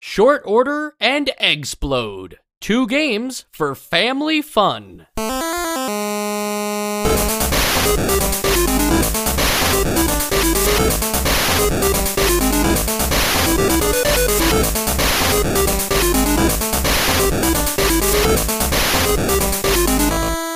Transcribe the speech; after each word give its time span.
Short 0.00 0.42
Order 0.44 0.94
and 1.00 1.30
Eggsplode. 1.40 2.34
Two 2.60 2.86
games 2.86 3.46
for 3.50 3.74
family 3.74 4.42
fun. 4.42 5.06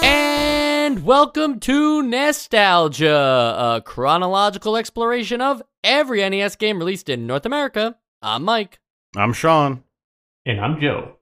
And 0.02 1.04
welcome 1.04 1.60
to 1.60 2.02
Nostalgia, 2.02 3.08
a 3.76 3.82
chronological 3.84 4.76
exploration 4.76 5.40
of 5.40 5.62
every 5.84 6.28
NES 6.28 6.56
game 6.56 6.78
released 6.78 7.08
in 7.08 7.26
North 7.26 7.46
America. 7.46 7.96
I'm 8.22 8.44
Mike. 8.44 8.79
I'm 9.16 9.32
Sean. 9.32 9.82
And 10.46 10.60
I'm 10.60 10.80
Joe. 10.80 11.16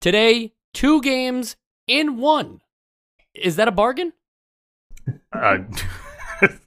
Today, 0.00 0.52
two 0.74 1.00
games 1.00 1.56
in 1.86 2.18
one. 2.18 2.60
Is 3.34 3.56
that 3.56 3.68
a 3.68 3.72
bargain? 3.72 4.12
Uh, 5.32 5.58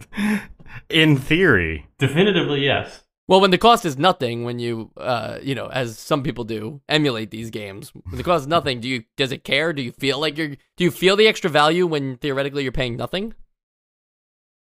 in 0.89 1.17
theory, 1.17 1.87
Definitively, 1.99 2.63
yes. 2.65 3.01
Well, 3.27 3.41
when 3.41 3.51
the 3.51 3.57
cost 3.57 3.85
is 3.85 3.97
nothing, 3.97 4.43
when 4.43 4.59
you, 4.59 4.91
uh, 4.97 5.37
you 5.41 5.55
know, 5.55 5.67
as 5.67 5.97
some 5.97 6.23
people 6.23 6.43
do, 6.43 6.81
emulate 6.89 7.31
these 7.31 7.49
games. 7.51 7.93
When 7.93 8.17
the 8.17 8.23
cost 8.23 8.41
is 8.41 8.47
nothing, 8.47 8.81
do 8.81 8.89
you 8.89 9.03
does 9.15 9.31
it 9.31 9.43
care? 9.43 9.71
Do 9.71 9.81
you 9.81 9.91
feel 9.93 10.19
like 10.19 10.37
you're? 10.37 10.49
Do 10.49 10.83
you 10.83 10.91
feel 10.91 11.15
the 11.15 11.27
extra 11.27 11.49
value 11.49 11.87
when 11.87 12.17
theoretically 12.17 12.63
you're 12.63 12.71
paying 12.71 12.97
nothing? 12.97 13.33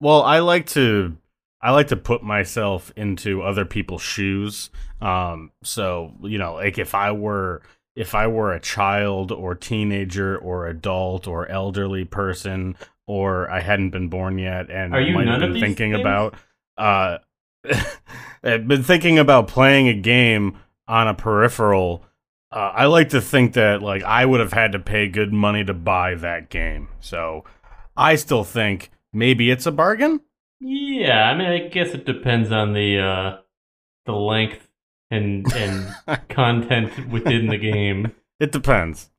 well, 0.01 0.23
I 0.23 0.39
like 0.39 0.67
to 0.69 1.17
I 1.63 1.73
like 1.73 1.89
to 1.89 1.97
put 1.97 2.23
myself 2.23 2.91
into 2.97 3.43
other 3.43 3.65
people's 3.65 4.03
shoes. 4.03 4.71
Um, 5.01 5.51
so 5.63 6.15
you 6.23 6.39
know, 6.39 6.55
like 6.55 6.79
if 6.79 6.95
I 6.95 7.13
were 7.13 7.63
if 7.97 8.15
I 8.15 8.27
were 8.29 8.53
a 8.53 8.61
child 8.61 9.33
or 9.33 9.55
teenager 9.55 10.39
or 10.39 10.67
adult 10.67 11.27
or 11.27 11.49
elderly 11.49 12.05
person 12.05 12.77
or 13.07 13.51
I 13.51 13.61
hadn't 13.61 13.91
been 13.91 14.09
born 14.09 14.39
yet 14.39 14.71
and 14.71 14.95
Are 14.95 15.01
you 15.01 15.15
might 15.15 15.27
have 15.27 15.41
been 15.41 15.61
thinking 15.61 15.93
things? 15.93 16.01
about 16.01 16.35
uh 16.79 17.19
I've 18.43 18.67
been 18.67 18.83
thinking 18.83 19.19
about 19.19 19.49
playing 19.49 19.89
a 19.89 19.95
game 19.95 20.59
on 20.89 21.09
a 21.09 21.15
peripheral 21.15 22.05
uh, 22.53 22.73
I 22.75 22.87
like 22.87 23.11
to 23.11 23.21
think 23.21 23.53
that 23.55 23.81
like 23.81 24.03
I 24.03 24.25
would 24.27 24.41
have 24.41 24.53
had 24.53 24.73
to 24.73 24.81
pay 24.81 25.07
good 25.09 25.33
money 25.33 25.65
to 25.65 25.75
buy 25.75 26.17
that 26.17 26.49
game. 26.51 26.89
So 26.99 27.45
I 27.97 28.17
still 28.17 28.43
think 28.43 28.91
maybe 29.13 29.51
it's 29.51 29.67
a 29.67 29.73
bargain. 29.73 30.21
Yeah, 30.61 31.25
I 31.25 31.37
mean, 31.37 31.49
I 31.49 31.69
guess 31.69 31.95
it 31.95 32.05
depends 32.05 32.53
on 32.53 32.75
the 32.75 32.99
uh, 32.99 33.39
the 34.07 34.13
length 34.13 34.69
and 35.11 35.51
and 35.55 35.95
content 36.29 37.09
within 37.09 37.47
the 37.47 37.57
game. 37.57 38.13
It 38.39 38.53
depends. 38.53 39.11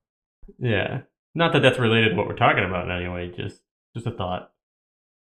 Yeah, 0.59 1.01
not 1.33 1.53
that 1.53 1.61
that's 1.61 1.79
related 1.79 2.09
to 2.09 2.15
what 2.15 2.27
we're 2.27 2.35
talking 2.35 2.63
about 2.63 2.85
in 2.85 2.91
any 2.91 3.07
way. 3.07 3.33
Just 3.35 3.61
just 3.95 4.07
a 4.07 4.11
thought. 4.11 4.51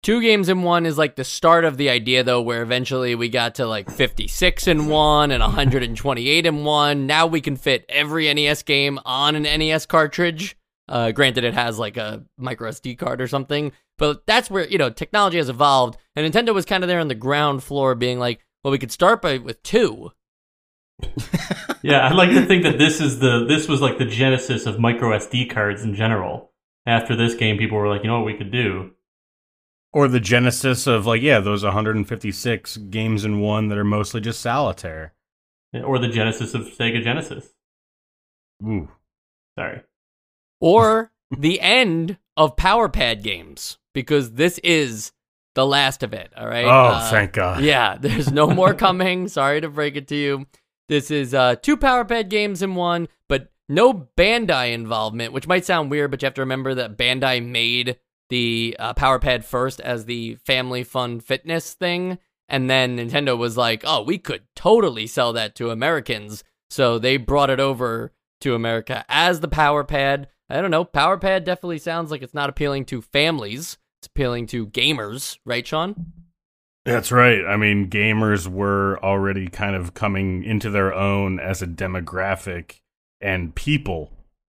Two 0.03 0.21
games 0.21 0.51
in 0.51 0.63
one 0.63 0.85
is 0.85 0.99
like 0.99 1.17
the 1.17 1.25
start 1.25 1.65
of 1.65 1.79
the 1.79 1.89
idea, 1.89 2.23
though, 2.23 2.43
where 2.43 2.61
eventually 2.61 3.15
we 3.15 3.31
got 3.31 3.55
to 3.55 3.67
like 3.67 3.91
56 3.91 4.67
in 4.67 4.89
one 4.89 5.31
and 5.31 5.41
128 5.41 6.45
in 6.45 6.65
one. 6.65 7.07
Now 7.07 7.27
we 7.27 7.41
can 7.41 7.57
fit 7.57 7.87
every 7.89 8.33
NES 8.35 8.65
game 8.65 9.01
on 9.07 9.35
an 9.35 9.45
NES 9.45 9.87
cartridge. 9.87 10.59
Uh, 10.87 11.13
granted, 11.13 11.45
it 11.45 11.55
has 11.55 11.79
like 11.79 11.97
a 11.97 12.23
micro 12.37 12.71
SD 12.71 12.99
card 12.99 13.23
or 13.23 13.27
something, 13.27 13.73
but 13.99 14.27
that's 14.27 14.51
where 14.51 14.67
you 14.67 14.79
know 14.79 14.91
technology 14.91 15.39
has 15.39 15.49
evolved, 15.49 15.97
and 16.17 16.33
Nintendo 16.33 16.55
was 16.55 16.65
kind 16.65 16.83
of 16.85 16.89
there 16.89 17.01
on 17.01 17.09
the 17.09 17.15
ground 17.15 17.63
floor, 17.63 17.95
being 17.95 18.19
like, 18.19 18.45
"Well, 18.63 18.73
we 18.73 18.79
could 18.79 18.93
start 18.93 19.23
by 19.23 19.39
with 19.39 19.63
two. 19.63 20.13
Yeah, 21.83 22.07
I'd 22.07 22.17
like 22.17 22.31
to 22.31 22.47
think 22.47 22.63
that 22.63 22.79
this 22.79 22.99
is 22.99 23.19
the 23.19 23.45
this 23.47 23.69
was 23.69 23.83
like 23.83 23.99
the 23.99 24.07
genesis 24.07 24.65
of 24.65 24.81
micro 24.81 25.11
SD 25.19 25.51
cards 25.51 25.83
in 25.83 25.95
general. 25.95 26.51
After 26.87 27.15
this 27.15 27.35
game, 27.35 27.59
people 27.59 27.77
were 27.77 27.89
like, 27.91 28.03
you 28.03 28.09
know 28.09 28.17
what 28.17 28.25
we 28.25 28.39
could 28.39 28.51
do? 28.51 28.93
Or 29.93 30.09
the 30.09 30.19
genesis 30.19 30.87
of 30.87 31.05
like 31.05 31.21
yeah, 31.21 31.41
those 31.41 31.63
156 31.63 32.77
games 32.79 33.23
in 33.27 33.41
one 33.41 33.69
that 33.69 33.77
are 33.77 33.85
mostly 33.85 34.23
just 34.23 34.41
solitaire. 34.41 35.13
Or 35.75 35.99
the 35.99 36.09
genesis 36.09 36.55
of 36.55 36.63
Sega 36.63 37.03
Genesis. 37.05 37.49
Ooh. 38.65 38.89
Sorry. 39.59 39.83
or 40.59 41.13
the 41.31 41.61
end 41.61 42.17
of 42.35 42.57
Power 42.57 42.89
Pad 42.89 43.23
games 43.23 43.77
because 43.95 44.33
this 44.33 44.59
is 44.59 45.13
the 45.55 45.67
last 45.67 46.03
of 46.03 46.13
it. 46.13 46.33
All 46.37 46.47
right. 46.47 46.65
Oh, 46.65 46.69
Uh, 46.95 47.11
thank 47.11 47.33
God. 47.33 47.63
Yeah, 47.63 47.97
there's 48.01 48.31
no 48.31 48.49
more 48.49 48.75
coming. 48.75 49.29
Sorry 49.29 49.61
to 49.61 49.69
break 49.69 49.97
it 49.97 50.09
to 50.09 50.17
you. 50.17 50.47
This 50.89 51.11
is 51.11 51.33
uh, 51.33 51.55
two 51.57 51.77
Power 51.79 52.05
Pad 52.05 52.29
games 52.29 52.61
in 52.61 52.75
one, 52.75 53.09
but 53.29 53.51
no 53.69 54.09
Bandai 54.19 54.73
involvement, 54.75 55.33
which 55.33 55.47
might 55.47 55.65
sound 55.65 55.91
weird, 55.91 56.11
but 56.11 56.21
you 56.21 56.27
have 56.27 56.35
to 56.35 56.43
remember 56.43 56.75
that 56.75 56.99
Bandai 56.99 57.43
made 57.43 57.99
the 58.29 58.77
uh, 58.79 58.93
Power 58.95 59.19
Pad 59.19 59.45
first 59.45 59.81
as 59.81 60.05
the 60.05 60.35
family 60.45 60.85
fun 60.85 61.21
fitness 61.21 61.73
thing. 61.73 62.19
And 62.49 62.69
then 62.69 62.99
Nintendo 62.99 63.39
was 63.39 63.57
like, 63.57 63.83
oh, 63.87 64.03
we 64.03 64.19
could 64.19 64.43
totally 64.55 65.07
sell 65.07 65.33
that 65.33 65.55
to 65.55 65.71
Americans. 65.71 66.45
So 66.69 66.99
they 66.99 67.17
brought 67.17 67.49
it 67.51 67.61
over 67.61 68.13
to 68.43 68.55
America 68.55 69.05
as 69.09 69.41
the 69.41 69.49
Power 69.49 69.85
Pad. 69.85 70.29
I 70.51 70.61
don't 70.61 70.71
know. 70.71 70.85
Power 70.85 71.17
Pad 71.17 71.45
definitely 71.45 71.79
sounds 71.79 72.11
like 72.11 72.21
it's 72.21 72.35
not 72.35 72.51
appealing 72.51 72.85
to 72.87 73.01
families. 73.01 73.79
It's 74.05 74.11
appealing 74.11 74.49
to 74.49 74.67
gamers, 74.67 75.39
right, 75.47 75.67
Sean? 75.67 76.13
That's 76.85 77.11
right. 77.11 77.43
I 77.43 77.57
mean, 77.57 77.89
gamers 77.89 78.47
were 78.47 79.03
already 79.03 79.49
kind 79.49 79.75
of 79.75 79.95
coming 79.95 80.45
into 80.45 80.69
their 80.69 80.93
own 80.93 81.41
as 81.41 81.63
a 81.63 81.67
demographic 81.67 82.81
and 83.23 83.55
people 83.55 84.13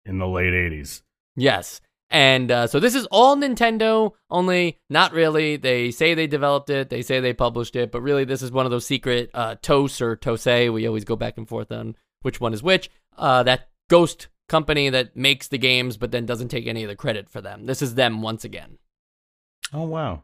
in 0.05 0.17
the 0.17 0.27
late 0.27 0.51
80s. 0.51 1.01
Yes. 1.37 1.79
And 2.09 2.51
uh, 2.51 2.67
so 2.67 2.81
this 2.81 2.93
is 2.93 3.05
all 3.05 3.37
Nintendo, 3.37 4.11
only 4.29 4.79
not 4.89 5.13
really. 5.13 5.55
They 5.55 5.91
say 5.91 6.13
they 6.13 6.27
developed 6.27 6.69
it, 6.69 6.89
they 6.89 7.01
say 7.01 7.21
they 7.21 7.31
published 7.31 7.77
it, 7.77 7.89
but 7.89 8.01
really 8.01 8.25
this 8.25 8.41
is 8.41 8.51
one 8.51 8.65
of 8.65 8.71
those 8.71 8.85
secret 8.85 9.29
uh, 9.33 9.55
TOS 9.61 10.01
or 10.01 10.17
TOSE. 10.17 10.69
We 10.69 10.85
always 10.87 11.05
go 11.05 11.15
back 11.15 11.37
and 11.37 11.47
forth 11.47 11.71
on 11.71 11.95
which 12.21 12.41
one 12.41 12.53
is 12.53 12.61
which. 12.61 12.89
Uh, 13.17 13.43
that 13.43 13.69
ghost 13.89 14.27
company 14.49 14.89
that 14.89 15.15
makes 15.15 15.47
the 15.47 15.57
games, 15.57 15.95
but 15.95 16.11
then 16.11 16.25
doesn't 16.25 16.49
take 16.49 16.67
any 16.67 16.83
of 16.83 16.89
the 16.89 16.97
credit 16.97 17.29
for 17.29 17.39
them. 17.39 17.65
This 17.65 17.81
is 17.81 17.95
them 17.95 18.21
once 18.21 18.43
again. 18.43 18.77
Oh, 19.73 19.83
wow. 19.83 20.23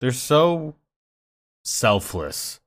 They're 0.00 0.12
so 0.12 0.74
selfless. 1.64 2.60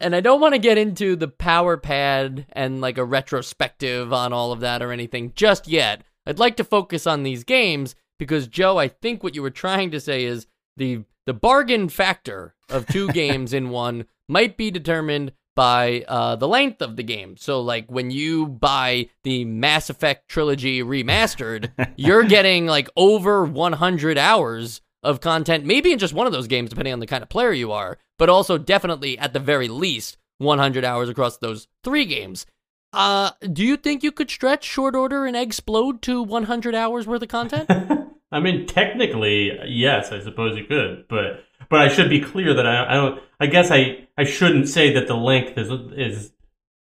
And 0.00 0.14
I 0.14 0.20
don't 0.20 0.40
want 0.40 0.54
to 0.54 0.60
get 0.60 0.78
into 0.78 1.16
the 1.16 1.28
power 1.28 1.76
pad 1.76 2.46
and 2.52 2.80
like 2.80 2.98
a 2.98 3.04
retrospective 3.04 4.12
on 4.12 4.32
all 4.32 4.52
of 4.52 4.60
that 4.60 4.80
or 4.80 4.92
anything 4.92 5.32
just 5.34 5.66
yet. 5.66 6.02
I'd 6.24 6.38
like 6.38 6.56
to 6.58 6.64
focus 6.64 7.06
on 7.06 7.22
these 7.22 7.42
games 7.42 7.96
because 8.18 8.46
Joe, 8.46 8.78
I 8.78 8.88
think 8.88 9.22
what 9.22 9.34
you 9.34 9.42
were 9.42 9.50
trying 9.50 9.90
to 9.90 10.00
say 10.00 10.24
is 10.24 10.46
the 10.76 11.04
the 11.26 11.34
bargain 11.34 11.88
factor 11.88 12.54
of 12.68 12.86
two 12.86 13.08
games 13.12 13.52
in 13.52 13.70
one 13.70 14.06
might 14.28 14.56
be 14.56 14.70
determined 14.70 15.32
by 15.58 16.04
uh, 16.06 16.36
the 16.36 16.46
length 16.46 16.80
of 16.80 16.94
the 16.94 17.02
game. 17.02 17.36
So, 17.36 17.60
like 17.60 17.90
when 17.90 18.12
you 18.12 18.46
buy 18.46 19.08
the 19.24 19.44
Mass 19.44 19.90
Effect 19.90 20.28
trilogy 20.28 20.84
remastered, 20.84 21.72
you're 21.96 22.22
getting 22.22 22.66
like 22.66 22.88
over 22.94 23.44
100 23.44 24.16
hours 24.16 24.82
of 25.02 25.20
content, 25.20 25.64
maybe 25.64 25.90
in 25.90 25.98
just 25.98 26.14
one 26.14 26.28
of 26.28 26.32
those 26.32 26.46
games, 26.46 26.70
depending 26.70 26.92
on 26.92 27.00
the 27.00 27.08
kind 27.08 27.24
of 27.24 27.28
player 27.28 27.50
you 27.50 27.72
are, 27.72 27.98
but 28.20 28.28
also 28.28 28.56
definitely 28.56 29.18
at 29.18 29.32
the 29.32 29.40
very 29.40 29.66
least 29.66 30.16
100 30.38 30.84
hours 30.84 31.08
across 31.08 31.38
those 31.38 31.66
three 31.82 32.04
games. 32.04 32.46
Uh, 32.92 33.32
do 33.52 33.64
you 33.64 33.76
think 33.76 34.04
you 34.04 34.12
could 34.12 34.30
stretch 34.30 34.62
Short 34.62 34.94
Order 34.94 35.26
and 35.26 35.36
Eggsplode 35.36 36.00
to 36.02 36.22
100 36.22 36.76
hours 36.76 37.08
worth 37.08 37.22
of 37.22 37.28
content? 37.30 37.68
I 38.30 38.38
mean, 38.38 38.68
technically, 38.68 39.58
yes, 39.66 40.12
I 40.12 40.20
suppose 40.20 40.56
you 40.56 40.66
could, 40.66 41.06
but 41.08 41.42
but 41.70 41.80
I 41.80 41.88
should 41.88 42.08
be 42.08 42.20
clear 42.20 42.54
that 42.54 42.66
I, 42.66 42.90
I 42.90 42.94
don't. 42.94 43.22
I 43.40 43.46
guess 43.46 43.70
I 43.70 44.08
I 44.16 44.24
shouldn't 44.24 44.68
say 44.68 44.92
that 44.94 45.06
the 45.06 45.14
length 45.16 45.58
is 45.58 45.70
is 45.96 46.32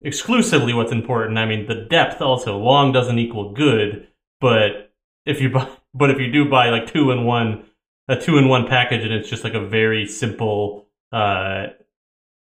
exclusively 0.02 0.74
what's 0.74 0.92
important. 0.92 1.38
I 1.38 1.46
mean, 1.46 1.66
the 1.66 1.86
depth 1.88 2.20
also. 2.20 2.58
Long 2.58 2.92
doesn't 2.92 3.18
equal 3.18 3.52
good, 3.52 4.08
but 4.40 4.92
if 5.24 5.40
you 5.40 5.50
buy, 5.50 5.68
but 5.94 6.10
if 6.10 6.18
you 6.18 6.30
do 6.32 6.48
buy 6.48 6.70
like 6.70 6.92
two 6.92 7.10
in 7.10 7.24
one, 7.24 7.64
a 8.08 8.16
two 8.16 8.38
in 8.38 8.48
one 8.48 8.66
package, 8.66 9.02
and 9.02 9.12
it's 9.12 9.28
just 9.28 9.44
like 9.44 9.54
a 9.54 9.66
very 9.66 10.06
simple, 10.06 10.86
uh, 11.12 11.66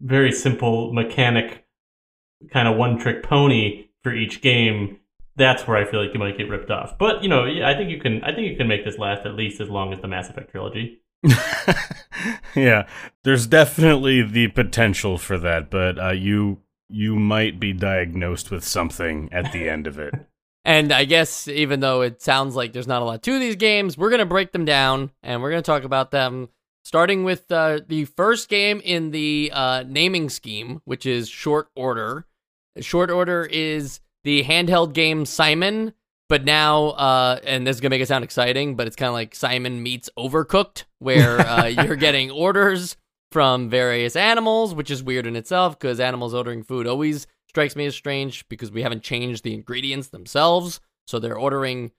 very 0.00 0.32
simple 0.32 0.92
mechanic 0.92 1.64
kind 2.52 2.66
of 2.66 2.76
one 2.76 2.98
trick 2.98 3.22
pony 3.22 3.86
for 4.02 4.12
each 4.12 4.40
game, 4.40 4.98
that's 5.36 5.66
where 5.66 5.76
I 5.76 5.84
feel 5.84 6.02
like 6.02 6.12
you 6.12 6.18
might 6.18 6.36
get 6.36 6.48
ripped 6.48 6.70
off. 6.70 6.98
But 6.98 7.22
you 7.22 7.28
know, 7.28 7.44
I 7.44 7.74
think 7.74 7.90
you 7.90 8.00
can. 8.00 8.22
I 8.24 8.34
think 8.34 8.50
you 8.50 8.56
can 8.56 8.68
make 8.68 8.84
this 8.84 8.98
last 8.98 9.26
at 9.26 9.34
least 9.34 9.60
as 9.60 9.68
long 9.68 9.92
as 9.92 10.00
the 10.00 10.08
Mass 10.08 10.28
Effect 10.28 10.50
trilogy. 10.50 11.01
yeah, 12.56 12.86
there's 13.24 13.46
definitely 13.46 14.22
the 14.22 14.48
potential 14.48 15.18
for 15.18 15.38
that, 15.38 15.70
but 15.70 15.98
uh, 15.98 16.10
you 16.10 16.58
you 16.88 17.16
might 17.16 17.58
be 17.58 17.72
diagnosed 17.72 18.50
with 18.50 18.64
something 18.64 19.28
at 19.32 19.52
the 19.52 19.68
end 19.68 19.86
of 19.86 19.98
it. 19.98 20.14
And 20.64 20.92
I 20.92 21.06
guess 21.06 21.48
even 21.48 21.80
though 21.80 22.02
it 22.02 22.22
sounds 22.22 22.54
like 22.54 22.72
there's 22.72 22.86
not 22.86 23.02
a 23.02 23.04
lot 23.04 23.24
to 23.24 23.38
these 23.40 23.56
games, 23.56 23.98
we're 23.98 24.10
gonna 24.10 24.24
break 24.24 24.52
them 24.52 24.64
down 24.64 25.10
and 25.20 25.42
we're 25.42 25.50
gonna 25.50 25.60
talk 25.60 25.82
about 25.82 26.12
them. 26.12 26.50
Starting 26.84 27.24
with 27.24 27.50
uh, 27.50 27.80
the 27.88 28.04
first 28.04 28.48
game 28.48 28.80
in 28.84 29.10
the 29.10 29.50
uh, 29.52 29.82
naming 29.84 30.28
scheme, 30.30 30.80
which 30.84 31.04
is 31.04 31.28
Short 31.28 31.68
Order. 31.74 32.26
Short 32.78 33.10
Order 33.10 33.44
is 33.50 33.98
the 34.22 34.44
handheld 34.44 34.92
game 34.92 35.26
Simon, 35.26 35.94
but 36.32 36.46
now, 36.46 36.86
uh, 36.92 37.38
and 37.44 37.66
this 37.66 37.76
is 37.76 37.80
gonna 37.82 37.90
make 37.90 38.00
it 38.00 38.08
sound 38.08 38.24
exciting, 38.24 38.74
but 38.74 38.86
it's 38.86 38.96
kind 38.96 39.08
of 39.08 39.12
like 39.12 39.34
Simon 39.34 39.82
meets 39.82 40.08
Overcooked, 40.16 40.84
where 40.98 41.38
uh, 41.40 41.66
you're 41.66 41.94
getting 41.94 42.30
orders 42.30 42.96
from 43.30 43.68
various 43.68 44.16
animals, 44.16 44.74
which 44.74 44.90
is 44.90 45.02
weird 45.02 45.26
in 45.26 45.36
itself 45.36 45.78
because 45.78 46.00
animals 46.00 46.32
ordering 46.32 46.62
food 46.62 46.86
always 46.86 47.26
strikes 47.50 47.76
me 47.76 47.84
as 47.84 47.94
strange 47.94 48.48
because 48.48 48.72
we 48.72 48.80
haven't 48.80 49.02
changed 49.02 49.44
the 49.44 49.52
ingredients 49.52 50.08
themselves. 50.08 50.80
So 51.06 51.18
they're 51.18 51.36
ordering 51.36 51.90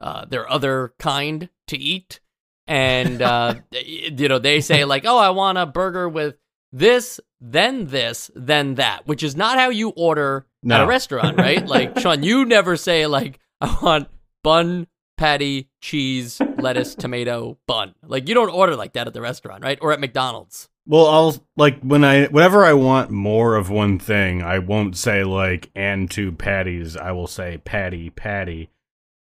uh, 0.00 0.24
their 0.24 0.50
other 0.50 0.94
kind 0.98 1.50
to 1.66 1.76
eat. 1.76 2.20
And, 2.66 3.20
uh, 3.20 3.56
you 3.72 4.26
know, 4.26 4.38
they 4.38 4.62
say, 4.62 4.86
like, 4.86 5.04
oh, 5.04 5.18
I 5.18 5.28
want 5.28 5.58
a 5.58 5.66
burger 5.66 6.08
with 6.08 6.36
this, 6.72 7.20
then 7.42 7.88
this, 7.88 8.30
then 8.34 8.76
that, 8.76 9.06
which 9.06 9.22
is 9.22 9.36
not 9.36 9.58
how 9.58 9.68
you 9.68 9.90
order 9.90 10.46
No. 10.62 10.76
at 10.76 10.80
a 10.80 10.86
restaurant, 10.86 11.36
right? 11.36 11.66
like, 11.66 11.98
Sean, 12.00 12.22
you 12.22 12.46
never 12.46 12.78
say, 12.78 13.06
like, 13.06 13.38
I 13.62 13.78
want 13.80 14.08
bun, 14.42 14.88
patty, 15.16 15.68
cheese, 15.80 16.40
lettuce, 16.58 16.94
tomato, 16.96 17.58
bun. 17.68 17.94
Like, 18.02 18.28
you 18.28 18.34
don't 18.34 18.50
order 18.50 18.74
like 18.74 18.94
that 18.94 19.06
at 19.06 19.14
the 19.14 19.20
restaurant, 19.20 19.62
right? 19.62 19.78
Or 19.80 19.92
at 19.92 20.00
McDonald's. 20.00 20.68
Well, 20.84 21.06
I'll 21.06 21.36
like 21.56 21.80
when 21.82 22.02
I 22.02 22.26
whenever 22.26 22.64
I 22.64 22.72
want 22.72 23.10
more 23.12 23.54
of 23.54 23.70
one 23.70 24.00
thing, 24.00 24.42
I 24.42 24.58
won't 24.58 24.96
say 24.96 25.22
like 25.22 25.70
and 25.76 26.10
two 26.10 26.32
patties. 26.32 26.96
I 26.96 27.12
will 27.12 27.28
say 27.28 27.58
patty, 27.58 28.10
patty. 28.10 28.68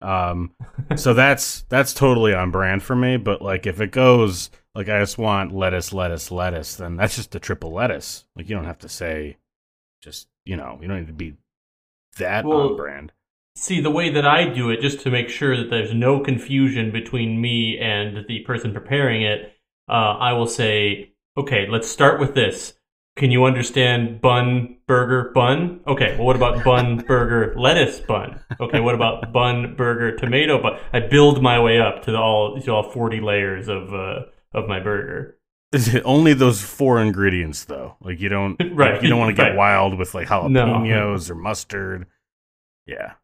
Um, 0.02 0.54
so 0.96 1.14
that's 1.14 1.64
that's 1.64 1.94
totally 1.94 2.34
on 2.34 2.52
brand 2.52 2.82
for 2.82 2.96
me. 2.96 3.18
But 3.18 3.42
like 3.42 3.68
if 3.68 3.82
it 3.82 3.92
goes 3.92 4.52
like 4.74 4.88
I 4.88 5.02
just 5.02 5.18
want 5.18 5.54
lettuce, 5.54 5.92
lettuce, 5.92 6.32
lettuce, 6.32 6.76
then 6.78 6.96
that's 6.96 7.18
just 7.18 7.36
a 7.36 7.40
triple 7.40 7.74
lettuce. 7.74 8.24
Like 8.38 8.48
you 8.48 8.56
don't 8.56 8.64
have 8.64 8.80
to 8.80 8.90
say 8.90 9.36
just 10.02 10.30
you 10.46 10.56
know 10.56 10.80
you 10.82 10.88
don't 10.88 11.00
need 11.00 11.08
to 11.08 11.14
be 11.14 11.36
that 12.20 12.46
Well, 12.46 12.70
on 12.70 12.78
brand. 12.78 13.12
See, 13.62 13.82
the 13.82 13.92
way 13.92 14.10
that 14.10 14.26
I 14.26 14.46
do 14.48 14.70
it, 14.70 14.80
just 14.80 15.02
to 15.02 15.12
make 15.12 15.28
sure 15.28 15.58
that 15.58 15.70
there's 15.70 15.94
no 15.94 16.22
confusion 16.22 16.92
between 16.92 17.42
me 17.42 17.78
and 17.78 18.26
the 18.26 18.40
person 18.40 18.72
preparing 18.74 19.22
it, 19.22 19.54
uh, 19.90 20.16
I 20.18 20.32
will 20.32 20.48
say, 20.48 21.12
okay, 21.36 21.68
let's 21.70 21.90
start 21.90 22.22
with 22.22 22.36
this. 22.36 22.74
Can 23.18 23.32
you 23.32 23.44
understand 23.44 24.22
bun, 24.22 24.78
burger, 24.88 25.32
bun? 25.36 25.82
Okay, 25.88 26.16
well, 26.16 26.26
what 26.26 26.38
about 26.38 26.64
bun, 26.64 26.98
burger, 27.08 27.54
lettuce, 27.60 28.00
bun? 28.00 28.40
Okay, 28.62 28.80
what 28.80 28.96
about 28.96 29.34
bun, 29.34 29.76
burger, 29.76 30.16
tomato, 30.16 30.62
bun? 30.62 30.80
I 30.94 31.02
build 31.02 31.44
my 31.44 31.60
way 31.60 31.82
up 31.82 32.02
to 32.04 32.12
the 32.14 32.18
all 32.18 32.62
to 32.62 32.72
all 32.72 32.84
forty 32.92 33.20
layers 33.20 33.68
of 33.68 33.94
uh, 33.94 34.22
of 34.54 34.70
my 34.70 34.80
burger. 34.80 35.38
Is 35.74 35.94
it 35.94 36.02
only 36.06 36.34
those 36.34 36.62
four 36.62 37.02
ingredients 37.02 37.66
though? 37.66 37.98
Like 38.00 38.22
you 38.22 38.30
don't 38.30 38.56
Right, 38.74 38.94
like, 38.94 39.04
you 39.04 39.10
don't 39.10 39.20
want 39.20 39.36
to 39.36 39.42
get 39.44 39.50
right. 39.50 39.58
wild 39.58 39.98
with 40.00 40.14
like 40.16 40.30
No. 40.30 40.38
jalapenos 40.38 41.30
or 41.30 41.36
mustard. 41.36 42.08
Yeah. 42.86 43.16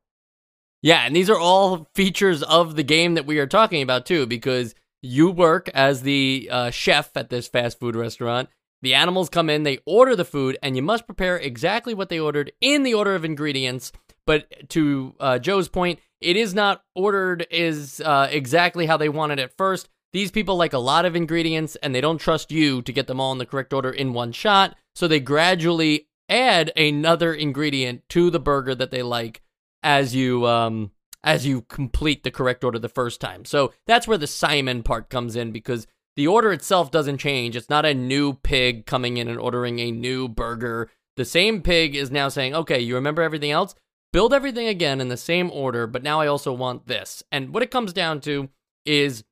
Yeah, 0.81 1.01
and 1.01 1.15
these 1.15 1.29
are 1.29 1.39
all 1.39 1.87
features 1.95 2.43
of 2.43 2.75
the 2.75 2.83
game 2.83 3.15
that 3.15 3.25
we 3.25 3.39
are 3.39 3.47
talking 3.47 3.81
about 3.81 4.05
too, 4.05 4.25
because 4.27 4.75
you 5.01 5.31
work 5.31 5.69
as 5.69 6.01
the 6.01 6.47
uh, 6.51 6.69
chef 6.71 7.15
at 7.15 7.29
this 7.29 7.47
fast 7.47 7.79
food 7.79 7.95
restaurant. 7.95 8.49
The 8.81 8.93
animals 8.93 9.29
come 9.29 9.49
in, 9.49 9.63
they 9.63 9.79
order 9.85 10.15
the 10.15 10.25
food, 10.25 10.57
and 10.61 10.75
you 10.75 10.83
must 10.83 11.07
prepare 11.07 11.37
exactly 11.37 11.93
what 11.93 12.09
they 12.09 12.19
ordered 12.19 12.51
in 12.61 12.83
the 12.83 12.93
order 12.93 13.15
of 13.15 13.25
ingredients. 13.25 13.91
But 14.27 14.69
to 14.69 15.15
uh, 15.19 15.39
Joe's 15.39 15.69
point, 15.69 15.99
it 16.21 16.35
is 16.35 16.53
not 16.53 16.83
ordered 16.95 17.47
is 17.49 18.01
uh, 18.01 18.27
exactly 18.29 18.85
how 18.85 18.97
they 18.97 19.09
want 19.09 19.31
it 19.31 19.39
at 19.39 19.57
first. 19.57 19.89
These 20.13 20.31
people 20.31 20.55
like 20.55 20.73
a 20.73 20.79
lot 20.79 21.05
of 21.05 21.15
ingredients, 21.15 21.75
and 21.77 21.93
they 21.93 22.01
don't 22.01 22.19
trust 22.19 22.51
you 22.51 22.81
to 22.83 22.91
get 22.93 23.07
them 23.07 23.19
all 23.19 23.31
in 23.31 23.37
the 23.37 23.45
correct 23.45 23.73
order 23.73 23.89
in 23.89 24.13
one 24.13 24.31
shot. 24.31 24.75
So 24.93 25.07
they 25.07 25.19
gradually 25.19 26.07
add 26.29 26.71
another 26.75 27.33
ingredient 27.33 28.07
to 28.09 28.29
the 28.29 28.39
burger 28.39 28.75
that 28.75 28.91
they 28.91 29.03
like 29.03 29.41
as 29.85 30.13
you 30.15 30.45
um 30.47 30.91
as 31.23 31.45
you 31.45 31.61
complete 31.61 32.23
the 32.23 32.31
correct 32.31 32.63
order 32.63 32.77
the 32.77 32.89
first 32.89 33.21
time. 33.21 33.45
So 33.45 33.73
that's 33.87 34.07
where 34.07 34.17
the 34.17 34.27
Simon 34.27 34.83
part 34.83 35.09
comes 35.09 35.35
in 35.35 35.51
because 35.51 35.87
the 36.15 36.27
order 36.27 36.51
itself 36.51 36.91
doesn't 36.91 37.17
change. 37.17 37.55
It's 37.55 37.69
not 37.69 37.85
a 37.85 37.93
new 37.93 38.33
pig 38.33 38.85
coming 38.85 39.17
in 39.17 39.27
and 39.27 39.39
ordering 39.39 39.79
a 39.79 39.91
new 39.91 40.27
burger. 40.27 40.89
The 41.15 41.25
same 41.25 41.61
pig 41.61 41.95
is 41.95 42.11
now 42.11 42.27
saying, 42.29 42.53
"Okay, 42.53 42.79
you 42.79 42.95
remember 42.95 43.21
everything 43.21 43.51
else? 43.51 43.75
Build 44.11 44.33
everything 44.33 44.67
again 44.67 45.01
in 45.01 45.07
the 45.07 45.17
same 45.17 45.49
order, 45.51 45.87
but 45.87 46.03
now 46.03 46.19
I 46.19 46.27
also 46.27 46.51
want 46.51 46.87
this." 46.87 47.23
And 47.31 47.53
what 47.53 47.63
it 47.63 47.71
comes 47.71 47.93
down 47.93 48.21
to 48.21 48.49
is 48.85 49.23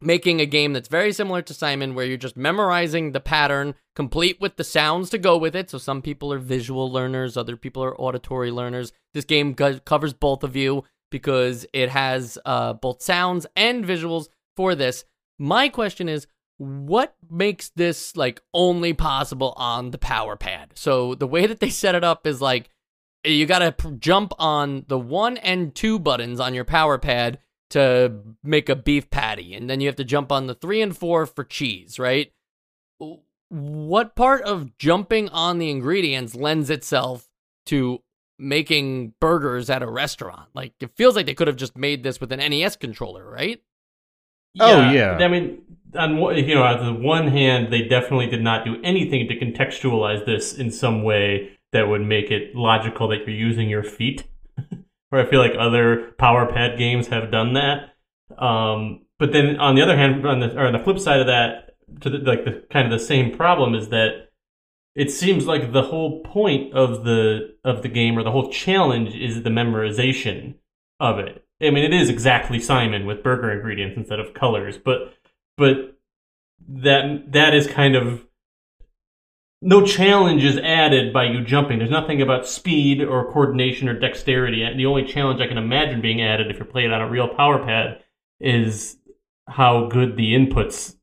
making 0.00 0.40
a 0.40 0.46
game 0.46 0.72
that's 0.72 0.88
very 0.88 1.12
similar 1.12 1.42
to 1.42 1.54
Simon, 1.54 1.94
where 1.94 2.04
you're 2.04 2.16
just 2.16 2.36
memorizing 2.36 3.12
the 3.12 3.20
pattern, 3.20 3.74
complete 3.94 4.40
with 4.40 4.56
the 4.56 4.64
sounds 4.64 5.10
to 5.10 5.18
go 5.18 5.36
with 5.36 5.54
it. 5.54 5.70
So 5.70 5.78
some 5.78 6.02
people 6.02 6.32
are 6.32 6.38
visual 6.38 6.90
learners, 6.90 7.36
other 7.36 7.56
people 7.56 7.84
are 7.84 8.00
auditory 8.00 8.50
learners. 8.50 8.92
This 9.14 9.24
game 9.24 9.54
covers 9.54 10.12
both 10.12 10.42
of 10.42 10.56
you 10.56 10.84
because 11.10 11.66
it 11.72 11.90
has 11.90 12.38
uh, 12.44 12.72
both 12.72 13.02
sounds 13.02 13.46
and 13.54 13.84
visuals 13.84 14.28
for 14.56 14.74
this. 14.74 15.04
My 15.38 15.68
question 15.68 16.08
is, 16.08 16.26
what 16.58 17.16
makes 17.30 17.70
this 17.70 18.16
like 18.16 18.40
only 18.54 18.92
possible 18.92 19.52
on 19.56 19.90
the 19.90 19.98
power 19.98 20.36
pad? 20.36 20.72
So 20.74 21.14
the 21.14 21.26
way 21.26 21.46
that 21.46 21.60
they 21.60 21.70
set 21.70 21.94
it 21.94 22.04
up 22.04 22.26
is 22.26 22.40
like 22.40 22.70
you 23.24 23.46
got 23.46 23.78
to 23.78 23.92
jump 23.92 24.32
on 24.38 24.84
the 24.88 24.98
one 24.98 25.36
and 25.38 25.74
two 25.74 25.98
buttons 25.98 26.40
on 26.40 26.54
your 26.54 26.64
power 26.64 26.98
pad 26.98 27.38
to 27.70 28.20
make 28.42 28.68
a 28.68 28.76
beef 28.76 29.10
patty, 29.10 29.54
and 29.54 29.68
then 29.68 29.80
you 29.80 29.88
have 29.88 29.96
to 29.96 30.04
jump 30.04 30.30
on 30.30 30.46
the 30.46 30.54
three 30.54 30.82
and 30.82 30.96
four 30.96 31.24
for 31.24 31.42
cheese, 31.42 31.98
right? 31.98 32.30
What 33.52 34.16
part 34.16 34.42
of 34.44 34.78
jumping 34.78 35.28
on 35.28 35.58
the 35.58 35.68
ingredients 35.68 36.34
lends 36.34 36.70
itself 36.70 37.28
to 37.66 38.02
making 38.38 39.12
burgers 39.20 39.68
at 39.68 39.82
a 39.82 39.90
restaurant? 39.90 40.48
Like, 40.54 40.72
it 40.80 40.90
feels 40.96 41.14
like 41.16 41.26
they 41.26 41.34
could 41.34 41.48
have 41.48 41.56
just 41.56 41.76
made 41.76 42.02
this 42.02 42.18
with 42.18 42.32
an 42.32 42.38
NES 42.38 42.76
controller, 42.76 43.30
right? 43.30 43.60
Oh, 44.58 44.90
yeah. 44.90 45.18
I 45.18 45.28
mean, 45.28 45.60
on 45.94 46.16
one- 46.16 46.36
you 46.36 46.54
know, 46.54 46.62
on 46.62 46.94
the 46.94 47.06
one 47.06 47.28
hand, 47.28 47.70
they 47.70 47.82
definitely 47.82 48.28
did 48.28 48.42
not 48.42 48.64
do 48.64 48.80
anything 48.82 49.28
to 49.28 49.38
contextualize 49.38 50.24
this 50.24 50.56
in 50.56 50.70
some 50.70 51.02
way 51.02 51.50
that 51.72 51.88
would 51.88 52.00
make 52.00 52.30
it 52.30 52.56
logical 52.56 53.08
that 53.08 53.26
you're 53.26 53.36
using 53.36 53.68
your 53.68 53.82
feet. 53.82 54.24
Where 55.10 55.26
I 55.26 55.28
feel 55.28 55.40
like 55.40 55.52
other 55.58 56.12
power 56.18 56.50
pad 56.50 56.78
games 56.78 57.08
have 57.08 57.30
done 57.30 57.52
that. 57.52 57.90
Um, 58.42 59.04
but 59.18 59.32
then 59.32 59.56
on 59.58 59.74
the 59.74 59.82
other 59.82 59.96
hand, 59.96 60.26
on 60.26 60.40
the 60.40 60.58
or 60.58 60.66
on 60.66 60.72
the 60.72 60.78
flip 60.78 60.98
side 60.98 61.20
of 61.20 61.26
that, 61.26 61.71
to 62.00 62.10
the, 62.10 62.18
like 62.18 62.44
the 62.44 62.64
kind 62.70 62.90
of 62.90 62.98
the 62.98 63.04
same 63.04 63.36
problem 63.36 63.74
is 63.74 63.88
that 63.88 64.28
it 64.94 65.10
seems 65.10 65.46
like 65.46 65.72
the 65.72 65.82
whole 65.82 66.22
point 66.22 66.72
of 66.74 67.04
the 67.04 67.54
of 67.64 67.82
the 67.82 67.88
game 67.88 68.18
or 68.18 68.22
the 68.22 68.30
whole 68.30 68.50
challenge 68.50 69.14
is 69.14 69.42
the 69.42 69.50
memorization 69.50 70.54
of 71.00 71.18
it. 71.18 71.44
I 71.60 71.70
mean, 71.70 71.84
it 71.84 71.94
is 71.94 72.08
exactly 72.08 72.60
Simon 72.60 73.06
with 73.06 73.22
burger 73.22 73.52
ingredients 73.52 73.96
instead 73.96 74.20
of 74.20 74.34
colors, 74.34 74.78
but 74.78 75.14
but 75.56 75.96
that 76.68 77.32
that 77.32 77.54
is 77.54 77.66
kind 77.66 77.94
of 77.96 78.26
no 79.62 79.86
challenge 79.86 80.44
is 80.44 80.58
added 80.58 81.12
by 81.12 81.24
you 81.24 81.42
jumping. 81.44 81.78
There's 81.78 81.90
nothing 81.90 82.20
about 82.20 82.48
speed 82.48 83.00
or 83.00 83.32
coordination 83.32 83.88
or 83.88 83.98
dexterity. 83.98 84.68
The 84.76 84.86
only 84.86 85.04
challenge 85.04 85.40
I 85.40 85.46
can 85.46 85.56
imagine 85.56 86.00
being 86.00 86.20
added 86.20 86.50
if 86.50 86.56
you're 86.56 86.66
playing 86.66 86.90
on 86.90 87.00
a 87.00 87.08
real 87.08 87.28
power 87.28 87.64
pad 87.64 88.02
is 88.40 88.96
how 89.46 89.86
good 89.86 90.16
the 90.16 90.34
inputs 90.34 90.96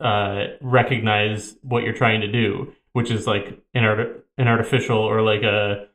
uh, 0.00 0.56
recognize 0.60 1.56
what 1.62 1.82
you're 1.82 1.94
trying 1.94 2.20
to 2.22 2.30
do, 2.30 2.72
which 2.92 3.10
is 3.10 3.26
like 3.26 3.60
an 3.74 3.84
art- 3.84 4.26
an 4.38 4.48
artificial 4.48 4.98
or 4.98 5.22
like 5.22 5.42
a 5.42 5.86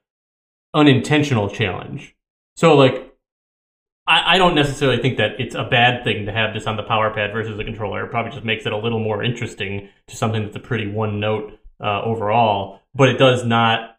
unintentional 0.73 1.49
challenge. 1.49 2.15
So 2.55 2.75
like 2.75 3.13
I, 4.07 4.35
I 4.35 4.37
don't 4.37 4.55
necessarily 4.55 5.01
think 5.01 5.17
that 5.17 5.39
it's 5.39 5.55
a 5.55 5.63
bad 5.63 6.03
thing 6.03 6.25
to 6.25 6.31
have 6.31 6.53
this 6.53 6.67
on 6.67 6.77
the 6.77 6.83
power 6.83 7.11
pad 7.13 7.31
versus 7.33 7.57
a 7.57 7.63
controller. 7.63 8.05
It 8.05 8.11
probably 8.11 8.31
just 8.31 8.45
makes 8.45 8.65
it 8.65 8.71
a 8.71 8.77
little 8.77 8.99
more 8.99 9.23
interesting 9.23 9.89
to 10.07 10.15
something 10.15 10.43
that's 10.43 10.55
a 10.55 10.59
pretty 10.59 10.87
one 10.87 11.19
note 11.19 11.57
uh, 11.83 12.01
overall. 12.03 12.81
But 12.93 13.09
it 13.09 13.17
does 13.17 13.45
not 13.45 13.97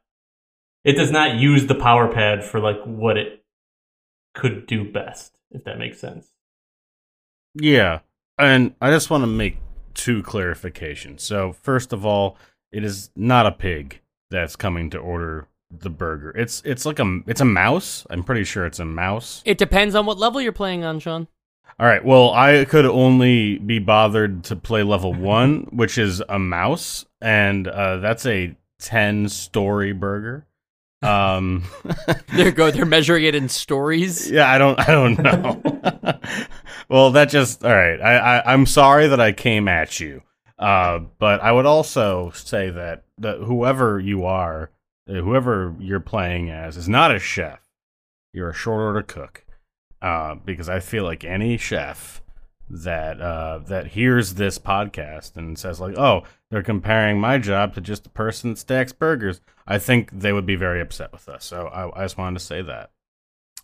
it 0.84 0.92
does 0.92 1.10
not 1.10 1.34
use 1.34 1.66
the 1.66 1.74
power 1.74 2.12
pad 2.12 2.44
for 2.44 2.60
like 2.60 2.80
what 2.84 3.16
it 3.16 3.44
could 4.34 4.66
do 4.66 4.90
best, 4.90 5.36
if 5.50 5.64
that 5.64 5.78
makes 5.78 5.98
sense. 5.98 6.28
Yeah. 7.54 8.00
And 8.38 8.74
I 8.80 8.90
just 8.90 9.10
want 9.10 9.22
to 9.22 9.26
make 9.26 9.58
two 9.96 10.22
clarifications. 10.22 11.20
So, 11.20 11.52
first 11.52 11.92
of 11.92 12.06
all, 12.06 12.36
it 12.70 12.84
is 12.84 13.10
not 13.16 13.46
a 13.46 13.52
pig 13.52 14.00
that's 14.30 14.54
coming 14.54 14.90
to 14.90 14.98
order 14.98 15.48
the 15.70 15.90
burger. 15.90 16.30
It's 16.36 16.62
it's 16.64 16.86
like 16.86 16.98
a 17.00 17.20
it's 17.26 17.40
a 17.40 17.46
mouse. 17.46 18.06
I'm 18.10 18.22
pretty 18.22 18.44
sure 18.44 18.66
it's 18.66 18.78
a 18.78 18.84
mouse. 18.84 19.42
It 19.44 19.58
depends 19.58 19.94
on 19.94 20.06
what 20.06 20.18
level 20.18 20.40
you're 20.40 20.52
playing 20.52 20.84
on, 20.84 21.00
Sean. 21.00 21.26
All 21.78 21.86
right. 21.86 22.04
Well, 22.04 22.32
I 22.32 22.64
could 22.64 22.86
only 22.86 23.58
be 23.58 23.78
bothered 23.78 24.44
to 24.44 24.56
play 24.56 24.82
level 24.82 25.12
one, 25.36 25.68
which 25.72 25.98
is 25.98 26.22
a 26.28 26.38
mouse, 26.38 27.04
and 27.20 27.66
uh, 27.66 27.96
that's 27.98 28.26
a 28.26 28.56
ten 28.78 29.28
story 29.28 29.92
burger. 29.92 30.45
Um, 31.02 31.64
They're 32.34 32.52
go. 32.52 32.70
They're 32.70 32.86
measuring 32.86 33.24
it 33.24 33.34
in 33.34 33.48
stories. 33.48 34.30
yeah, 34.30 34.50
I 34.50 34.58
don't, 34.58 34.78
I 34.80 34.86
don't 34.86 35.18
know. 35.18 36.20
well, 36.88 37.10
that 37.12 37.28
just 37.28 37.64
all 37.64 37.74
right. 37.74 38.00
I, 38.00 38.16
I, 38.16 38.52
I'm 38.52 38.66
sorry 38.66 39.08
that 39.08 39.20
I 39.20 39.32
came 39.32 39.68
at 39.68 40.00
you, 40.00 40.22
uh, 40.58 41.00
but 41.18 41.40
I 41.42 41.52
would 41.52 41.66
also 41.66 42.30
say 42.30 42.70
that 42.70 43.04
that 43.18 43.38
whoever 43.38 44.00
you 44.00 44.24
are, 44.24 44.70
uh, 45.08 45.14
whoever 45.14 45.74
you're 45.78 46.00
playing 46.00 46.50
as, 46.50 46.76
is 46.76 46.88
not 46.88 47.14
a 47.14 47.18
chef. 47.18 47.60
You're 48.32 48.50
a 48.50 48.54
short 48.54 48.80
order 48.80 49.02
cook, 49.02 49.44
uh, 50.02 50.34
because 50.34 50.68
I 50.68 50.80
feel 50.80 51.04
like 51.04 51.24
any 51.24 51.56
chef 51.56 52.22
that 52.68 53.20
uh, 53.20 53.60
that 53.66 53.88
hears 53.88 54.34
this 54.34 54.58
podcast 54.58 55.36
and 55.36 55.58
says 55.58 55.78
like, 55.78 55.96
"Oh, 55.98 56.22
they're 56.50 56.62
comparing 56.62 57.20
my 57.20 57.38
job 57.38 57.74
to 57.74 57.80
just 57.80 58.06
a 58.06 58.10
person 58.10 58.50
that 58.50 58.58
stacks 58.58 58.92
burgers," 58.92 59.40
I 59.66 59.78
think 59.78 60.10
they 60.12 60.32
would 60.32 60.46
be 60.46 60.56
very 60.56 60.80
upset 60.80 61.12
with 61.12 61.28
us. 61.28 61.44
So 61.44 61.66
I, 61.66 62.00
I 62.00 62.04
just 62.04 62.16
wanted 62.18 62.38
to 62.38 62.44
say 62.44 62.62
that. 62.62 62.90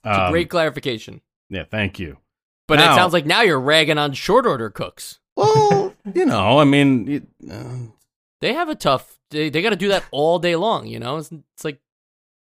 It's 0.05 0.17
a 0.19 0.25
Um, 0.27 0.33
great 0.33 0.51
clarification. 0.51 1.21
yeah, 1.49 1.65
thank 1.65 1.99
you. 1.99 2.19
But 2.69 2.77
now- 2.77 2.93
it 2.93 2.97
sounds 2.97 3.13
like 3.13 3.27
now 3.27 3.43
you're 3.43 3.61
ragging 3.61 3.99
on 3.99 4.13
short 4.13 4.47
order 4.47 4.71
cooks. 4.71 5.21
Well, 5.37 5.95
you 6.15 6.25
know, 6.27 6.59
I 6.59 6.65
mean, 6.65 7.09
it, 7.09 7.23
uh, 7.51 7.93
They 8.41 8.53
have 8.55 8.69
a 8.69 8.75
tough. 8.75 9.19
They, 9.31 9.49
they 9.51 9.63
got 9.63 9.71
to 9.71 9.77
do 9.77 9.89
that 9.89 10.05
all 10.11 10.39
day 10.39 10.57
long. 10.57 10.87
You 10.87 10.99
know, 10.99 11.17
it's, 11.19 11.31
it's 11.33 11.65
like 11.65 11.81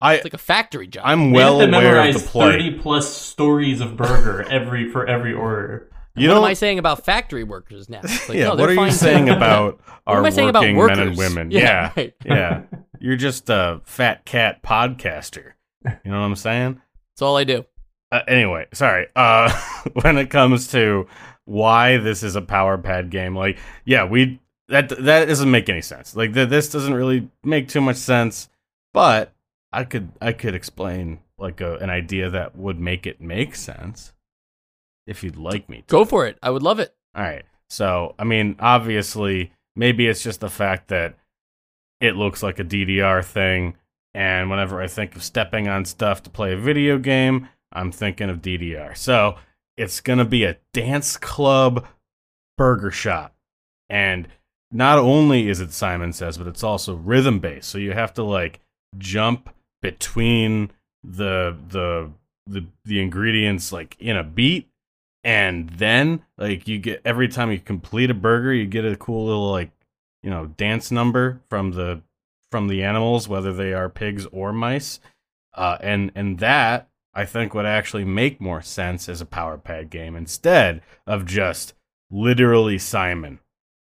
I 0.01 0.15
it's 0.15 0.25
like 0.25 0.33
a 0.33 0.37
factory 0.37 0.85
job. 0.87 1.03
I'm 1.07 1.31
They 1.31 1.37
well 1.37 1.59
have 1.59 1.69
to 1.71 1.75
aware 1.75 1.89
memorize 1.91 2.15
of 2.17 2.23
the 2.23 2.27
play. 2.29 2.51
thirty 2.51 2.77
plus 2.79 3.11
stories 3.11 3.81
of 3.81 3.97
burger 3.97 4.43
every 4.49 4.91
for 4.91 5.07
every 5.07 5.33
order. 5.33 5.89
You 6.15 6.27
what 6.29 6.33
know, 6.35 6.39
am 6.41 6.45
I 6.49 6.53
saying 6.53 6.77
about 6.79 7.05
factory 7.05 7.43
workers 7.43 7.89
now? 7.89 8.01
Like, 8.27 8.29
yeah. 8.37 8.43
no, 8.45 8.49
what 8.55 8.57
they're 8.67 8.73
you 8.85 8.91
saying 8.91 9.29
about 9.29 9.79
What 9.87 9.99
our 10.07 10.17
am 10.19 10.25
I 10.25 10.29
saying 10.31 10.49
about 10.49 10.61
men 10.63 10.99
and 10.99 11.17
women? 11.17 11.51
Yeah, 11.51 11.61
Yeah, 11.61 11.91
right. 11.95 12.13
yeah. 12.25 12.61
You're 12.99 13.15
just 13.15 13.49
a 13.49 13.81
fat 13.85 14.25
cat 14.25 14.63
podcaster. 14.63 15.53
You 15.85 16.11
know 16.11 16.19
what 16.19 16.25
I'm 16.25 16.35
saying? 16.35 16.81
That's 17.13 17.21
all 17.21 17.37
I 17.37 17.43
do. 17.43 17.65
Uh, 18.11 18.21
anyway, 18.27 18.67
sorry. 18.73 19.07
Uh, 19.15 19.51
when 20.01 20.17
it 20.17 20.29
comes 20.29 20.67
to 20.69 21.07
why 21.45 21.97
this 21.97 22.23
is 22.23 22.35
a 22.35 22.41
power 22.41 22.77
pad 22.77 23.09
game, 23.09 23.35
like, 23.35 23.57
yeah, 23.85 24.05
we 24.05 24.39
that 24.69 24.89
that 24.89 25.25
doesn't 25.25 25.51
make 25.51 25.69
any 25.69 25.81
sense. 25.81 26.15
Like, 26.15 26.33
th- 26.33 26.49
this 26.49 26.69
doesn't 26.69 26.93
really 26.93 27.29
make 27.43 27.69
too 27.69 27.81
much 27.81 27.97
sense. 27.97 28.49
But 28.93 29.33
I 29.71 29.83
could 29.83 30.09
I 30.21 30.33
could 30.33 30.55
explain 30.55 31.19
like 31.37 31.61
a, 31.61 31.75
an 31.77 31.89
idea 31.89 32.29
that 32.29 32.55
would 32.57 32.79
make 32.79 33.05
it 33.05 33.21
make 33.21 33.55
sense 33.55 34.13
if 35.05 35.23
you'd 35.23 35.37
like 35.37 35.69
me 35.69 35.77
to. 35.77 35.83
Go 35.87 36.05
for 36.05 36.25
it. 36.25 36.37
I 36.41 36.49
would 36.49 36.63
love 36.63 36.79
it. 36.79 36.95
All 37.15 37.23
right. 37.23 37.45
So, 37.69 38.15
I 38.17 38.23
mean, 38.23 38.55
obviously, 38.59 39.51
maybe 39.75 40.07
it's 40.07 40.23
just 40.23 40.39
the 40.39 40.49
fact 40.49 40.87
that 40.89 41.15
it 41.99 42.15
looks 42.15 42.43
like 42.43 42.59
a 42.59 42.63
DDR 42.63 43.23
thing. 43.23 43.75
And 44.13 44.49
whenever 44.49 44.81
I 44.81 44.87
think 44.87 45.15
of 45.15 45.23
stepping 45.23 45.67
on 45.67 45.85
stuff 45.85 46.23
to 46.23 46.29
play 46.29 46.53
a 46.53 46.57
video 46.57 46.97
game, 46.97 47.49
I'm 47.71 47.91
thinking 47.91 48.29
of 48.29 48.41
DDR. 48.41 48.95
So, 48.97 49.37
it's 49.75 50.01
going 50.01 50.19
to 50.19 50.25
be 50.25 50.43
a 50.43 50.57
dance 50.73 51.17
club 51.17 51.85
burger 52.57 52.89
shop. 52.89 53.35
And 53.89 54.27
not 54.71 54.97
only 54.97 55.49
is 55.49 55.59
it 55.59 55.71
Simon 55.71 56.13
Says, 56.13 56.37
but 56.37 56.47
it's 56.47 56.63
also 56.63 56.95
rhythm 56.95 57.39
based. 57.39 57.69
So, 57.69 57.77
you 57.77 57.91
have 57.91 58.13
to 58.15 58.23
like 58.23 58.59
jump 58.97 59.49
between 59.81 60.71
the 61.03 61.55
the 61.69 62.11
the 62.47 62.65
the 62.85 63.01
ingredients 63.01 63.71
like 63.71 63.95
in 63.99 64.17
a 64.17 64.23
beat 64.23 64.69
and 65.23 65.69
then 65.71 66.23
like 66.37 66.67
you 66.67 66.79
get 66.79 67.01
every 67.05 67.27
time 67.27 67.51
you 67.51 67.59
complete 67.59 68.09
a 68.09 68.13
burger 68.13 68.53
you 68.53 68.65
get 68.65 68.85
a 68.85 68.95
cool 68.95 69.25
little 69.25 69.51
like 69.51 69.71
you 70.27 70.33
know 70.33 70.47
dance 70.57 70.91
number 70.91 71.39
from 71.49 71.71
the 71.71 72.01
from 72.51 72.67
the 72.67 72.83
animals 72.83 73.29
whether 73.29 73.53
they 73.53 73.71
are 73.73 73.87
pigs 73.87 74.25
or 74.33 74.51
mice 74.51 74.99
uh 75.53 75.77
and 75.79 76.11
and 76.15 76.39
that 76.39 76.89
i 77.13 77.23
think 77.23 77.53
would 77.53 77.65
actually 77.65 78.03
make 78.03 78.41
more 78.41 78.61
sense 78.61 79.07
as 79.07 79.21
a 79.21 79.25
power 79.25 79.57
pad 79.57 79.89
game 79.89 80.17
instead 80.17 80.81
of 81.05 81.25
just 81.25 81.73
literally 82.11 82.77
simon 82.77 83.39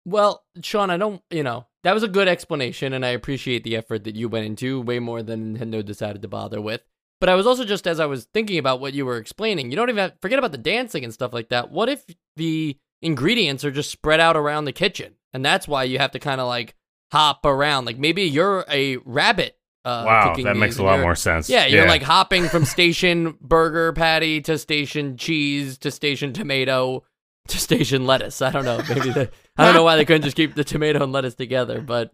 Well, 0.03 0.43
Sean, 0.63 0.89
I 0.89 0.97
don't, 0.97 1.21
you 1.29 1.43
know, 1.43 1.67
that 1.83 1.93
was 1.93 2.01
a 2.01 2.07
good 2.07 2.27
explanation, 2.27 2.91
and 2.93 3.05
I 3.05 3.09
appreciate 3.09 3.63
the 3.63 3.75
effort 3.75 4.03
that 4.05 4.15
you 4.15 4.29
went 4.29 4.47
into, 4.47 4.81
way 4.81 4.97
more 4.97 5.21
than 5.21 5.57
Nintendo 5.57 5.85
decided 5.85 6.23
to 6.23 6.27
bother 6.27 6.59
with. 6.59 6.81
But 7.19 7.29
I 7.29 7.35
was 7.35 7.45
also 7.45 7.65
just, 7.65 7.85
as 7.85 7.99
I 7.99 8.07
was 8.07 8.25
thinking 8.33 8.57
about 8.57 8.79
what 8.79 8.95
you 8.95 9.05
were 9.05 9.19
explaining, 9.19 9.69
you 9.69 9.77
don't 9.77 9.89
even 9.89 10.01
have, 10.01 10.13
forget 10.19 10.39
about 10.39 10.53
the 10.53 10.57
dancing 10.57 11.03
and 11.03 11.13
stuff 11.13 11.33
like 11.33 11.49
that. 11.49 11.69
What 11.69 11.87
if 11.87 12.03
the 12.35 12.77
ingredients 13.03 13.63
are 13.63 13.69
just 13.69 13.91
spread 13.91 14.19
out 14.19 14.35
around 14.35 14.65
the 14.65 14.71
kitchen? 14.73 15.13
And 15.33 15.43
that's 15.45 15.67
why 15.67 15.83
you 15.83 15.99
have 15.99 16.11
to 16.11 16.19
kind 16.19 16.41
of 16.41 16.47
like 16.47 16.75
hop 17.11 17.45
around. 17.45 17.85
Like 17.85 17.97
maybe 17.97 18.23
you're 18.23 18.65
a 18.69 18.97
rabbit. 18.97 19.57
Uh, 19.83 20.03
wow 20.05 20.35
that 20.35 20.55
makes 20.55 20.77
a 20.77 20.83
lot 20.83 20.99
more 20.99 21.15
sense 21.15 21.49
Yeah, 21.49 21.65
you're 21.65 21.87
like 21.87 22.03
hopping 22.03 22.47
from 22.47 22.65
station 22.65 23.35
burger 23.41 23.93
patty 23.93 24.39
to 24.41 24.59
station 24.59 25.17
cheese 25.17 25.79
to 25.79 25.89
station 25.89 26.33
tomato 26.33 27.03
to 27.47 27.57
station 27.57 28.05
lettuce. 28.05 28.43
I 28.43 28.51
don't 28.51 28.65
know. 28.65 28.79
Maybe 28.87 29.09
the, 29.09 29.31
I 29.57 29.65
don't 29.65 29.73
know 29.73 29.83
why 29.83 29.95
they 29.95 30.05
couldn't 30.05 30.21
just 30.21 30.37
keep 30.37 30.53
the 30.53 30.63
tomato 30.63 31.03
and 31.03 31.11
lettuce 31.11 31.33
together, 31.33 31.81
but 31.81 32.11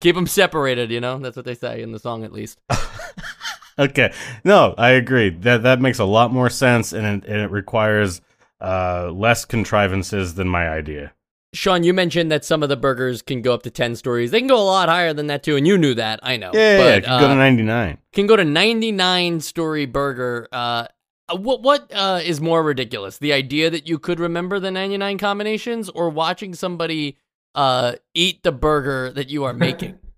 keep 0.00 0.16
them 0.16 0.26
separated. 0.26 0.90
You 0.90 1.00
know, 1.00 1.18
that's 1.18 1.36
what 1.36 1.44
they 1.44 1.54
say 1.54 1.80
in 1.80 1.92
the 1.92 2.00
song, 2.00 2.24
at 2.24 2.32
least. 2.32 2.58
okay 3.78 4.10
no 4.42 4.74
i 4.78 4.90
agree 4.90 5.28
that 5.28 5.62
that 5.62 5.80
makes 5.80 5.98
a 5.98 6.04
lot 6.04 6.32
more 6.32 6.48
sense 6.48 6.94
and 6.94 7.06
it, 7.06 7.28
and 7.28 7.42
it 7.42 7.50
requires 7.50 8.22
uh 8.62 9.10
less 9.12 9.44
contrivances 9.44 10.34
than 10.34 10.48
my 10.48 10.66
idea 10.68 11.12
Sean, 11.52 11.84
you 11.84 11.94
mentioned 11.94 12.30
that 12.30 12.44
some 12.44 12.62
of 12.62 12.68
the 12.68 12.76
burgers 12.76 13.22
can 13.22 13.40
go 13.40 13.54
up 13.54 13.62
to 13.62 13.70
ten 13.70 13.96
stories. 13.96 14.30
They 14.30 14.40
can 14.40 14.48
go 14.48 14.60
a 14.60 14.64
lot 14.64 14.88
higher 14.88 15.12
than 15.12 15.26
that 15.28 15.42
too, 15.42 15.56
and 15.56 15.66
you 15.66 15.78
knew 15.78 15.94
that. 15.94 16.20
I 16.22 16.36
know. 16.36 16.50
yeah, 16.52 16.78
yeah, 16.78 16.78
but, 16.78 16.98
it 16.98 17.00
could 17.04 17.20
go 17.20 17.28
to 17.28 17.32
uh, 17.32 17.34
99 17.34 17.98
can 18.12 18.26
go 18.26 18.36
to 18.36 18.44
99 18.44 19.40
story 19.40 19.86
burger. 19.86 20.48
Uh, 20.50 20.86
what 21.30 21.62
what 21.62 21.90
uh, 21.94 22.20
is 22.22 22.40
more 22.40 22.62
ridiculous? 22.62 23.18
The 23.18 23.32
idea 23.32 23.70
that 23.70 23.88
you 23.88 23.98
could 23.98 24.20
remember 24.20 24.58
the 24.58 24.70
99 24.70 25.18
combinations, 25.18 25.88
or 25.90 26.10
watching 26.10 26.54
somebody 26.54 27.18
uh, 27.54 27.96
eat 28.14 28.42
the 28.42 28.52
burger 28.52 29.12
that 29.12 29.28
you 29.30 29.44
are 29.44 29.54
making? 29.54 29.98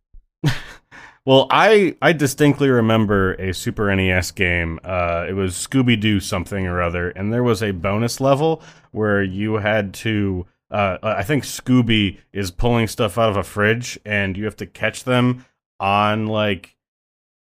Well, 1.28 1.46
I 1.50 1.94
I 2.00 2.14
distinctly 2.14 2.70
remember 2.70 3.34
a 3.34 3.52
Super 3.52 3.94
NES 3.94 4.30
game. 4.30 4.80
Uh, 4.82 5.26
it 5.28 5.34
was 5.34 5.52
Scooby 5.52 6.00
Doo 6.00 6.20
something 6.20 6.66
or 6.66 6.80
other, 6.80 7.10
and 7.10 7.30
there 7.30 7.42
was 7.42 7.62
a 7.62 7.72
bonus 7.72 8.18
level 8.18 8.62
where 8.92 9.22
you 9.22 9.56
had 9.56 9.92
to. 9.94 10.46
Uh, 10.70 10.98
I 11.02 11.22
think 11.22 11.44
Scooby 11.44 12.18
is 12.32 12.50
pulling 12.50 12.88
stuff 12.88 13.16
out 13.16 13.30
of 13.30 13.36
a 13.36 13.42
fridge, 13.42 13.98
and 14.04 14.36
you 14.36 14.44
have 14.44 14.56
to 14.56 14.66
catch 14.66 15.04
them 15.04 15.46
on 15.80 16.26
like 16.26 16.76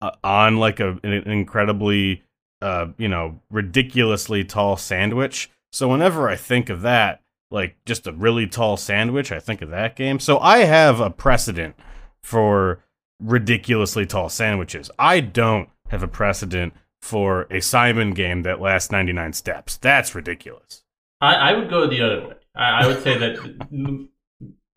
uh, 0.00 0.12
on 0.22 0.58
like 0.58 0.80
a, 0.80 0.98
an 1.02 1.12
incredibly 1.12 2.22
uh, 2.62 2.88
you 2.98 3.08
know 3.08 3.40
ridiculously 3.50 4.44
tall 4.44 4.76
sandwich. 4.76 5.50
So 5.72 5.88
whenever 5.88 6.28
I 6.28 6.36
think 6.36 6.68
of 6.68 6.82
that, 6.82 7.22
like 7.50 7.76
just 7.84 8.06
a 8.06 8.12
really 8.12 8.46
tall 8.46 8.76
sandwich, 8.76 9.32
I 9.32 9.40
think 9.40 9.62
of 9.62 9.70
that 9.70 9.96
game. 9.96 10.20
So 10.20 10.38
I 10.38 10.58
have 10.58 11.00
a 11.00 11.10
precedent 11.10 11.74
for 12.22 12.82
ridiculously 13.20 14.06
tall 14.06 14.28
sandwiches. 14.28 14.90
I 14.98 15.20
don't 15.20 15.68
have 15.88 16.02
a 16.02 16.08
precedent 16.08 16.74
for 17.02 17.46
a 17.50 17.60
Simon 17.60 18.12
game 18.12 18.42
that 18.42 18.60
lasts 18.60 18.90
99 18.90 19.32
steps. 19.32 19.76
That's 19.76 20.14
ridiculous. 20.14 20.84
I, 21.20 21.34
I 21.34 21.52
would 21.54 21.70
go 21.70 21.86
the 21.86 22.00
other 22.00 22.28
way. 22.28 22.34
I, 22.54 22.82
I 22.82 22.86
would 22.86 23.02
say 23.02 23.16
that 23.18 24.08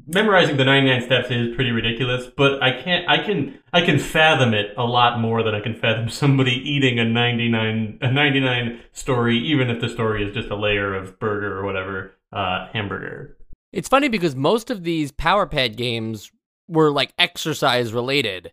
memorizing 0.05 0.57
the 0.57 0.65
99 0.65 1.03
steps 1.03 1.31
is 1.31 1.55
pretty 1.55 1.71
ridiculous, 1.71 2.27
but 2.35 2.61
I 2.61 2.81
can't. 2.81 3.07
I 3.09 3.23
can. 3.23 3.59
I 3.71 3.81
can 3.81 3.99
fathom 3.99 4.53
it 4.53 4.73
a 4.77 4.83
lot 4.83 5.19
more 5.19 5.43
than 5.43 5.55
I 5.55 5.61
can 5.61 5.75
fathom 5.75 6.09
somebody 6.09 6.51
eating 6.51 6.99
a 6.99 7.05
99 7.05 7.99
a 8.01 8.11
99 8.11 8.81
story, 8.91 9.37
even 9.37 9.69
if 9.69 9.81
the 9.81 9.89
story 9.89 10.27
is 10.27 10.33
just 10.33 10.49
a 10.49 10.55
layer 10.55 10.95
of 10.95 11.19
burger 11.19 11.57
or 11.57 11.65
whatever 11.65 12.15
uh, 12.31 12.67
hamburger. 12.73 13.37
It's 13.71 13.89
funny 13.89 14.07
because 14.07 14.35
most 14.35 14.69
of 14.69 14.83
these 14.83 15.11
Power 15.11 15.47
Pad 15.47 15.77
games 15.77 16.31
were 16.67 16.91
like 16.91 17.13
exercise 17.17 17.93
related. 17.93 18.51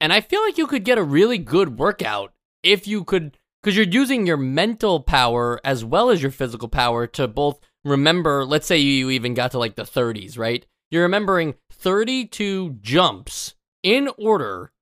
And 0.00 0.12
I 0.12 0.20
feel 0.20 0.42
like 0.42 0.58
you 0.58 0.66
could 0.66 0.84
get 0.84 0.98
a 0.98 1.04
really 1.04 1.38
good 1.38 1.78
workout 1.78 2.32
if 2.62 2.88
you 2.88 3.04
could, 3.04 3.38
because 3.62 3.76
you're 3.76 3.86
using 3.86 4.26
your 4.26 4.36
mental 4.36 5.00
power 5.00 5.60
as 5.62 5.84
well 5.84 6.10
as 6.10 6.22
your 6.22 6.30
physical 6.30 6.68
power 6.68 7.06
to 7.08 7.28
both 7.28 7.60
remember, 7.84 8.44
let's 8.44 8.66
say 8.66 8.78
you 8.78 9.10
even 9.10 9.34
got 9.34 9.50
to 9.52 9.58
like 9.58 9.76
the 9.76 9.82
30s, 9.82 10.38
right? 10.38 10.66
You're 10.90 11.02
remembering 11.02 11.54
32 11.70 12.78
jumps 12.80 13.54
in 13.82 14.08
order, 14.18 14.72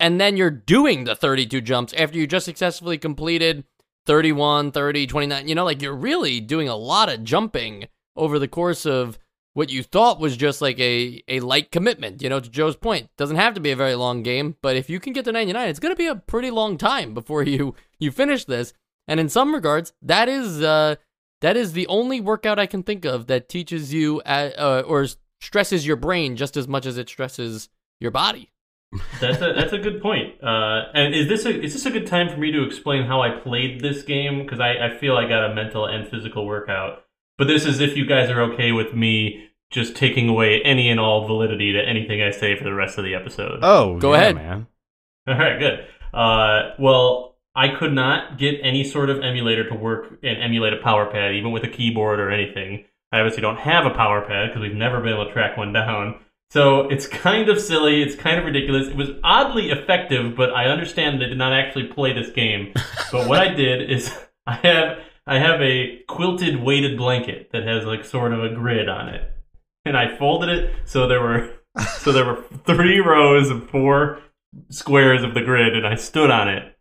and 0.00 0.20
then 0.20 0.36
you're 0.36 0.50
doing 0.50 1.04
the 1.04 1.14
32 1.14 1.60
jumps 1.60 1.92
after 1.94 2.18
you 2.18 2.26
just 2.26 2.46
successfully 2.46 2.98
completed 2.98 3.64
31, 4.06 4.72
30, 4.72 5.06
29. 5.06 5.48
You 5.48 5.54
know, 5.54 5.64
like 5.64 5.82
you're 5.82 5.94
really 5.94 6.40
doing 6.40 6.68
a 6.68 6.76
lot 6.76 7.08
of 7.08 7.24
jumping 7.24 7.88
over 8.16 8.38
the 8.38 8.48
course 8.48 8.86
of 8.86 9.18
what 9.52 9.70
you 9.70 9.82
thought 9.82 10.20
was 10.20 10.36
just 10.36 10.60
like 10.60 10.78
a, 10.78 11.22
a 11.28 11.40
light 11.40 11.70
commitment, 11.70 12.22
you 12.22 12.28
know, 12.28 12.40
to 12.40 12.50
Joe's 12.50 12.76
point. 12.76 13.08
Doesn't 13.16 13.36
have 13.36 13.54
to 13.54 13.60
be 13.60 13.70
a 13.70 13.76
very 13.76 13.94
long 13.94 14.22
game, 14.22 14.56
but 14.60 14.76
if 14.76 14.90
you 14.90 15.00
can 15.00 15.14
get 15.14 15.24
to 15.24 15.32
99, 15.32 15.68
it's 15.68 15.78
going 15.78 15.94
to 15.94 15.98
be 15.98 16.06
a 16.06 16.14
pretty 16.14 16.50
long 16.50 16.76
time 16.76 17.14
before 17.14 17.42
you 17.42 17.74
you 17.98 18.10
finish 18.10 18.44
this. 18.44 18.74
And 19.08 19.18
in 19.18 19.28
some 19.28 19.54
regards, 19.54 19.92
that 20.02 20.28
is 20.28 20.62
uh 20.62 20.96
that 21.40 21.56
is 21.56 21.72
the 21.72 21.86
only 21.86 22.20
workout 22.20 22.58
I 22.58 22.66
can 22.66 22.82
think 22.82 23.04
of 23.04 23.26
that 23.26 23.48
teaches 23.48 23.92
you 23.92 24.22
at, 24.24 24.58
uh, 24.58 24.82
or 24.86 25.06
stresses 25.40 25.86
your 25.86 25.96
brain 25.96 26.36
just 26.36 26.56
as 26.56 26.66
much 26.66 26.86
as 26.86 26.96
it 26.98 27.08
stresses 27.08 27.68
your 28.00 28.10
body. 28.10 28.50
That's 29.20 29.42
a 29.42 29.52
that's 29.52 29.72
a 29.72 29.78
good 29.78 30.00
point. 30.00 30.42
Uh, 30.42 30.84
and 30.94 31.12
is 31.12 31.28
this 31.28 31.44
a 31.44 31.60
is 31.60 31.72
this 31.72 31.84
a 31.86 31.90
good 31.90 32.06
time 32.06 32.28
for 32.28 32.36
me 32.38 32.52
to 32.52 32.62
explain 32.64 33.04
how 33.04 33.20
I 33.20 33.30
played 33.30 33.80
this 33.80 34.02
game? 34.02 34.42
Because 34.44 34.60
I, 34.60 34.74
I 34.86 34.96
feel 34.98 35.16
I 35.16 35.28
got 35.28 35.50
a 35.50 35.54
mental 35.54 35.86
and 35.86 36.08
physical 36.08 36.46
workout. 36.46 37.02
But 37.36 37.48
this 37.48 37.66
is 37.66 37.80
if 37.80 37.96
you 37.96 38.06
guys 38.06 38.30
are 38.30 38.40
okay 38.52 38.70
with 38.72 38.94
me 38.94 39.48
just 39.70 39.96
taking 39.96 40.28
away 40.28 40.62
any 40.62 40.88
and 40.88 41.00
all 41.00 41.26
validity 41.26 41.72
to 41.72 41.80
anything 41.80 42.22
I 42.22 42.30
say 42.30 42.56
for 42.56 42.62
the 42.64 42.72
rest 42.72 42.96
of 42.96 43.04
the 43.04 43.14
episode. 43.14 43.58
Oh, 43.62 43.98
Go 43.98 44.12
yeah, 44.12 44.20
ahead. 44.20 44.34
man. 44.36 44.66
All 45.26 45.34
right, 45.34 45.58
good. 45.58 45.86
Uh, 46.14 46.70
well, 46.78 47.35
I 47.56 47.68
could 47.68 47.94
not 47.94 48.38
get 48.38 48.60
any 48.62 48.84
sort 48.84 49.08
of 49.08 49.20
emulator 49.22 49.66
to 49.70 49.74
work 49.74 50.18
and 50.22 50.42
emulate 50.42 50.74
a 50.74 50.82
power 50.82 51.10
pad, 51.10 51.34
even 51.34 51.52
with 51.52 51.64
a 51.64 51.68
keyboard 51.68 52.20
or 52.20 52.30
anything. 52.30 52.84
I 53.10 53.20
obviously 53.20 53.40
don't 53.40 53.56
have 53.56 53.86
a 53.86 53.94
power 53.94 54.20
pad 54.20 54.50
because 54.50 54.60
we've 54.60 54.76
never 54.76 55.00
been 55.00 55.14
able 55.14 55.24
to 55.24 55.32
track 55.32 55.56
one 55.56 55.72
down. 55.72 56.20
So 56.50 56.88
it's 56.88 57.06
kind 57.06 57.48
of 57.48 57.58
silly. 57.58 58.02
It's 58.02 58.14
kind 58.14 58.38
of 58.38 58.44
ridiculous. 58.44 58.88
It 58.88 58.96
was 58.96 59.10
oddly 59.24 59.70
effective, 59.70 60.36
but 60.36 60.50
I 60.50 60.66
understand 60.66 61.20
that 61.20 61.26
I 61.26 61.28
did 61.30 61.38
not 61.38 61.54
actually 61.54 61.88
play 61.88 62.12
this 62.12 62.30
game. 62.30 62.74
but 63.12 63.26
what 63.26 63.40
I 63.40 63.48
did 63.48 63.90
is 63.90 64.14
I 64.46 64.54
have 64.56 64.98
I 65.26 65.38
have 65.38 65.60
a 65.60 66.02
quilted 66.06 66.62
weighted 66.62 66.98
blanket 66.98 67.50
that 67.52 67.66
has 67.66 67.84
like 67.84 68.04
sort 68.04 68.32
of 68.32 68.44
a 68.44 68.54
grid 68.54 68.88
on 68.88 69.08
it, 69.08 69.22
and 69.84 69.96
I 69.96 70.16
folded 70.16 70.50
it 70.50 70.74
so 70.84 71.08
there 71.08 71.20
were 71.20 71.52
so 71.98 72.12
there 72.12 72.24
were 72.24 72.44
three 72.64 73.00
rows 73.00 73.50
of 73.50 73.68
four 73.70 74.20
squares 74.70 75.24
of 75.24 75.34
the 75.34 75.42
grid, 75.42 75.74
and 75.74 75.86
I 75.86 75.94
stood 75.96 76.30
on 76.30 76.48
it. 76.48 76.75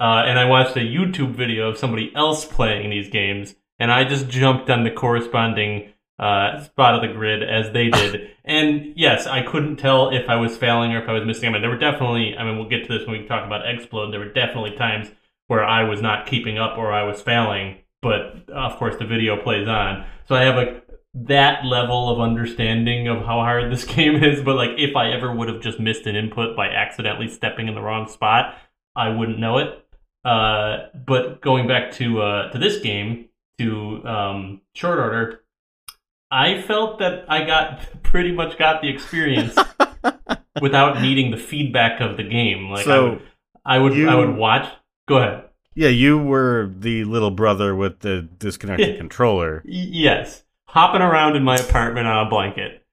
Uh, 0.00 0.22
and 0.26 0.38
I 0.38 0.44
watched 0.44 0.76
a 0.76 0.80
YouTube 0.80 1.34
video 1.34 1.68
of 1.68 1.78
somebody 1.78 2.12
else 2.14 2.44
playing 2.44 2.90
these 2.90 3.08
games, 3.08 3.56
and 3.78 3.90
I 3.90 4.04
just 4.04 4.28
jumped 4.28 4.70
on 4.70 4.84
the 4.84 4.90
corresponding 4.90 5.92
uh, 6.18 6.62
spot 6.64 6.94
of 6.94 7.02
the 7.02 7.14
grid 7.14 7.42
as 7.42 7.72
they 7.72 7.90
did. 7.90 8.30
and 8.44 8.92
yes, 8.96 9.26
I 9.26 9.42
couldn't 9.42 9.76
tell 9.76 10.10
if 10.10 10.28
I 10.28 10.36
was 10.36 10.56
failing 10.56 10.92
or 10.92 11.02
if 11.02 11.08
I 11.08 11.12
was 11.12 11.26
missing. 11.26 11.48
I 11.48 11.52
mean, 11.52 11.62
there 11.62 11.70
were 11.70 11.78
definitely. 11.78 12.36
I 12.36 12.44
mean, 12.44 12.58
we'll 12.58 12.68
get 12.68 12.86
to 12.86 12.98
this 12.98 13.06
when 13.06 13.20
we 13.20 13.26
talk 13.26 13.46
about 13.46 13.64
Eggsplode. 13.64 14.10
There 14.10 14.20
were 14.20 14.32
definitely 14.32 14.76
times 14.76 15.08
where 15.46 15.64
I 15.64 15.84
was 15.84 16.00
not 16.00 16.26
keeping 16.26 16.58
up 16.58 16.78
or 16.78 16.92
I 16.92 17.04
was 17.04 17.20
failing. 17.20 17.78
But 18.00 18.48
of 18.50 18.76
course, 18.76 18.94
the 18.96 19.06
video 19.06 19.42
plays 19.42 19.66
on, 19.66 20.06
so 20.28 20.36
I 20.36 20.42
have 20.42 20.56
a 20.56 20.82
that 21.14 21.64
level 21.64 22.10
of 22.10 22.20
understanding 22.20 23.08
of 23.08 23.18
how 23.18 23.40
hard 23.40 23.72
this 23.72 23.84
game 23.96 24.22
is. 24.22 24.40
But 24.40 24.54
like, 24.54 24.70
if 24.78 24.94
I 24.94 25.10
ever 25.10 25.34
would 25.34 25.48
have 25.48 25.60
just 25.60 25.80
missed 25.80 26.06
an 26.06 26.14
input 26.14 26.56
by 26.56 26.68
accidentally 26.68 27.28
stepping 27.28 27.66
in 27.66 27.74
the 27.74 27.80
wrong 27.80 28.08
spot, 28.08 28.56
I 28.94 29.08
wouldn't 29.08 29.40
know 29.40 29.58
it. 29.58 29.84
Uh, 30.24 30.86
but 31.06 31.40
going 31.40 31.66
back 31.68 31.92
to 31.92 32.20
uh, 32.22 32.50
to 32.52 32.58
this 32.58 32.80
game, 32.80 33.28
to 33.58 34.04
um, 34.06 34.60
short 34.74 34.98
order, 34.98 35.40
I 36.30 36.60
felt 36.62 36.98
that 36.98 37.24
I 37.28 37.44
got 37.44 37.80
pretty 38.02 38.32
much 38.32 38.58
got 38.58 38.82
the 38.82 38.88
experience 38.88 39.56
without 40.60 41.00
needing 41.00 41.30
the 41.30 41.36
feedback 41.36 42.00
of 42.00 42.16
the 42.16 42.24
game. 42.24 42.68
Like 42.70 42.80
I 42.80 42.84
So, 42.84 43.10
would, 43.10 43.22
I 43.64 43.78
would, 43.78 43.94
you- 43.94 44.08
I 44.08 44.14
would 44.14 44.36
watch. 44.36 44.68
Go 45.08 45.18
ahead. 45.18 45.44
Yeah, 45.74 45.88
you 45.88 46.18
were 46.18 46.72
the 46.76 47.04
little 47.04 47.30
brother 47.30 47.74
with 47.74 48.00
the 48.00 48.22
disconnected 48.22 48.98
controller. 48.98 49.62
Yes, 49.64 50.42
hopping 50.66 51.02
around 51.02 51.36
in 51.36 51.44
my 51.44 51.54
apartment 51.56 52.08
on 52.08 52.26
a 52.26 52.28
blanket. 52.28 52.84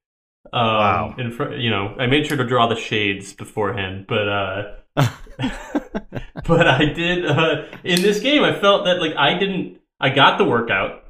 Um, 0.54 0.62
Wow. 0.62 1.16
In 1.18 1.32
front, 1.32 1.58
you 1.58 1.72
know, 1.72 1.96
I 1.98 2.06
made 2.06 2.28
sure 2.28 2.38
to 2.38 2.46
draw 2.46 2.68
the 2.68 2.76
shades 2.76 3.34
beforehand, 3.34 4.06
but 4.08 4.28
uh, 4.30 4.64
but 4.96 6.68
I 6.68 6.86
did 6.86 7.26
uh, 7.26 7.66
in 7.84 8.02
this 8.02 8.20
game. 8.20 8.44
I 8.44 8.60
felt 8.60 8.86
that 8.86 9.00
like 9.00 9.16
I 9.16 9.38
didn't. 9.38 9.80
I 10.00 10.10
got 10.10 10.38
the 10.38 10.46
workout. 10.46 11.04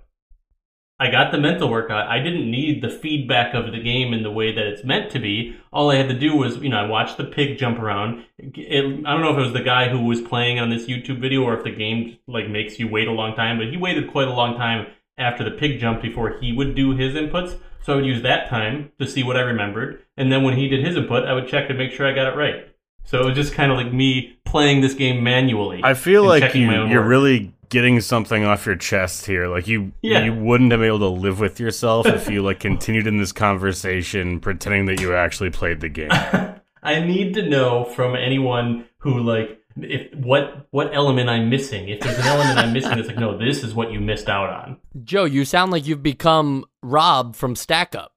I 0.97 1.11
got 1.11 1.31
the 1.31 1.37
mental 1.37 1.69
workout. 1.69 2.07
I 2.07 2.19
didn't 2.19 2.49
need 2.49 2.81
the 2.81 2.89
feedback 2.89 3.53
of 3.53 3.73
the 3.73 3.83
game 3.83 4.13
in 4.13 4.23
the 4.23 4.31
way 4.31 4.55
that 4.55 4.65
it's 4.65 4.85
meant 4.85 5.11
to 5.11 5.19
be. 5.19 5.57
All 5.73 5.91
I 5.91 5.97
had 5.97 6.07
to 6.07 6.17
do 6.17 6.37
was, 6.37 6.57
you 6.57 6.69
know, 6.69 6.77
I 6.77 6.87
watched 6.87 7.17
the 7.17 7.25
pig 7.25 7.57
jump 7.57 7.79
around. 7.79 8.23
It, 8.37 9.05
I 9.05 9.11
don't 9.11 9.21
know 9.21 9.33
if 9.33 9.37
it 9.37 9.41
was 9.41 9.53
the 9.53 9.61
guy 9.61 9.89
who 9.89 10.05
was 10.05 10.21
playing 10.21 10.57
on 10.57 10.69
this 10.69 10.85
YouTube 10.85 11.19
video 11.19 11.43
or 11.43 11.57
if 11.57 11.65
the 11.65 11.71
game 11.71 12.17
like 12.27 12.49
makes 12.49 12.79
you 12.79 12.87
wait 12.87 13.09
a 13.09 13.11
long 13.11 13.35
time, 13.35 13.57
but 13.57 13.67
he 13.67 13.77
waited 13.77 14.09
quite 14.09 14.29
a 14.29 14.33
long 14.33 14.55
time 14.55 14.87
after 15.17 15.43
the 15.43 15.51
pig 15.51 15.81
jumped 15.81 16.01
before 16.01 16.37
he 16.39 16.53
would 16.53 16.75
do 16.75 16.95
his 16.95 17.13
inputs. 17.13 17.59
So 17.81 17.93
I 17.93 17.95
would 17.97 18.05
use 18.05 18.23
that 18.23 18.49
time 18.49 18.91
to 18.99 19.05
see 19.05 19.21
what 19.21 19.37
I 19.37 19.41
remembered, 19.41 20.01
and 20.17 20.31
then 20.31 20.41
when 20.41 20.57
he 20.57 20.67
did 20.67 20.83
his 20.83 20.95
input, 20.95 21.27
I 21.27 21.33
would 21.33 21.47
check 21.47 21.67
to 21.67 21.75
make 21.75 21.91
sure 21.91 22.07
I 22.07 22.15
got 22.15 22.25
it 22.25 22.35
right. 22.35 22.74
So 23.05 23.21
it 23.21 23.25
was 23.25 23.35
just 23.35 23.53
kind 23.53 23.71
of 23.71 23.77
like 23.77 23.93
me 23.93 24.37
playing 24.45 24.81
this 24.81 24.93
game 24.93 25.23
manually. 25.23 25.81
I 25.83 25.93
feel 25.93 26.23
like 26.23 26.53
you, 26.55 26.69
you're 26.71 27.01
work. 27.01 27.09
really 27.09 27.53
getting 27.69 27.99
something 28.01 28.43
off 28.45 28.65
your 28.65 28.75
chest 28.75 29.25
here. 29.25 29.47
Like 29.47 29.67
you, 29.67 29.91
Yeah. 30.01 30.23
you 30.23 30.33
wouldn't 30.33 30.71
have 30.71 30.79
been 30.79 30.87
able 30.87 30.99
to 30.99 31.07
live 31.07 31.39
with 31.39 31.59
yourself 31.59 32.05
if 32.07 32.29
you 32.29 32.41
like 32.43 32.59
continued 32.59 33.07
in 33.07 33.17
this 33.17 33.31
conversation 33.31 34.39
pretending 34.39 34.85
that 34.85 34.99
you 35.01 35.15
actually 35.15 35.49
played 35.49 35.81
the 35.81 35.89
game. 35.89 36.09
I 36.83 36.99
need 36.99 37.33
to 37.35 37.47
know 37.49 37.85
from 37.85 38.15
anyone 38.15 38.85
who 38.99 39.19
like 39.19 39.59
if 39.77 40.13
what 40.15 40.67
what 40.71 40.93
element 40.93 41.29
I'm 41.29 41.49
missing. 41.49 41.89
If 41.89 41.99
there's 41.99 42.17
an 42.19 42.25
element 42.25 42.57
I'm 42.59 42.71
missing, 42.73 42.97
it's 42.97 43.07
like 43.07 43.17
no, 43.17 43.37
this 43.37 43.63
is 43.63 43.73
what 43.73 43.91
you 43.91 43.99
missed 43.99 44.29
out 44.29 44.49
on. 44.49 44.77
Joe, 45.03 45.25
you 45.25 45.43
sound 45.45 45.71
like 45.71 45.85
you've 45.87 46.03
become 46.03 46.63
Rob 46.81 47.35
from 47.35 47.55
Stack 47.55 47.93
Up. 47.95 48.13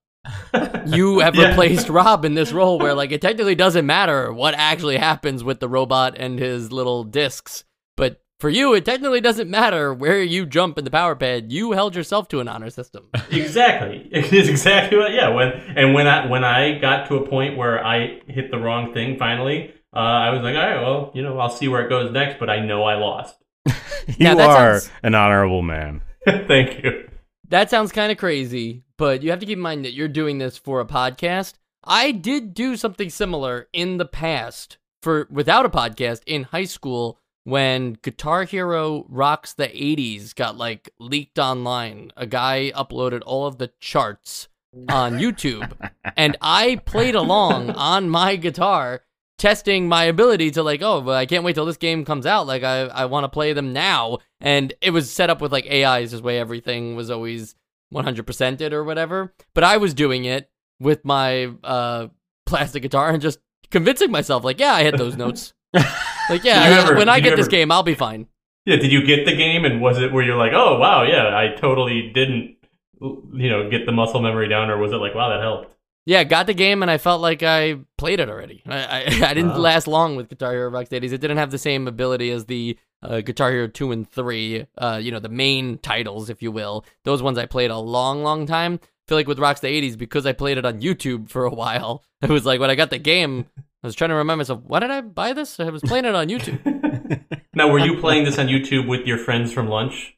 You 0.86 1.18
have 1.20 1.34
Yeah. 1.34 1.48
replaced 1.50 1.88
Rob 1.88 2.24
in 2.24 2.34
this 2.34 2.52
role 2.52 2.78
where 2.78 2.94
like 2.94 3.12
it 3.12 3.20
technically 3.20 3.54
doesn't 3.54 3.86
matter 3.86 4.32
what 4.32 4.54
actually 4.54 4.96
happens 4.98 5.42
with 5.44 5.60
the 5.60 5.68
robot 5.68 6.14
and 6.18 6.38
his 6.38 6.72
little 6.72 7.04
discs, 7.04 7.64
but 7.96 8.20
for 8.40 8.48
you 8.50 8.72
it 8.74 8.84
technically 8.84 9.20
doesn't 9.20 9.50
matter 9.50 9.92
where 9.92 10.22
you 10.22 10.46
jump 10.46 10.78
in 10.78 10.84
the 10.84 10.90
power 10.90 11.16
pad. 11.16 11.50
You 11.52 11.72
held 11.72 11.96
yourself 11.96 12.28
to 12.28 12.40
an 12.40 12.48
honor 12.48 12.70
system. 12.70 13.06
Exactly. 13.30 14.08
It 14.12 14.32
is 14.32 14.48
exactly 14.48 14.98
what. 14.98 15.12
Yeah. 15.12 15.28
When 15.30 15.52
and 15.76 15.94
when 15.94 16.06
I 16.06 16.26
when 16.26 16.44
I 16.44 16.78
got 16.78 17.08
to 17.08 17.16
a 17.16 17.28
point 17.28 17.56
where 17.56 17.84
I 17.84 18.20
hit 18.28 18.50
the 18.50 18.58
wrong 18.58 18.92
thing 18.94 19.18
finally, 19.18 19.72
uh, 19.94 19.98
I 19.98 20.30
was 20.30 20.42
like, 20.42 20.54
all 20.54 20.60
right, 20.62 20.80
well, 20.80 21.10
you 21.14 21.22
know, 21.22 21.38
I'll 21.38 21.50
see 21.50 21.66
where 21.68 21.84
it 21.84 21.88
goes 21.88 22.12
next, 22.12 22.38
but 22.38 22.48
I 22.50 22.60
know 22.64 22.84
I 22.84 22.94
lost. 22.94 23.36
You 24.06 24.24
Now, 24.24 24.34
that 24.36 24.50
are 24.50 24.78
sounds- 24.80 24.90
an 25.02 25.14
honorable 25.14 25.60
man. 25.62 26.00
Thank 26.24 26.82
you. 26.82 27.07
That 27.50 27.70
sounds 27.70 27.92
kind 27.92 28.12
of 28.12 28.18
crazy, 28.18 28.84
but 28.98 29.22
you 29.22 29.30
have 29.30 29.40
to 29.40 29.46
keep 29.46 29.56
in 29.56 29.62
mind 29.62 29.86
that 29.86 29.94
you're 29.94 30.06
doing 30.06 30.36
this 30.36 30.58
for 30.58 30.80
a 30.80 30.84
podcast. 30.84 31.54
I 31.82 32.12
did 32.12 32.52
do 32.52 32.76
something 32.76 33.08
similar 33.08 33.68
in 33.72 33.96
the 33.96 34.04
past 34.04 34.76
for 35.02 35.26
without 35.30 35.64
a 35.64 35.70
podcast 35.70 36.20
in 36.26 36.42
high 36.42 36.66
school 36.66 37.18
when 37.44 37.94
Guitar 38.02 38.44
Hero 38.44 39.06
Rocks 39.08 39.54
the 39.54 39.68
80s 39.68 40.34
got 40.34 40.58
like 40.58 40.90
leaked 41.00 41.38
online. 41.38 42.12
A 42.18 42.26
guy 42.26 42.70
uploaded 42.74 43.22
all 43.24 43.46
of 43.46 43.56
the 43.56 43.70
charts 43.80 44.48
on 44.90 45.12
YouTube 45.18 45.72
and 46.18 46.36
I 46.42 46.76
played 46.84 47.14
along 47.14 47.70
on 47.70 48.10
my 48.10 48.36
guitar 48.36 49.04
testing 49.38 49.88
my 49.88 50.04
ability 50.04 50.50
to 50.50 50.62
like 50.62 50.82
oh 50.82 51.00
but 51.00 51.14
i 51.16 51.24
can't 51.24 51.44
wait 51.44 51.54
till 51.54 51.64
this 51.64 51.76
game 51.76 52.04
comes 52.04 52.26
out 52.26 52.46
like 52.46 52.62
i, 52.64 52.80
I 52.82 53.04
want 53.06 53.24
to 53.24 53.28
play 53.28 53.52
them 53.52 53.72
now 53.72 54.18
and 54.40 54.72
it 54.80 54.90
was 54.90 55.10
set 55.10 55.30
up 55.30 55.40
with 55.40 55.52
like 55.52 55.64
ais 55.70 56.10
this 56.10 56.20
way 56.20 56.38
everything 56.38 56.96
was 56.96 57.08
always 57.10 57.54
100%ed 57.94 58.72
or 58.72 58.84
whatever 58.84 59.32
but 59.54 59.64
i 59.64 59.76
was 59.76 59.94
doing 59.94 60.24
it 60.24 60.50
with 60.80 61.04
my 61.04 61.50
uh 61.64 62.08
plastic 62.46 62.82
guitar 62.82 63.10
and 63.10 63.22
just 63.22 63.38
convincing 63.70 64.10
myself 64.10 64.44
like 64.44 64.58
yeah 64.58 64.72
i 64.74 64.82
hit 64.82 64.96
those 64.98 65.16
notes 65.16 65.54
like 65.74 66.44
yeah 66.44 66.82
ever- 66.84 66.96
when 66.96 67.08
i 67.08 67.20
get 67.20 67.36
this 67.36 67.48
game 67.48 67.70
i'll 67.70 67.82
be 67.82 67.94
fine 67.94 68.26
Yeah. 68.66 68.76
Did 68.76 68.92
you 68.92 69.02
get 69.06 69.24
the 69.24 69.34
game? 69.34 69.64
And 69.64 69.80
was 69.80 69.96
it 69.98 70.12
where 70.12 70.22
you're 70.22 70.36
like, 70.36 70.52
oh 70.52 70.78
wow, 70.78 71.02
yeah, 71.02 71.34
I 71.34 71.56
totally 71.58 72.10
didn't, 72.12 72.56
you 73.00 73.48
know, 73.48 73.70
get 73.70 73.86
the 73.86 73.92
muscle 73.92 74.20
memory 74.20 74.46
down, 74.46 74.68
or 74.68 74.76
was 74.76 74.92
it 74.92 74.96
like, 74.96 75.14
wow, 75.14 75.30
that 75.30 75.40
helped? 75.40 75.74
Yeah, 76.08 76.24
got 76.24 76.46
the 76.46 76.54
game 76.54 76.80
and 76.80 76.90
I 76.90 76.96
felt 76.96 77.20
like 77.20 77.42
I 77.42 77.80
played 77.98 78.18
it 78.18 78.30
already. 78.30 78.62
I 78.66 78.78
I, 78.78 79.00
I 79.30 79.34
didn't 79.34 79.50
Wow. 79.50 79.58
last 79.58 79.86
long 79.86 80.16
with 80.16 80.30
Guitar 80.30 80.52
Hero 80.52 80.70
Rocks 80.70 80.88
the 80.88 80.98
80s. 80.98 81.12
It 81.12 81.20
didn't 81.20 81.36
have 81.36 81.50
the 81.50 81.58
same 81.58 81.86
ability 81.86 82.30
as 82.30 82.46
the 82.46 82.78
uh, 83.02 83.20
Guitar 83.20 83.50
Hero 83.50 83.68
two 83.68 83.92
and 83.92 84.08
three. 84.10 84.66
Uh, 84.78 84.98
you 85.02 85.10
know, 85.12 85.20
the 85.20 85.28
main 85.28 85.76
titles, 85.78 86.30
if 86.30 86.40
you 86.42 86.50
will. 86.50 86.84
Those 87.04 87.20
ones 87.22 87.36
I 87.36 87.44
played 87.44 87.70
a 87.70 87.76
long, 87.78 88.22
long 88.22 88.46
time. 88.46 88.80
I 88.82 88.86
feel 89.06 89.18
like 89.18 89.28
with 89.28 89.38
Rocks 89.38 89.60
the 89.60 89.68
'80s 89.68 89.98
because 89.98 90.24
I 90.24 90.32
played 90.32 90.56
it 90.56 90.64
on 90.64 90.80
YouTube 90.80 91.28
for 91.28 91.44
a 91.44 91.50
while. 91.62 92.02
It 92.22 92.30
was 92.30 92.46
like 92.46 92.58
when 92.58 92.70
I 92.70 92.74
got 92.74 92.88
the 92.90 92.98
game, 92.98 93.44
I 93.58 93.86
was 93.86 93.94
trying 93.94 94.08
to 94.10 94.16
remind 94.16 94.38
myself, 94.38 94.60
why 94.64 94.80
did 94.80 94.90
I 94.90 95.02
buy 95.02 95.34
this? 95.34 95.60
I 95.60 95.68
was 95.70 95.82
playing 95.82 96.06
it 96.06 96.14
on 96.14 96.28
YouTube. 96.28 96.58
Now, 97.54 97.68
were 97.72 97.80
you 97.80 97.98
playing 97.98 98.24
this 98.24 98.38
on 98.38 98.46
YouTube 98.46 98.86
with 98.86 99.04
your 99.04 99.18
friends 99.18 99.52
from 99.52 99.66
lunch? 99.68 100.14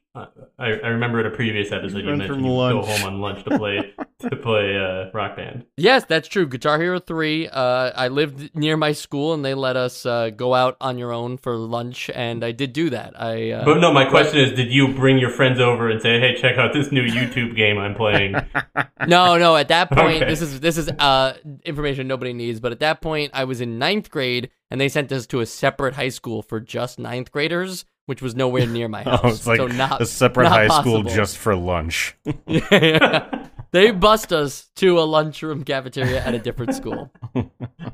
I, 0.61 0.67
I 0.83 0.87
remember 0.89 1.19
in 1.19 1.25
a 1.25 1.31
previous 1.31 1.71
episode 1.71 1.97
you 1.99 2.03
Friends 2.05 2.19
mentioned 2.19 2.45
you 2.45 2.51
would 2.51 2.71
go 2.73 2.81
home 2.83 3.03
on 3.03 3.19
lunch 3.21 3.43
to 3.45 3.57
play 3.57 3.93
to 4.29 4.35
play 4.35 4.77
uh, 4.77 5.09
Rock 5.13 5.35
Band. 5.35 5.65
Yes, 5.77 6.05
that's 6.05 6.27
true. 6.27 6.47
Guitar 6.47 6.79
Hero 6.79 6.99
3. 6.99 7.47
Uh, 7.47 7.91
I 7.95 8.07
lived 8.09 8.55
near 8.55 8.77
my 8.77 8.91
school 8.91 9.33
and 9.33 9.43
they 9.43 9.55
let 9.55 9.75
us 9.75 10.05
uh, 10.05 10.29
go 10.29 10.53
out 10.53 10.77
on 10.79 10.97
your 10.99 11.11
own 11.11 11.37
for 11.37 11.55
lunch, 11.57 12.09
and 12.13 12.43
I 12.45 12.51
did 12.51 12.73
do 12.73 12.91
that. 12.91 13.19
I 13.19 13.51
uh, 13.51 13.65
But 13.65 13.79
no, 13.79 13.91
my 13.91 14.05
question 14.05 14.37
is, 14.39 14.53
did 14.53 14.71
you 14.71 14.89
bring 14.93 15.17
your 15.17 15.31
friends 15.31 15.59
over 15.59 15.89
and 15.89 16.01
say, 16.01 16.19
"Hey, 16.19 16.35
check 16.35 16.57
out 16.57 16.73
this 16.73 16.91
new 16.91 17.03
YouTube 17.03 17.55
game 17.55 17.77
I'm 17.79 17.95
playing"? 17.95 18.33
no, 19.07 19.37
no. 19.37 19.55
At 19.55 19.69
that 19.69 19.89
point, 19.91 20.17
Okay. 20.17 20.25
this 20.29 20.41
is 20.41 20.59
this 20.59 20.77
is 20.77 20.89
uh, 20.89 21.33
information 21.65 22.07
nobody 22.07 22.33
needs. 22.33 22.59
But 22.59 22.71
at 22.71 22.79
that 22.79 23.01
point, 23.01 23.31
I 23.33 23.45
was 23.45 23.61
in 23.61 23.79
ninth 23.79 24.11
grade, 24.11 24.51
and 24.69 24.79
they 24.79 24.89
sent 24.89 25.11
us 25.11 25.25
to 25.27 25.39
a 25.39 25.45
separate 25.45 25.95
high 25.95 26.09
school 26.09 26.41
for 26.43 26.59
just 26.59 26.99
ninth 26.99 27.31
graders, 27.31 27.85
which 28.11 28.21
was 28.21 28.35
nowhere 28.35 28.67
near 28.67 28.89
my 28.89 29.03
house. 29.05 29.21
Oh, 29.23 29.29
it's 29.29 29.47
like 29.47 29.57
so 29.57 29.67
not 29.67 30.01
a 30.01 30.05
separate 30.05 30.49
not 30.49 30.51
high 30.51 30.81
school 30.81 31.01
just 31.03 31.37
for 31.37 31.55
lunch. 31.55 32.13
Yeah, 32.45 33.47
they 33.71 33.91
bust 33.91 34.33
us 34.33 34.69
to 34.75 34.99
a 34.99 35.07
lunchroom 35.07 35.63
cafeteria 35.63 36.21
at 36.21 36.35
a 36.35 36.39
different 36.39 36.75
school. 36.75 37.09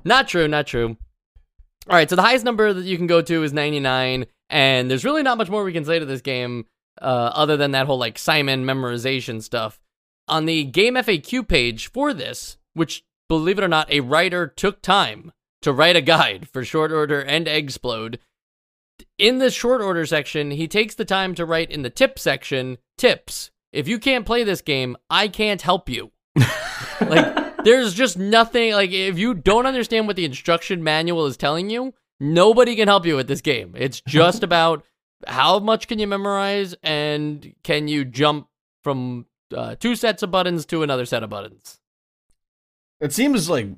not 0.03 0.27
true, 0.27 0.47
not 0.47 0.65
true. 0.65 0.97
All 1.87 1.95
right, 1.95 2.09
so 2.09 2.15
the 2.15 2.23
highest 2.23 2.45
number 2.45 2.73
that 2.73 2.83
you 2.83 2.97
can 2.97 3.05
go 3.05 3.21
to 3.21 3.43
is 3.43 3.53
99, 3.53 4.25
and 4.49 4.89
there's 4.89 5.05
really 5.05 5.21
not 5.21 5.37
much 5.37 5.51
more 5.51 5.63
we 5.63 5.71
can 5.71 5.85
say 5.85 5.99
to 5.99 6.05
this 6.05 6.21
game 6.21 6.65
uh, 6.99 7.05
other 7.35 7.57
than 7.57 7.73
that 7.73 7.85
whole 7.85 7.99
like 7.99 8.17
Simon 8.17 8.65
memorization 8.65 9.43
stuff. 9.43 9.79
On 10.27 10.47
the 10.47 10.63
game 10.63 10.95
FAQ 10.95 11.47
page 11.47 11.91
for 11.91 12.11
this, 12.11 12.57
which 12.73 13.03
believe 13.29 13.59
it 13.59 13.63
or 13.63 13.67
not, 13.67 13.91
a 13.91 13.99
writer 13.99 14.47
took 14.47 14.81
time 14.81 15.31
to 15.61 15.71
write 15.71 15.95
a 15.95 16.01
guide 16.01 16.49
for 16.49 16.65
short 16.65 16.91
order 16.91 17.21
and 17.21 17.45
Eggsplode. 17.45 18.17
In 19.17 19.39
the 19.39 19.49
short 19.49 19.81
order 19.81 20.05
section, 20.05 20.51
he 20.51 20.67
takes 20.67 20.95
the 20.95 21.05
time 21.05 21.33
to 21.35 21.45
write 21.45 21.71
in 21.71 21.81
the 21.81 21.89
tip 21.89 22.19
section 22.19 22.77
tips. 22.97 23.51
If 23.73 23.87
you 23.87 23.99
can't 23.99 24.25
play 24.25 24.43
this 24.43 24.61
game, 24.61 24.95
I 25.09 25.27
can't 25.27 25.61
help 25.61 25.89
you. 25.89 26.11
like, 27.01 27.63
there's 27.63 27.93
just 27.93 28.17
nothing. 28.17 28.73
Like, 28.73 28.91
if 28.91 29.17
you 29.17 29.33
don't 29.33 29.65
understand 29.65 30.07
what 30.07 30.15
the 30.15 30.25
instruction 30.25 30.83
manual 30.83 31.25
is 31.25 31.35
telling 31.35 31.69
you, 31.69 31.93
nobody 32.19 32.75
can 32.75 32.87
help 32.87 33.05
you 33.05 33.15
with 33.15 33.27
this 33.27 33.41
game. 33.41 33.73
It's 33.75 34.01
just 34.01 34.43
about 34.43 34.85
how 35.25 35.59
much 35.59 35.87
can 35.87 35.97
you 35.97 36.07
memorize 36.07 36.75
and 36.83 37.53
can 37.63 37.87
you 37.87 38.05
jump 38.05 38.47
from 38.83 39.25
uh, 39.55 39.75
two 39.75 39.95
sets 39.95 40.23
of 40.23 40.31
buttons 40.31 40.65
to 40.67 40.83
another 40.83 41.05
set 41.05 41.23
of 41.23 41.29
buttons. 41.29 41.79
It 42.99 43.13
seems 43.13 43.49
like 43.49 43.69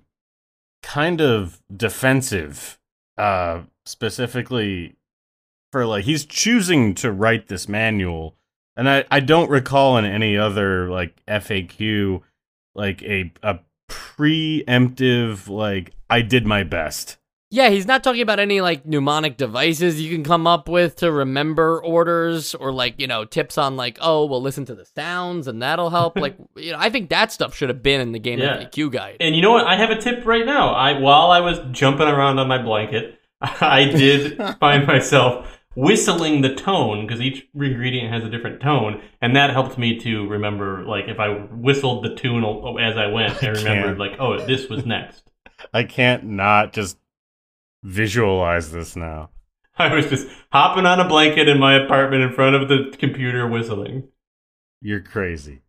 kind 0.84 1.22
of 1.22 1.62
defensive, 1.76 2.80
uh, 3.18 3.62
specifically 3.86 4.96
for 5.72 5.86
like 5.86 6.06
he's 6.06 6.26
choosing 6.26 6.96
to 6.96 7.12
write 7.12 7.48
this 7.48 7.68
manual, 7.70 8.36
and 8.76 8.90
I 8.90 9.06
I 9.12 9.20
don't 9.20 9.50
recall 9.50 9.98
in 9.98 10.06
any 10.06 10.38
other 10.38 10.90
like 10.90 11.24
FAQ 11.28 12.22
like 12.76 13.02
a 13.04 13.32
a 13.44 13.60
preemptive 13.90 15.48
like 15.48 15.94
I 16.10 16.22
did 16.22 16.46
my 16.46 16.64
best. 16.64 17.18
Yeah, 17.52 17.70
he's 17.72 17.88
not 17.88 18.04
talking 18.04 18.22
about 18.22 18.40
any 18.40 18.62
like 18.62 18.86
mnemonic 18.86 19.36
devices 19.36 20.00
you 20.00 20.14
can 20.14 20.24
come 20.24 20.46
up 20.46 20.70
with 20.70 20.98
to 20.98 21.12
remember 21.12 21.84
orders 21.84 22.54
or 22.54 22.72
like, 22.72 23.00
you 23.00 23.08
know, 23.08 23.26
tips 23.26 23.58
on 23.58 23.76
like, 23.76 23.98
oh, 24.02 24.26
well, 24.26 24.40
listen 24.40 24.66
to 24.66 24.76
the 24.76 24.86
sounds 24.86 25.48
and 25.48 25.60
that'll 25.60 25.90
help. 25.90 26.16
like, 26.20 26.36
you 26.56 26.74
know, 26.74 26.78
I 26.80 26.92
think 26.92 27.10
that 27.10 27.32
stuff 27.32 27.56
should 27.56 27.70
have 27.70 27.82
been 27.82 28.02
in 28.02 28.12
the 28.12 28.20
game 28.20 28.38
Yeah. 28.38 28.58
FAQ 28.58 28.92
guide. 28.92 29.18
And 29.20 29.36
you 29.36 29.42
know 29.42 29.50
what? 29.52 29.66
I 29.66 29.78
have 29.78 29.90
a 29.90 30.00
tip 30.00 30.28
right 30.28 30.46
now. 30.46 30.70
I 30.76 31.00
while 31.00 31.32
I 31.32 31.40
was 31.40 31.58
jumping 31.72 32.08
around 32.08 32.38
on 32.38 32.48
my 32.48 32.62
blanket, 32.62 33.20
I 33.42 33.86
did 33.86 34.38
find 34.60 34.86
myself 34.86 35.59
whistling 35.80 36.42
the 36.42 36.54
tone 36.54 37.08
because 37.08 37.22
each 37.22 37.48
ingredient 37.56 38.12
has 38.12 38.24
a 38.24 38.30
different 38.30 38.62
tone, 38.62 39.02
and 39.22 39.36
that 39.36 39.52
helped 39.52 39.78
me 39.78 39.98
to 40.00 40.28
remember. 40.28 40.84
Like 40.86 41.06
if 41.08 41.20
I 41.20 41.30
whistled 41.30 42.04
the 42.04 42.16
tune 42.16 42.44
oh, 42.44 42.78
as 42.78 42.98
I 42.98 43.08
went, 43.08 43.42
I 43.44 43.48
remembered 43.50 43.98
can't. 43.98 44.00
like, 44.00 44.20
oh, 44.20 44.46
this 44.46 44.68
was 44.70 44.86
next. 44.86 45.32
I 45.74 45.84
can't 45.84 46.26
not 46.26 46.74
just 46.74 46.98
visualize 47.84 48.72
this 48.72 48.96
now. 48.96 49.30
I 49.78 49.94
was 49.94 50.08
just 50.08 50.28
hopping 50.52 50.86
on 50.86 51.00
a 51.00 51.08
blanket 51.08 51.48
in 51.48 51.60
my 51.60 51.76
apartment 51.76 52.24
in 52.24 52.34
front 52.34 52.56
of 52.56 52.68
the 52.68 52.96
computer 52.98 53.48
whistling. 53.48 54.10
You're 54.82 55.02
crazy. 55.02 55.62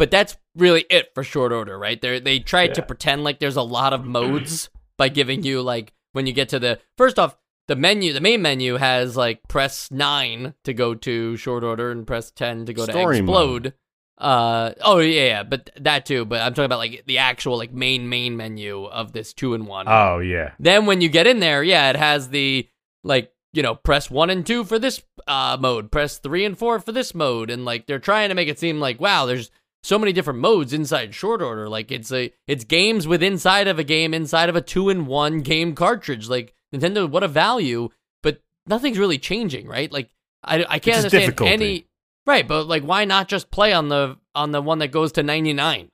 But 0.00 0.10
that's 0.10 0.38
really 0.56 0.86
it 0.88 1.10
for 1.14 1.22
short 1.22 1.52
order, 1.52 1.78
right? 1.78 2.00
They 2.00 2.20
they 2.20 2.38
tried 2.38 2.74
to 2.76 2.82
pretend 2.82 3.22
like 3.22 3.38
there's 3.38 3.56
a 3.56 3.62
lot 3.62 3.92
of 3.92 4.02
modes 4.06 4.70
by 4.96 5.10
giving 5.10 5.42
you 5.42 5.60
like 5.60 5.92
when 6.12 6.26
you 6.26 6.32
get 6.32 6.48
to 6.48 6.58
the 6.58 6.78
first 6.96 7.18
off 7.18 7.36
the 7.68 7.76
menu, 7.76 8.14
the 8.14 8.20
main 8.22 8.40
menu 8.40 8.76
has 8.76 9.14
like 9.14 9.46
press 9.46 9.90
nine 9.90 10.54
to 10.64 10.72
go 10.72 10.94
to 10.94 11.36
short 11.36 11.62
order 11.62 11.90
and 11.90 12.06
press 12.06 12.30
ten 12.30 12.64
to 12.64 12.72
go 12.72 12.86
Story 12.86 13.18
to 13.18 13.22
mode. 13.22 13.64
Eggsplode. 13.64 13.72
Uh 14.16 14.72
oh 14.80 15.00
yeah, 15.00 15.26
yeah, 15.26 15.42
but 15.42 15.68
that 15.78 16.06
too. 16.06 16.24
But 16.24 16.40
I'm 16.40 16.54
talking 16.54 16.64
about 16.64 16.78
like 16.78 17.04
the 17.06 17.18
actual 17.18 17.58
like 17.58 17.74
main 17.74 18.08
main 18.08 18.38
menu 18.38 18.86
of 18.86 19.12
this 19.12 19.34
two 19.34 19.52
in 19.52 19.66
one. 19.66 19.84
Oh 19.86 20.20
yeah. 20.20 20.52
Then 20.58 20.86
when 20.86 21.02
you 21.02 21.10
get 21.10 21.26
in 21.26 21.40
there, 21.40 21.62
yeah, 21.62 21.90
it 21.90 21.96
has 21.96 22.30
the 22.30 22.66
like 23.04 23.30
you 23.52 23.62
know 23.62 23.74
press 23.74 24.10
one 24.10 24.30
and 24.30 24.46
two 24.46 24.64
for 24.64 24.78
this 24.78 25.02
uh, 25.26 25.58
mode, 25.60 25.92
press 25.92 26.16
three 26.16 26.46
and 26.46 26.56
four 26.56 26.80
for 26.80 26.92
this 26.92 27.14
mode, 27.14 27.50
and 27.50 27.66
like 27.66 27.86
they're 27.86 27.98
trying 27.98 28.30
to 28.30 28.34
make 28.34 28.48
it 28.48 28.58
seem 28.58 28.80
like 28.80 28.98
wow, 28.98 29.26
there's 29.26 29.50
so 29.82 29.98
many 29.98 30.12
different 30.12 30.40
modes 30.40 30.72
inside 30.72 31.14
short 31.14 31.40
order. 31.42 31.68
Like 31.68 31.90
it's 31.90 32.12
a 32.12 32.32
it's 32.46 32.64
games 32.64 33.06
with 33.06 33.22
inside 33.22 33.68
of 33.68 33.78
a 33.78 33.84
game 33.84 34.12
inside 34.14 34.48
of 34.48 34.56
a 34.56 34.60
two 34.60 34.88
in 34.88 35.06
one 35.06 35.40
game 35.40 35.74
cartridge. 35.74 36.28
Like 36.28 36.54
Nintendo, 36.74 37.08
what 37.08 37.22
a 37.22 37.28
value, 37.28 37.88
but 38.22 38.40
nothing's 38.66 38.98
really 38.98 39.18
changing, 39.18 39.66
right? 39.66 39.90
Like 39.90 40.10
I 40.44 40.64
I 40.68 40.78
can't 40.78 40.98
understand 40.98 41.22
difficulty. 41.22 41.52
any 41.52 41.86
right, 42.26 42.46
but 42.46 42.66
like 42.66 42.82
why 42.82 43.04
not 43.04 43.28
just 43.28 43.50
play 43.50 43.72
on 43.72 43.88
the 43.88 44.16
on 44.34 44.52
the 44.52 44.62
one 44.62 44.78
that 44.80 44.88
goes 44.92 45.12
to 45.12 45.22
ninety 45.22 45.52
nine? 45.52 45.90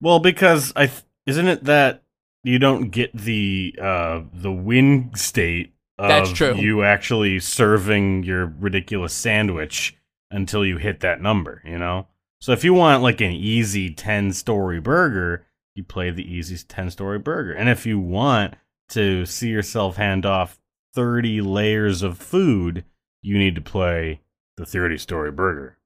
Well, 0.00 0.18
because 0.18 0.72
I 0.76 0.86
th- 0.86 1.02
isn't 1.26 1.48
it 1.48 1.64
that 1.64 2.02
you 2.42 2.58
don't 2.58 2.90
get 2.90 3.12
the 3.14 3.74
uh 3.80 4.22
the 4.32 4.52
win 4.52 5.10
state 5.14 5.74
of 5.98 6.08
That's 6.08 6.32
true. 6.32 6.54
you 6.54 6.82
actually 6.82 7.38
serving 7.40 8.22
your 8.22 8.46
ridiculous 8.46 9.12
sandwich 9.12 9.96
until 10.30 10.64
you 10.64 10.78
hit 10.78 11.00
that 11.00 11.20
number, 11.20 11.60
you 11.66 11.76
know? 11.76 12.06
So 12.40 12.52
if 12.52 12.64
you 12.64 12.72
want 12.74 13.02
like 13.02 13.20
an 13.20 13.32
easy 13.32 13.92
10 13.92 14.32
story 14.32 14.80
burger, 14.80 15.46
you 15.74 15.84
play 15.84 16.10
the 16.10 16.24
easy 16.24 16.56
10 16.56 16.90
story 16.90 17.18
burger. 17.18 17.52
And 17.52 17.68
if 17.68 17.84
you 17.86 17.98
want 17.98 18.54
to 18.90 19.26
see 19.26 19.48
yourself 19.48 19.96
hand 19.96 20.24
off 20.24 20.58
30 20.94 21.42
layers 21.42 22.02
of 22.02 22.18
food, 22.18 22.84
you 23.22 23.38
need 23.38 23.54
to 23.54 23.60
play 23.60 24.20
the 24.56 24.64
30 24.66 24.98
story 24.98 25.30
burger. 25.30 25.76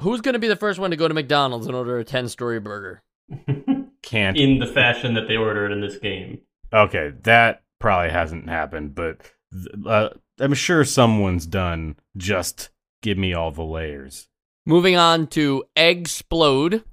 Who's 0.00 0.20
gonna 0.20 0.38
be 0.38 0.48
the 0.48 0.56
first 0.56 0.78
one 0.78 0.90
to 0.90 0.96
go 0.96 1.08
to 1.08 1.14
McDonald's 1.14 1.66
and 1.66 1.74
order 1.74 1.98
a 1.98 2.04
ten 2.04 2.28
story 2.28 2.60
burger? 2.60 3.02
Can't 4.02 4.36
in 4.36 4.58
the 4.58 4.66
fashion 4.66 5.14
that 5.14 5.26
they 5.26 5.36
ordered 5.36 5.72
in 5.72 5.80
this 5.80 5.98
game. 5.98 6.40
Okay, 6.72 7.12
that 7.22 7.62
probably 7.80 8.10
hasn't 8.10 8.48
happened, 8.48 8.94
but 8.94 9.20
th- 9.52 9.84
uh, 9.84 10.10
I'm 10.38 10.54
sure 10.54 10.84
someone's 10.84 11.46
done 11.46 11.96
just 12.16 12.68
give 13.02 13.18
me 13.18 13.34
all 13.34 13.50
the 13.50 13.64
layers. 13.64 14.27
Moving 14.68 14.96
on 14.96 15.28
to 15.28 15.64
Eggsplode. 15.76 16.84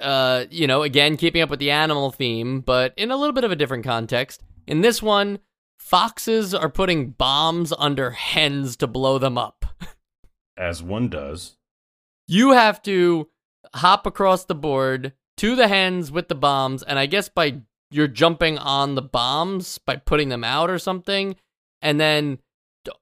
Uh, 0.00 0.46
you 0.50 0.66
know, 0.66 0.82
again, 0.82 1.16
keeping 1.16 1.40
up 1.40 1.48
with 1.48 1.60
the 1.60 1.70
animal 1.70 2.10
theme, 2.10 2.62
but 2.62 2.92
in 2.96 3.12
a 3.12 3.16
little 3.16 3.32
bit 3.32 3.44
of 3.44 3.52
a 3.52 3.56
different 3.56 3.84
context. 3.84 4.42
In 4.66 4.80
this 4.80 5.00
one, 5.00 5.38
foxes 5.78 6.52
are 6.52 6.68
putting 6.68 7.10
bombs 7.10 7.72
under 7.78 8.10
hens 8.10 8.76
to 8.78 8.88
blow 8.88 9.18
them 9.18 9.38
up. 9.38 9.64
As 10.56 10.82
one 10.82 11.08
does. 11.08 11.56
You 12.26 12.50
have 12.50 12.82
to 12.82 13.28
hop 13.74 14.04
across 14.04 14.44
the 14.44 14.56
board 14.56 15.12
to 15.36 15.54
the 15.54 15.68
hens 15.68 16.10
with 16.10 16.26
the 16.26 16.34
bombs, 16.34 16.82
and 16.82 16.98
I 16.98 17.06
guess 17.06 17.28
by 17.28 17.60
you're 17.92 18.08
jumping 18.08 18.58
on 18.58 18.96
the 18.96 19.02
bombs 19.02 19.78
by 19.78 19.94
putting 19.94 20.28
them 20.28 20.42
out 20.42 20.70
or 20.70 20.80
something, 20.80 21.36
and 21.80 22.00
then 22.00 22.40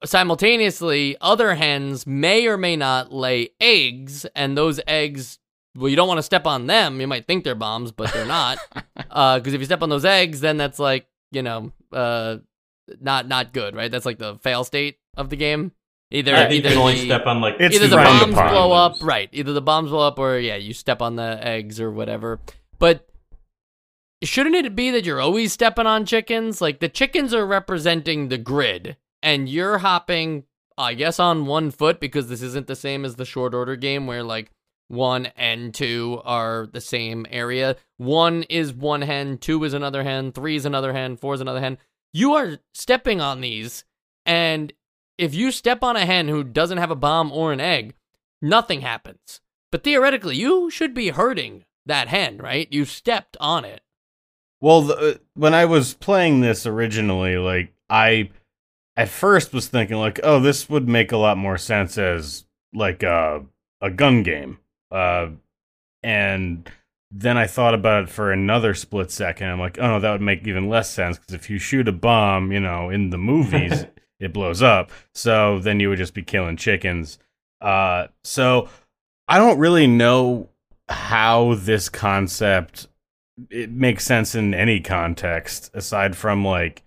simultaneously 0.05 1.17
other 1.21 1.55
hens 1.55 2.07
may 2.07 2.47
or 2.47 2.57
may 2.57 2.77
not 2.77 3.13
lay 3.13 3.51
eggs, 3.61 4.25
and 4.35 4.57
those 4.57 4.81
eggs. 4.87 5.39
Well, 5.75 5.89
you 5.89 5.97
don't 5.97 6.09
want 6.09 6.19
to 6.19 6.23
step 6.23 6.47
on 6.47 6.67
them. 6.67 7.01
You 7.01 7.07
might 7.07 7.27
think 7.27 7.45
they're 7.45 7.55
bombs, 7.55 7.93
but 7.93 8.13
they're 8.13 8.27
not. 8.27 8.59
Because 8.95 9.53
if 9.55 9.61
you 9.61 9.65
step 9.67 9.83
on 9.83 9.89
those 9.91 10.05
eggs, 10.07 10.41
then 10.41 10.57
that's 10.57 10.79
like 10.79 11.07
you 11.31 11.43
know, 11.43 11.73
uh, 11.93 12.37
not 13.01 13.27
not 13.29 13.53
good, 13.53 13.75
right? 13.77 13.91
That's 13.91 14.07
like 14.07 14.19
the 14.19 14.37
fail 14.43 14.65
state 14.65 14.99
of 15.17 15.29
the 15.31 15.37
game. 15.37 15.73
Either 16.11 16.35
I 16.35 16.41
think 16.49 16.53
either 16.65 16.69
you 16.69 16.75
can 16.75 16.79
only 16.79 16.95
the- 16.95 17.05
step 17.07 17.27
on 17.27 17.41
like 17.41 17.57
It's 17.59 17.75
either 17.77 17.89
the 17.89 17.97
bombs 17.97 18.33
upon. 18.35 18.51
blow 18.51 18.73
up, 18.73 18.97
right? 19.03 19.29
Either 19.33 19.53
the 19.55 19.63
bombs 19.63 19.91
blow 19.91 20.07
up, 20.07 20.19
or 20.19 20.39
yeah, 20.39 20.57
you 20.57 20.73
step 20.75 21.01
on 21.03 21.17
the 21.17 21.39
eggs 21.43 21.81
or 21.81 21.91
whatever. 21.91 22.41
But 22.79 23.07
shouldn't 24.23 24.55
it 24.55 24.75
be 24.77 24.91
that 24.91 25.05
you're 25.05 25.21
always 25.21 25.53
stepping 25.53 25.87
on 25.87 26.05
chickens? 26.07 26.61
Like 26.61 26.81
the 26.81 26.89
chickens 26.89 27.33
are 27.35 27.47
representing 27.47 28.29
the 28.29 28.39
grid, 28.39 28.97
and 29.23 29.49
you're 29.49 29.79
hopping, 29.79 30.45
I 30.77 30.95
guess, 30.95 31.19
on 31.19 31.47
one 31.47 31.71
foot 31.71 32.01
because 32.01 32.29
this 32.29 32.43
isn't 32.43 32.67
the 32.67 32.77
same 32.77 33.05
as 33.05 33.17
the 33.17 33.25
short 33.25 33.55
order 33.55 33.77
game 33.77 34.07
where 34.07 34.23
like 34.23 34.51
one 34.89 35.27
and 35.37 35.73
two 35.73 36.21
are 36.25 36.69
the 36.71 36.81
same 36.81 37.27
area. 37.31 37.77
One 37.97 38.43
is 38.45 38.75
one 38.75 39.03
hen, 39.03 39.39
two 39.39 39.65
is 39.65 39.75
another 39.75 40.03
hen, 40.03 40.33
three 40.33 40.57
is 40.57 40.67
another 40.67 40.93
hen, 40.93 41.17
four 41.17 41.35
is 41.35 41.41
another 41.41 41.61
hen. 41.61 41.79
You 42.13 42.35
are 42.35 42.59
stepping 42.75 43.21
on 43.21 43.41
these, 43.41 43.85
and 44.27 44.73
if 45.17 45.35
you 45.35 45.51
step 45.51 45.83
on 45.83 45.97
a 45.97 46.05
hen 46.05 46.29
who 46.29 46.45
doesn't 46.45 46.79
have 46.79 46.91
a 46.91 46.97
bomb 46.97 47.33
or 47.33 47.53
an 47.53 47.61
egg, 47.61 47.95
nothing 48.43 48.83
happens. 48.83 49.41
But 49.71 49.83
theoretically, 49.83 50.37
you 50.37 50.69
should 50.69 50.93
be 50.93 51.09
hurting 51.09 51.65
that 51.87 52.09
hen, 52.09 52.37
right? 52.37 52.69
You 52.71 52.85
stepped 52.85 53.37
on 53.41 53.65
it. 53.65 53.81
Well, 54.61 54.83
the, 54.83 54.97
uh, 54.97 55.15
when 55.35 55.55
I 55.55 55.65
was 55.65 55.95
playing 55.95 56.41
this 56.41 56.67
originally, 56.67 57.37
like 57.39 57.73
I 57.89 58.31
at 58.97 59.09
first 59.09 59.53
was 59.53 59.69
thinking 59.69 59.97
like, 59.97 60.21
oh, 60.23 60.41
this 60.41 60.69
would 60.69 60.89
make 60.89 61.13
a 61.13 61.17
lot 61.17 61.39
more 61.39 61.59
sense 61.59 61.99
as 61.99 62.45
like 62.75 63.03
a 63.03 63.45
a 63.81 63.91
gun 63.91 64.23
game. 64.23 64.59
Uh 64.91 65.29
and 66.03 66.71
then 67.11 67.37
I 67.37 67.47
thought 67.47 67.75
about 67.75 68.05
it 68.05 68.09
for 68.09 68.33
another 68.33 68.75
split 68.75 69.11
second. 69.11 69.49
I'm 69.49 69.61
like, 69.61 69.79
oh 69.79 69.87
no, 69.87 70.01
that 70.01 70.13
would 70.13 70.23
make 70.23 70.47
even 70.47 70.69
less 70.69 70.91
sense 70.91 71.19
because 71.19 71.35
if 71.35 71.51
you 71.51 71.59
shoot 71.59 71.89
a 71.89 71.93
bomb, 71.93 72.53
you 72.53 72.61
know, 72.61 72.89
in 72.89 73.11
the 73.11 73.19
movies, 73.19 73.87
it 74.21 74.33
blows 74.33 74.63
up. 74.63 74.91
So 75.15 75.59
then 75.59 75.79
you 75.79 75.91
would 75.91 75.99
just 75.99 76.15
be 76.15 76.23
killing 76.23 76.57
chickens. 76.57 77.19
Uh, 77.61 78.09
so 78.25 78.69
I 79.29 79.39
don't 79.39 79.59
really 79.59 79.87
know 79.87 80.49
how 80.89 81.55
this 81.55 81.89
concept 81.89 82.89
it 83.51 83.71
makes 83.71 84.05
sense 84.05 84.35
in 84.35 84.53
any 84.53 84.81
context 84.81 85.71
aside 85.75 86.17
from 86.17 86.45
like 86.45 86.83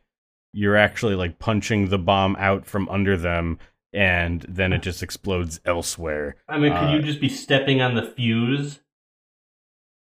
you're 0.55 0.77
actually 0.77 1.15
like 1.15 1.37
punching 1.37 1.89
the 1.89 1.97
bomb 1.97 2.35
out 2.39 2.65
from 2.65 2.87
under 2.89 3.17
them 3.17 3.59
and 3.91 4.45
then 4.47 4.71
it 4.73 4.81
just 4.81 5.03
explodes 5.03 5.59
elsewhere. 5.65 6.35
I 6.47 6.57
mean, 6.57 6.71
could 6.71 6.89
Uh, 6.89 6.93
you 6.93 7.01
just 7.01 7.19
be 7.19 7.29
stepping 7.29 7.81
on 7.81 7.95
the 7.95 8.03
fuse 8.03 8.79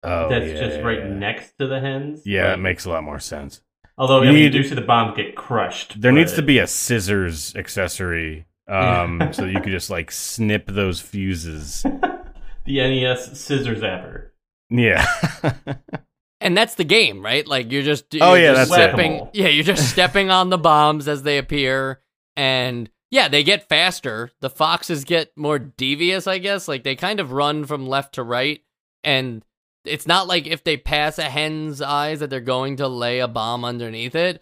Oh, 0.04 0.30
that's 0.30 0.46
yeah, 0.46 0.68
just 0.68 0.84
right 0.84 1.00
yeah. 1.00 1.08
next 1.10 1.58
to 1.58 1.66
the 1.66 1.80
hens? 1.80 2.22
Yeah, 2.26 2.54
it 2.54 2.58
makes 2.58 2.86
a 2.86 2.90
lot 2.92 3.04
more 3.04 3.20
sense. 3.20 3.62
although 3.98 4.22
you 4.22 4.30
I 4.30 4.34
mean, 4.34 4.44
you 4.44 4.50
do 4.52 4.64
see 4.64 4.76
the 4.76 4.82
bombs 4.82 5.18
get 5.18 5.36
crushed. 5.36 6.00
There 6.00 6.12
needs 6.12 6.34
to 6.34 6.42
be 6.44 6.60
a 6.60 6.68
scissors 6.68 7.56
accessory 7.56 8.46
um 8.68 9.30
so 9.32 9.46
you 9.46 9.60
could 9.62 9.72
just 9.72 9.90
like 9.90 10.12
snip 10.12 10.68
those 10.68 11.00
fuses. 11.02 11.82
the 12.66 12.78
NES 12.78 13.40
scissors 13.40 13.82
zapper. 13.82 14.30
Yeah. 14.70 15.06
And 16.42 16.56
that's 16.56 16.76
the 16.76 16.84
game, 16.84 17.24
right? 17.24 17.48
Like 17.48 17.72
you're 17.72 17.82
just 17.84 18.06
Oh, 18.20 18.34
you're 18.34 18.44
yeah, 18.44 18.54
just 18.56 18.70
that's 18.72 18.82
stepping, 18.82 19.12
Whack-a-mole. 19.14 19.32
yeah, 19.34 19.48
you're 19.48 19.64
just 19.64 19.90
stepping 19.90 20.30
on 20.30 20.50
the 20.50 20.58
bombs 20.58 21.08
as 21.08 21.24
they 21.24 21.38
appear, 21.38 22.02
and 22.36 22.90
yeah, 23.10 23.28
they 23.30 23.44
get 23.44 23.70
faster. 23.70 24.32
The 24.42 24.50
foxes 24.50 25.06
get 25.06 25.32
more 25.38 25.58
devious, 25.60 26.28
I 26.28 26.38
guess. 26.40 26.68
Like 26.68 26.84
they 26.84 26.96
kind 26.96 27.20
of 27.20 27.32
run 27.32 27.66
from 27.66 27.88
left 27.88 28.16
to 28.16 28.24
right, 28.24 28.62
and 29.04 29.46
it's 29.86 30.08
not 30.08 30.28
like 30.28 30.46
if 30.46 30.64
they 30.64 30.78
pass 30.78 31.18
a 31.18 31.24
hen's 31.24 31.82
eyes 31.82 32.20
that 32.20 32.30
they're 32.30 32.42
going 32.42 32.76
to 32.78 32.88
lay 32.88 33.20
a 33.20 33.28
bomb 33.28 33.64
underneath 33.64 34.16
it. 34.16 34.42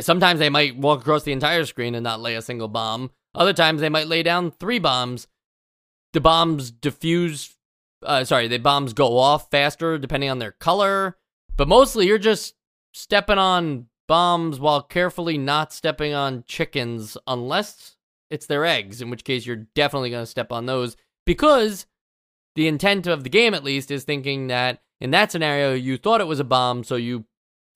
Sometimes 0.00 0.40
they 0.40 0.50
might 0.50 0.76
walk 0.76 1.00
across 1.02 1.22
the 1.22 1.30
entire 1.32 1.64
screen 1.64 1.94
and 1.94 2.02
not 2.02 2.20
lay 2.20 2.34
a 2.34 2.42
single 2.42 2.66
bomb. 2.66 3.12
Other 3.34 3.52
times 3.52 3.80
they 3.80 3.88
might 3.88 4.08
lay 4.08 4.24
down 4.24 4.50
three 4.50 4.80
bombs. 4.80 5.28
The 6.12 6.20
bombs 6.20 6.72
diffuse 6.72 7.54
uh, 8.02 8.24
sorry, 8.24 8.48
the 8.48 8.58
bombs 8.58 8.92
go 8.92 9.18
off 9.18 9.50
faster 9.50 9.98
depending 9.98 10.30
on 10.30 10.38
their 10.38 10.52
color, 10.52 11.16
but 11.56 11.68
mostly 11.68 12.06
you're 12.06 12.18
just 12.18 12.54
stepping 12.92 13.38
on 13.38 13.86
bombs 14.06 14.58
while 14.58 14.82
carefully 14.82 15.36
not 15.36 15.72
stepping 15.72 16.14
on 16.14 16.44
chickens 16.46 17.16
unless 17.26 17.96
it's 18.30 18.46
their 18.46 18.64
eggs, 18.64 19.00
in 19.00 19.10
which 19.10 19.24
case 19.24 19.46
you're 19.46 19.66
definitely 19.74 20.10
going 20.10 20.22
to 20.22 20.26
step 20.26 20.52
on 20.52 20.66
those 20.66 20.96
because 21.26 21.86
the 22.54 22.66
intent 22.66 23.06
of 23.06 23.22
the 23.22 23.30
game, 23.30 23.54
at 23.54 23.64
least, 23.64 23.90
is 23.90 24.04
thinking 24.04 24.48
that 24.48 24.80
in 25.00 25.10
that 25.12 25.30
scenario 25.30 25.74
you 25.74 25.96
thought 25.96 26.20
it 26.20 26.26
was 26.26 26.40
a 26.40 26.44
bomb, 26.44 26.82
so 26.84 26.96
you 26.96 27.24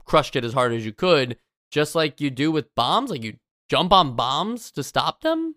crushed 0.05 0.35
it 0.35 0.43
as 0.43 0.53
hard 0.53 0.73
as 0.73 0.85
you 0.85 0.91
could, 0.91 1.37
just 1.71 1.95
like 1.95 2.19
you 2.19 2.29
do 2.29 2.51
with 2.51 2.73
bombs. 2.75 3.09
Like 3.09 3.23
you 3.23 3.37
jump 3.69 3.93
on 3.93 4.15
bombs 4.15 4.71
to 4.71 4.83
stop 4.83 5.21
them. 5.21 5.55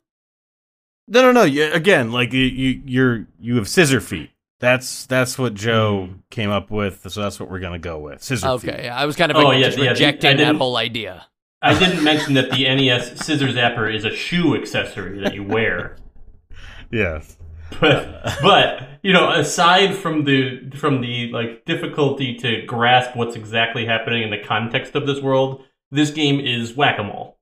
No, 1.08 1.22
no, 1.22 1.32
no. 1.32 1.42
You, 1.44 1.72
again, 1.72 2.12
like 2.12 2.32
you, 2.32 2.42
you, 2.42 2.82
you're 2.84 3.26
you 3.40 3.56
have 3.56 3.68
scissor 3.68 4.00
feet. 4.00 4.30
That's 4.58 5.06
that's 5.06 5.38
what 5.38 5.54
Joe 5.54 6.08
Mm. 6.10 6.18
came 6.30 6.50
up 6.50 6.70
with. 6.70 7.06
So 7.10 7.20
that's 7.22 7.38
what 7.38 7.50
we're 7.50 7.60
gonna 7.60 7.78
go 7.78 7.98
with. 7.98 8.22
Scissor 8.22 8.48
Okay, 8.48 8.82
feet. 8.82 8.88
I 8.88 9.04
was 9.04 9.16
kind 9.16 9.30
of 9.30 9.36
Oh, 9.36 9.50
re- 9.50 9.58
yeah, 9.60 9.66
just 9.66 9.78
yeah, 9.78 9.84
I 9.84 9.88
rejecting 9.90 10.36
that 10.38 10.56
whole 10.56 10.76
idea. 10.76 11.26
I 11.62 11.78
didn't 11.78 12.02
mention 12.04 12.34
that 12.34 12.50
the 12.50 12.64
NES 12.64 13.24
scissor 13.24 13.48
zapper 13.48 13.92
is 13.94 14.04
a 14.04 14.14
shoe 14.14 14.54
accessory 14.54 15.20
that 15.20 15.34
you 15.34 15.42
wear. 15.42 15.96
Yes. 16.90 17.36
but 17.80 18.22
but 18.42 18.88
you 19.02 19.12
know 19.12 19.30
aside 19.32 19.94
from 19.94 20.24
the 20.24 20.70
from 20.76 21.00
the 21.00 21.30
like 21.32 21.64
difficulty 21.64 22.34
to 22.36 22.62
grasp 22.64 23.16
what's 23.16 23.34
exactly 23.34 23.84
happening 23.84 24.22
in 24.22 24.30
the 24.30 24.38
context 24.38 24.94
of 24.94 25.04
this 25.06 25.20
world 25.20 25.64
this 25.90 26.10
game 26.10 26.38
is 26.38 26.74
whack-a-mole 26.74 27.36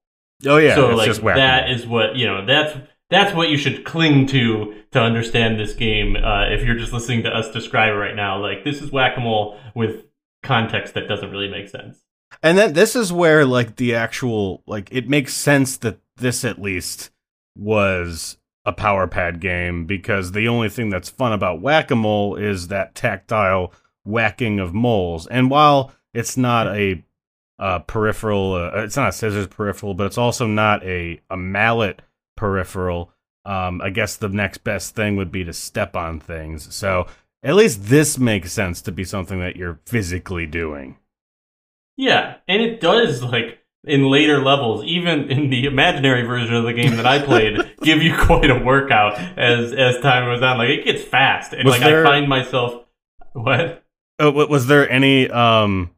Oh 0.46 0.56
yeah. 0.56 0.74
so 0.76 0.88
it's 0.88 0.96
like 0.98 1.06
just 1.06 1.22
that 1.24 1.70
is 1.70 1.86
what 1.86 2.16
you 2.16 2.26
know 2.26 2.44
that's 2.46 2.74
that's 3.10 3.34
what 3.34 3.48
you 3.48 3.56
should 3.56 3.84
cling 3.84 4.26
to 4.26 4.74
to 4.92 5.00
understand 5.00 5.58
this 5.58 5.74
game 5.74 6.16
uh, 6.16 6.46
if 6.48 6.62
you're 6.64 6.78
just 6.78 6.92
listening 6.92 7.22
to 7.22 7.28
us 7.28 7.50
describe 7.52 7.92
it 7.92 7.96
right 7.96 8.16
now 8.16 8.40
like 8.40 8.64
this 8.64 8.80
is 8.80 8.90
whack-a-mole 8.90 9.58
with 9.74 10.04
context 10.42 10.94
that 10.94 11.08
doesn't 11.08 11.30
really 11.30 11.48
make 11.48 11.68
sense 11.68 12.04
And 12.42 12.58
then 12.58 12.72
this 12.72 12.96
is 12.96 13.12
where 13.12 13.44
like 13.46 13.76
the 13.76 13.94
actual 13.94 14.62
like 14.66 14.88
it 14.92 15.08
makes 15.08 15.34
sense 15.34 15.76
that 15.78 15.98
this 16.16 16.44
at 16.44 16.60
least 16.60 17.10
was 17.56 18.38
a 18.64 18.72
power 18.72 19.06
pad 19.06 19.40
game 19.40 19.86
because 19.86 20.32
the 20.32 20.48
only 20.48 20.68
thing 20.68 20.90
that's 20.90 21.08
fun 21.10 21.32
about 21.32 21.60
whack-a-mole 21.60 22.36
is 22.36 22.68
that 22.68 22.94
tactile 22.94 23.72
whacking 24.04 24.58
of 24.58 24.72
moles. 24.74 25.26
And 25.26 25.50
while 25.50 25.92
it's 26.12 26.36
not 26.36 26.68
a 26.68 27.04
uh, 27.58 27.80
peripheral, 27.80 28.54
uh, 28.54 28.82
it's 28.82 28.96
not 28.96 29.10
a 29.10 29.12
scissors 29.12 29.46
peripheral, 29.46 29.94
but 29.94 30.06
it's 30.06 30.18
also 30.18 30.46
not 30.46 30.82
a 30.84 31.20
a 31.30 31.36
mallet 31.36 32.02
peripheral. 32.36 33.10
Um, 33.44 33.80
I 33.82 33.90
guess 33.90 34.16
the 34.16 34.28
next 34.28 34.58
best 34.58 34.94
thing 34.94 35.16
would 35.16 35.30
be 35.30 35.44
to 35.44 35.52
step 35.52 35.94
on 35.96 36.18
things. 36.20 36.74
So 36.74 37.06
at 37.42 37.54
least 37.54 37.84
this 37.84 38.18
makes 38.18 38.52
sense 38.52 38.80
to 38.82 38.92
be 38.92 39.04
something 39.04 39.38
that 39.40 39.56
you're 39.56 39.80
physically 39.86 40.46
doing. 40.46 40.96
Yeah, 41.96 42.36
and 42.48 42.60
it 42.62 42.80
does 42.80 43.22
like 43.22 43.58
in 43.84 44.10
later 44.10 44.40
levels, 44.42 44.82
even 44.84 45.30
in 45.30 45.50
the 45.50 45.66
imaginary 45.66 46.22
version 46.22 46.54
of 46.54 46.64
the 46.64 46.72
game 46.72 46.96
that 46.96 47.06
I 47.06 47.20
played, 47.20 47.58
give 47.82 48.02
you 48.02 48.16
quite 48.16 48.50
a 48.50 48.58
workout 48.58 49.18
as 49.38 49.72
as 49.72 50.00
time 50.00 50.24
goes 50.24 50.42
on. 50.42 50.56
Like 50.58 50.70
it 50.70 50.84
gets 50.84 51.02
fast, 51.02 51.52
and 51.52 51.64
Was 51.64 51.74
like 51.74 51.82
there- 51.82 52.04
I 52.06 52.10
find 52.10 52.28
myself 52.28 52.84
what 53.34 53.82
wa- 54.18 54.46
was 54.46 54.66
there 54.68 54.88
any 54.90 55.28
um 55.28 55.90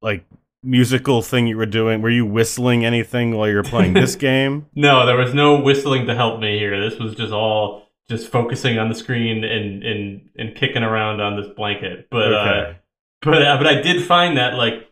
like 0.00 0.24
musical 0.62 1.22
thing 1.22 1.46
you 1.46 1.56
were 1.56 1.66
doing? 1.66 2.02
Were 2.02 2.10
you 2.10 2.24
whistling 2.26 2.84
anything 2.84 3.34
while 3.34 3.48
you 3.48 3.56
were 3.56 3.62
playing 3.62 3.94
this 3.94 4.16
game? 4.30 4.66
no, 4.74 5.06
there 5.06 5.16
was 5.16 5.34
no 5.34 5.60
whistling 5.60 6.06
to 6.06 6.14
help 6.14 6.40
me 6.40 6.58
here. 6.58 6.88
This 6.88 6.98
was 6.98 7.14
just 7.14 7.32
all 7.32 7.88
just 8.08 8.30
focusing 8.30 8.78
on 8.78 8.88
the 8.88 8.94
screen 8.94 9.44
and 9.44 9.82
and 9.82 10.28
and 10.36 10.56
kicking 10.56 10.82
around 10.82 11.20
on 11.20 11.36
this 11.36 11.50
blanket. 11.56 12.08
But 12.10 12.32
uh, 12.32 12.74
but 13.22 13.42
uh, 13.42 13.56
but 13.56 13.66
I 13.66 13.80
did 13.80 14.04
find 14.04 14.36
that 14.36 14.54
like 14.54 14.88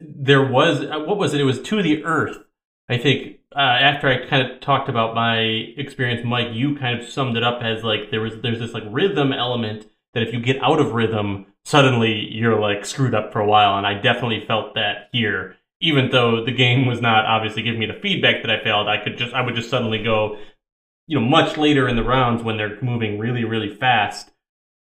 there 0.00 0.44
was 0.44 0.80
uh, 0.80 1.00
what 1.00 1.18
was 1.18 1.34
it? 1.34 1.40
It 1.40 1.44
was 1.44 1.60
to 1.62 1.82
the 1.82 2.04
earth. 2.04 2.38
I 2.88 2.98
think 2.98 3.38
uh, 3.54 3.60
after 3.60 4.08
I 4.08 4.26
kind 4.28 4.50
of 4.50 4.60
talked 4.60 4.88
about 4.88 5.14
my 5.14 5.38
experience, 5.38 6.22
Mike, 6.24 6.48
you 6.52 6.76
kind 6.76 7.00
of 7.00 7.08
summed 7.08 7.36
it 7.36 7.42
up 7.42 7.62
as 7.62 7.84
like 7.84 8.10
there 8.10 8.20
was 8.20 8.34
there's 8.42 8.58
this 8.58 8.72
like 8.72 8.84
rhythm 8.88 9.32
element 9.32 9.86
that 10.14 10.22
if 10.22 10.32
you 10.32 10.40
get 10.40 10.62
out 10.62 10.80
of 10.80 10.92
rhythm, 10.92 11.46
suddenly 11.64 12.28
you're 12.30 12.58
like 12.58 12.84
screwed 12.84 13.14
up 13.14 13.32
for 13.32 13.40
a 13.40 13.46
while, 13.46 13.76
and 13.76 13.86
I 13.86 13.94
definitely 13.94 14.44
felt 14.46 14.74
that 14.74 15.08
here. 15.12 15.56
Even 15.80 16.10
though 16.10 16.44
the 16.44 16.52
game 16.52 16.86
was 16.86 17.00
not 17.00 17.26
obviously 17.26 17.62
giving 17.62 17.80
me 17.80 17.86
the 17.86 18.00
feedback 18.00 18.42
that 18.42 18.50
I 18.50 18.62
failed, 18.62 18.88
I 18.88 19.02
could 19.02 19.18
just 19.18 19.34
I 19.34 19.42
would 19.42 19.54
just 19.54 19.70
suddenly 19.70 20.02
go, 20.02 20.38
you 21.06 21.18
know, 21.18 21.26
much 21.26 21.56
later 21.56 21.88
in 21.88 21.96
the 21.96 22.04
rounds 22.04 22.42
when 22.42 22.56
they're 22.56 22.80
moving 22.80 23.18
really 23.18 23.44
really 23.44 23.74
fast. 23.74 24.30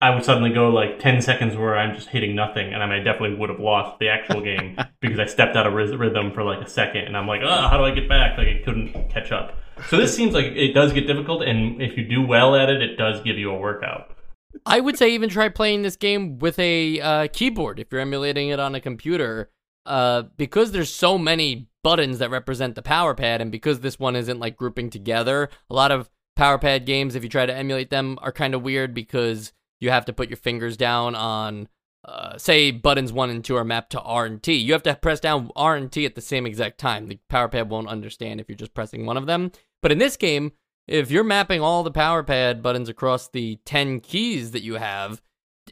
I 0.01 0.11
would 0.11 0.25
suddenly 0.25 0.51
go 0.51 0.69
like 0.69 0.99
10 0.99 1.23
seconds 1.23 1.57
where 1.57 1.75
I'm 1.75 1.95
just 1.95 2.09
hitting 2.09 2.35
nothing, 2.35 2.75
and 2.75 2.83
I, 2.83 2.87
mean, 2.87 3.01
I 3.01 3.03
definitely 3.03 3.39
would 3.39 3.49
have 3.49 3.61
lost 3.61 3.99
the 3.99 4.11
actual 4.11 4.43
game 4.43 4.77
because 5.01 5.19
I 5.19 5.25
stepped 5.25 5.57
out 5.57 5.67
of 5.67 5.73
rhythm 5.73 6.33
for 6.33 6.45
like 6.45 6.61
a 6.61 6.69
second, 6.69 7.05
and 7.05 7.17
I'm 7.17 7.27
like, 7.27 7.41
oh, 7.43 7.69
how 7.69 7.79
do 7.79 7.85
I 7.85 7.93
get 7.93 8.07
back? 8.07 8.37
Like, 8.37 8.49
I 8.49 8.62
couldn't 8.62 9.09
catch 9.09 9.33
up. 9.33 9.57
So 9.89 9.97
this 9.97 10.15
seems 10.15 10.35
like 10.35 10.47
it 10.47 10.75
does 10.75 10.93
get 10.93 11.07
difficult, 11.07 11.43
and 11.43 11.81
if 11.81 11.97
you 11.97 12.05
do 12.05 12.27
well 12.27 12.55
at 12.55 12.69
it, 12.69 12.83
it 12.83 12.97
does 12.97 13.23
give 13.23 13.39
you 13.39 13.51
a 13.51 13.59
workout. 13.59 14.16
I 14.64 14.81
would 14.81 14.97
say 14.97 15.11
even 15.14 15.29
try 15.29 15.49
playing 15.49 15.83
this 15.83 15.97
game 15.97 16.38
with 16.38 16.59
a 16.59 17.01
uh, 17.01 17.29
keyboard 17.33 17.79
if 17.81 17.88
you're 17.90 18.01
emulating 18.01 18.49
it 18.49 18.61
on 18.61 18.75
a 18.75 18.81
computer, 18.81 19.51
uh, 19.85 20.23
because 20.37 20.73
there's 20.73 20.92
so 20.92 21.19
many 21.19 21.69
buttons 21.83 22.19
that 22.19 22.31
represent 22.31 22.75
the 22.75 22.83
power 22.83 23.14
pad, 23.14 23.40
and 23.40 23.53
because 23.53 23.81
this 23.81 23.99
one 23.99 24.16
isn't 24.16 24.40
like 24.40 24.57
grouping 24.57 24.90
together. 24.90 25.49
A 25.71 25.75
lot 25.75 25.92
of 25.92 26.11
power 26.35 26.59
pad 26.59 26.87
games, 26.87 27.14
if 27.14 27.23
you 27.23 27.29
try 27.29 27.47
to 27.47 27.55
emulate 27.55 27.90
them, 27.90 28.19
are 28.23 28.33
kind 28.33 28.55
of 28.55 28.62
weird 28.62 28.95
because 28.95 29.53
you 29.81 29.90
have 29.90 30.05
to 30.07 30.12
put 30.12 30.29
your 30.29 30.37
fingers 30.37 30.77
down 30.77 31.14
on, 31.14 31.69
uh, 32.05 32.37
say, 32.38 32.71
buttons 32.71 33.12
one 33.12 33.31
and 33.31 33.45
two 33.45 33.57
are 33.57 33.64
mapped 33.64 33.90
to 33.92 34.01
R 34.01 34.27
and 34.27 34.42
T. 34.42 34.55
You 34.55 34.73
have 34.73 34.83
to 34.85 34.97
press 34.97 35.21
down 35.21 35.51
R 35.55 35.77
and 35.77 35.90
T 35.90 36.05
at 36.05 36.14
the 36.14 36.21
same 36.21 36.47
exact 36.47 36.79
time. 36.79 37.07
The 37.07 37.19
power 37.29 37.49
pad 37.49 37.71
won't 37.71 37.88
understand 37.88 38.40
if 38.40 38.49
you're 38.49 38.57
just 38.57 38.75
pressing 38.75 39.07
one 39.07 39.16
of 39.16 39.27
them. 39.27 39.53
But 39.83 39.92
in 39.92 39.99
this 39.99 40.16
game, 40.16 40.53
if 40.87 41.11
you're 41.11 41.25
mapping 41.25 41.61
all 41.61 41.83
the 41.83 41.90
power 41.90 42.22
pad 42.22 42.62
buttons 42.62 42.88
across 42.88 43.29
the 43.29 43.59
10 43.64 44.01
keys 44.01 44.53
that 44.53 44.62
you 44.62 44.75
have, 44.75 45.20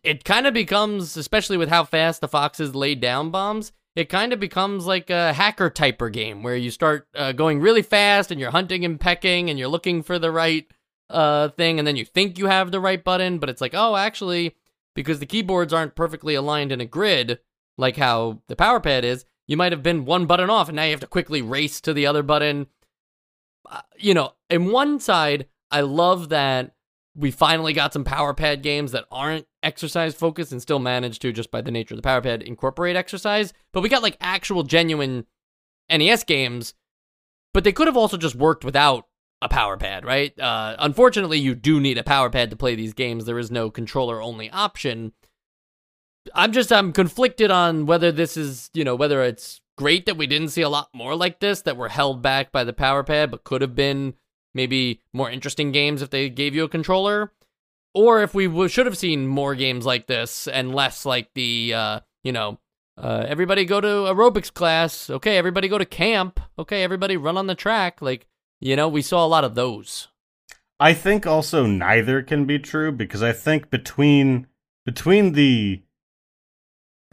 it 0.03 0.24
kind 0.24 0.46
of 0.46 0.55
becomes, 0.55 1.16
especially 1.16 1.57
with 1.57 1.68
how 1.68 1.85
fast 1.85 2.20
the 2.20 2.29
foxes 2.29 2.74
lay 2.74 2.94
down 2.94 3.31
bombs, 3.31 3.72
it 3.94 4.09
kind 4.09 4.33
of 4.33 4.40
becomes 4.40 4.87
like 4.87 5.09
a 5.09 5.33
hacker 5.33 5.70
typer 5.70 6.12
game 6.12 6.42
where 6.42 6.57
you 6.57 6.70
start 6.70 7.07
uh, 7.14 7.33
going 7.33 7.61
really 7.61 7.83
fast 7.83 8.31
and 8.31 8.40
you're 8.40 8.50
hunting 8.50 8.85
and 8.85 8.98
pecking 8.98 9.48
and 9.48 9.59
you're 9.59 9.68
looking 9.68 10.03
for 10.03 10.18
the 10.18 10.33
right 10.33 10.66
uh, 11.11 11.48
thing 11.50 11.79
and 11.79 11.87
then 11.87 11.94
you 11.94 12.05
think 12.05 12.38
you 12.38 12.46
have 12.46 12.72
the 12.72 12.81
right 12.81 13.05
button, 13.05 13.38
but 13.38 13.48
it's 13.48 13.61
like, 13.61 13.74
oh, 13.74 13.94
actually, 13.94 14.57
because 14.94 15.20
the 15.20 15.27
keyboards 15.27 15.72
aren't 15.72 15.94
perfectly 15.94 16.35
aligned 16.35 16.72
in 16.72 16.81
a 16.81 16.87
grid 16.87 17.38
like 17.77 17.96
how 17.96 18.40
the 18.48 18.57
power 18.57 18.81
pad 18.81 19.05
is, 19.05 19.24
you 19.46 19.57
might 19.57 19.72
have 19.72 19.83
been 19.83 20.05
one 20.05 20.27
button 20.27 20.50
off 20.50 20.68
and 20.68 20.77
now 20.77 20.85
you 20.85 20.90
have 20.90 21.00
to 21.00 21.07
quickly 21.07 21.42
race 21.42 21.81
to 21.81 21.92
the 21.92 22.07
other 22.07 22.22
button. 22.22 22.66
Uh, 23.68 23.81
you 23.96 24.14
know, 24.14 24.33
in 24.50 24.70
one 24.70 25.00
side, 25.00 25.46
I 25.70 25.81
love 25.81 26.29
that 26.31 26.74
we 27.16 27.31
finally 27.31 27.72
got 27.72 27.92
some 27.92 28.05
power 28.05 28.35
pad 28.35 28.62
games 28.62 28.92
that 28.92 29.07
aren't 29.11 29.46
exercise 29.62 30.14
focused 30.14 30.53
and 30.53 30.61
still 30.61 30.79
manage 30.79 31.18
to 31.20 31.33
just 31.33 31.50
by 31.50 31.61
the 31.61 31.70
nature 31.70 31.94
of 31.94 31.96
the 31.96 32.03
power 32.03 32.20
pad 32.20 32.42
incorporate 32.42 32.96
exercise 32.96 33.53
but 33.72 33.81
we 33.83 33.88
got 33.88 34.03
like 34.03 34.16
actual 34.20 34.62
genuine 34.62 35.24
nes 35.90 36.24
games 36.24 36.74
but 37.55 37.64
they 37.64 37.72
could 37.72 37.87
have 37.87 37.96
also 37.96 38.16
just 38.16 38.35
worked 38.35 38.64
without 38.64 39.07
a 39.40 39.48
power 39.48 39.77
pad 39.77 40.05
right? 40.05 40.38
Uh, 40.38 40.74
unfortunately 40.79 41.38
you 41.38 41.55
do 41.55 41.81
need 41.81 41.98
a 41.98 42.03
power 42.03 42.31
pad 42.31 42.50
to 42.50 42.57
play 42.57 42.74
these 42.74 42.94
games. 42.94 43.24
There 43.24 43.38
is 43.38 43.50
no 43.50 43.70
controller 43.70 44.20
only 44.20 44.50
option. 44.50 45.12
I'm 46.35 46.53
just 46.53 46.72
i'm 46.72 46.92
conflicted 46.92 47.50
on 47.50 47.85
whether 47.85 48.11
this 48.11 48.37
is 48.37 48.70
you 48.72 48.83
know 48.83 48.94
whether 48.94 49.22
it's 49.22 49.61
great 49.77 50.07
that 50.07 50.17
we 50.17 50.27
didn't 50.27 50.49
see 50.49 50.63
a 50.63 50.69
lot 50.69 50.89
more 50.95 51.15
like 51.15 51.41
this 51.41 51.63
that 51.63 51.77
were 51.77 51.89
held 51.89 52.23
back 52.23 52.53
by 52.53 52.65
the 52.65 52.73
power 52.73 53.03
pad 53.03 53.31
but 53.31 53.45
could 53.45 53.61
have 53.61 53.75
been 53.75 54.15
maybe 54.55 55.01
more 55.13 55.31
interesting 55.31 55.73
games 55.73 56.01
if 56.01 56.11
they 56.11 56.29
gave 56.29 56.55
you 56.55 56.65
a 56.65 56.69
controller, 56.69 57.33
or 57.93 58.23
if 58.23 58.35
we 58.35 58.47
w- 58.47 58.69
should 58.69 58.87
have 58.87 58.97
seen 58.97 59.27
more 59.27 59.55
games 59.55 59.85
like 59.85 60.07
this 60.07 60.47
and 60.49 60.75
less 60.75 61.05
like 61.05 61.29
the, 61.35 61.75
uh, 61.75 62.01
you 62.23 62.33
know, 62.33 62.59
uh, 62.97 63.25
everybody 63.27 63.65
go 63.65 63.81
to 63.81 63.87
aerobics 63.87 64.53
class. 64.53 65.11
Okay, 65.11 65.37
everybody 65.37 65.69
go 65.69 65.79
to 65.79 65.85
camp. 65.85 66.39
Okay, 66.59 66.83
everybody 66.83 67.17
run 67.17 67.37
on 67.37 67.49
the 67.49 67.55
track. 67.55 68.01
Like, 68.01 68.27
you 68.61 68.77
know, 68.77 68.89
we 68.89 69.03
saw 69.03 69.27
a 69.27 69.29
lot 69.29 69.45
of 69.45 69.57
those. 69.57 70.09
I 70.79 70.95
think 70.95 71.27
also 71.27 71.67
neither 71.67 72.23
can 72.23 72.45
be 72.45 72.59
true 72.59 72.93
because 72.93 73.23
I 73.23 73.33
think 73.33 73.71
between 73.71 74.47
between 74.85 75.33
the 75.33 75.83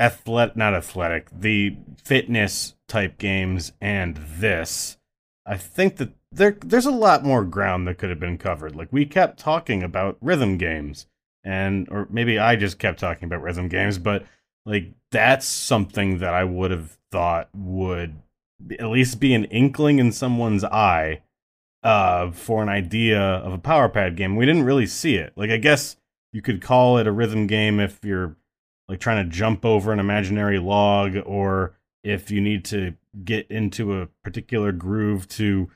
athletic 0.01 0.55
not 0.55 0.73
athletic, 0.73 1.27
the 1.31 1.77
fitness 2.03 2.75
type 2.87 3.17
games 3.17 3.71
and 3.79 4.17
this, 4.17 4.97
I 5.45 5.57
think 5.57 5.97
that 5.97 6.09
there 6.31 6.57
there's 6.61 6.85
a 6.85 6.91
lot 6.91 7.23
more 7.23 7.43
ground 7.43 7.87
that 7.87 7.97
could 7.97 8.09
have 8.09 8.19
been 8.19 8.37
covered. 8.37 8.75
Like 8.75 8.91
we 8.91 9.05
kept 9.05 9.39
talking 9.39 9.83
about 9.83 10.17
rhythm 10.19 10.57
games 10.57 11.05
and 11.43 11.87
or 11.91 12.07
maybe 12.09 12.39
I 12.39 12.55
just 12.55 12.79
kept 12.79 12.99
talking 12.99 13.25
about 13.25 13.43
rhythm 13.43 13.67
games, 13.67 13.97
but 13.99 14.25
like 14.65 14.91
that's 15.11 15.45
something 15.45 16.17
that 16.19 16.33
I 16.33 16.43
would 16.43 16.71
have 16.71 16.97
thought 17.11 17.49
would 17.53 18.15
at 18.79 18.89
least 18.89 19.19
be 19.19 19.33
an 19.33 19.45
inkling 19.45 19.99
in 19.99 20.11
someone's 20.11 20.63
eye 20.63 21.21
uh 21.83 22.31
for 22.31 22.61
an 22.63 22.69
idea 22.69 23.19
of 23.19 23.53
a 23.53 23.57
power 23.59 23.89
pad 23.89 24.15
game. 24.15 24.35
We 24.35 24.45
didn't 24.45 24.63
really 24.63 24.87
see 24.87 25.15
it. 25.15 25.33
Like 25.35 25.51
I 25.51 25.57
guess 25.57 25.97
you 26.33 26.41
could 26.41 26.61
call 26.61 26.97
it 26.97 27.07
a 27.07 27.11
rhythm 27.11 27.45
game 27.45 27.79
if 27.79 28.03
you're 28.03 28.35
like 28.91 28.99
trying 28.99 29.23
to 29.23 29.32
jump 29.34 29.63
over 29.63 29.93
an 29.93 29.99
imaginary 29.99 30.60
log 30.60 31.15
or 31.25 31.73
if 32.04 32.30
you 32.30 32.41
need 32.41 32.65
to 32.65 32.93
get 33.23 33.49
into 33.49 34.01
a 34.01 34.08
particular 34.21 34.73
groove 34.73 35.30
to 35.30 35.69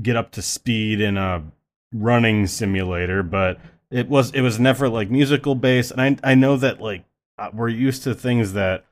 get 0.00 0.16
up 0.16 0.30
to 0.30 0.40
speed 0.40 0.98
in 0.98 1.18
a 1.18 1.44
running 1.92 2.46
simulator, 2.46 3.22
but 3.22 3.60
it 3.90 4.08
was 4.08 4.30
it 4.32 4.40
was 4.40 4.58
never 4.58 4.88
like 4.88 5.10
musical 5.10 5.54
based. 5.54 5.90
And 5.90 6.00
I 6.00 6.16
I 6.32 6.34
know 6.34 6.56
that 6.56 6.80
like 6.80 7.04
we're 7.52 7.68
used 7.68 8.02
to 8.04 8.14
things 8.14 8.54
that 8.54 8.86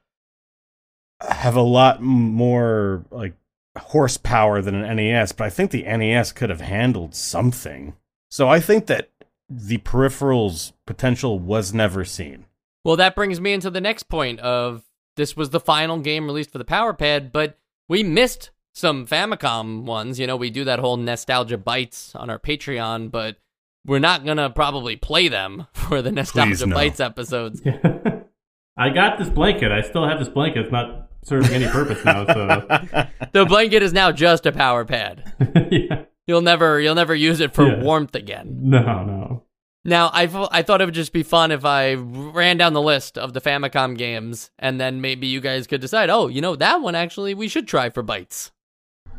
have 1.23 1.57
a 1.57 1.63
lot 1.63 2.03
more 2.03 3.07
like 3.11 3.33
horsepower 3.79 4.61
than 4.61 4.75
an 4.75 4.97
NES, 4.97 5.33
but 5.33 5.45
I 5.45 5.51
think 5.51 5.71
the 5.71 5.85
NES 5.85 6.33
could 6.33 6.51
have 6.51 6.61
handled 6.61 7.15
something. 7.15 7.95
So 8.31 8.51
I 8.51 8.61
think 8.61 8.85
that 8.87 9.09
the 9.49 9.79
peripherals 9.79 10.73
potential 10.87 11.39
was 11.39 11.73
never 11.73 12.05
seen. 12.05 12.46
Well, 12.87 12.95
that 12.99 13.17
brings 13.17 13.41
me 13.41 13.53
into 13.53 13.69
the 13.69 13.81
next 13.81 14.05
point 14.05 14.39
of 14.39 14.85
this 15.17 15.37
was 15.37 15.51
the 15.51 15.59
final 15.59 15.99
game 15.99 16.27
released 16.27 16.53
for 16.53 16.59
the 16.59 16.65
Power 16.65 16.95
Pad, 16.95 17.33
but 17.33 17.59
we 17.89 18.05
missed 18.05 18.51
some 18.75 19.09
Famicom 19.09 19.83
ones. 19.83 20.21
You 20.21 20.29
know, 20.29 20.37
we 20.37 20.51
do 20.51 20.63
that 20.63 20.79
whole 20.79 20.97
nostalgia 20.97 21.59
bites 21.59 22.15
on 22.15 22.31
our 22.31 22.39
Patreon, 22.39 23.11
but 23.11 23.39
we're 23.85 23.99
not 23.99 24.25
gonna 24.25 24.51
probably 24.51 24.95
play 24.95 25.27
them 25.27 25.67
for 25.73 26.01
the 26.01 26.13
nostalgia 26.13 26.67
no. 26.67 26.77
bites 26.77 27.01
episodes. 27.01 27.61
I 28.79 28.91
got 28.91 29.19
this 29.19 29.31
blanket. 29.31 29.73
I 29.73 29.81
still 29.81 30.07
have 30.07 30.21
this 30.21 30.29
blanket. 30.29 30.61
It's 30.67 30.73
not 30.73 31.09
serving 31.25 31.51
any 31.55 31.67
purpose 31.67 32.05
now. 32.05 32.25
So 32.27 32.69
the 33.33 33.47
blanket 33.47 33.83
is 33.83 33.93
now 33.93 34.13
just 34.13 34.47
a 34.47 34.53
power 34.53 34.85
pad. 34.85 35.25
yeah. 35.73 36.05
You'll 36.29 36.43
never 36.43 36.81
you'll 36.81 36.95
never 36.95 37.17
use 37.17 37.41
it 37.41 37.53
for 37.53 37.67
Yeah. 37.67 37.83
warmth 37.83 38.15
again. 38.15 38.59
No, 38.63 38.79
no. 39.05 39.43
Now, 39.87 40.09
I, 40.13 40.25
I 40.51 40.63
thought 40.63 40.81
it 40.81 40.85
would 40.85 40.95
just 40.95 41.13
be 41.13 41.23
fun 41.23 41.53
if 41.53 41.65
I 41.65 41.95
ran 41.95 42.57
down 42.57 42.73
the 42.73 42.83
list 42.83 43.17
of 43.17 43.33
the 43.33 43.41
Famicom 43.41 43.97
games, 43.97 44.51
and 44.59 44.81
then 44.81 45.01
maybe 45.01 45.29
you 45.29 45.41
guys 45.41 45.67
could 45.67 45.81
decide, 45.81 46.11
oh, 46.11 46.27
you 46.27 46.41
know, 46.41 46.57
that 46.57 46.81
one 46.83 46.95
actually 46.97 47.35
we 47.35 47.47
should 47.49 47.69
try 47.69 47.89
for 47.91 48.03
bites. 48.03 48.51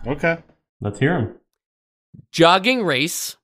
Okay. 0.06 0.40
Let's 0.82 1.00
hear 1.00 1.18
them. 1.18 1.36
Jogging 2.32 2.84
Race, 2.84 3.38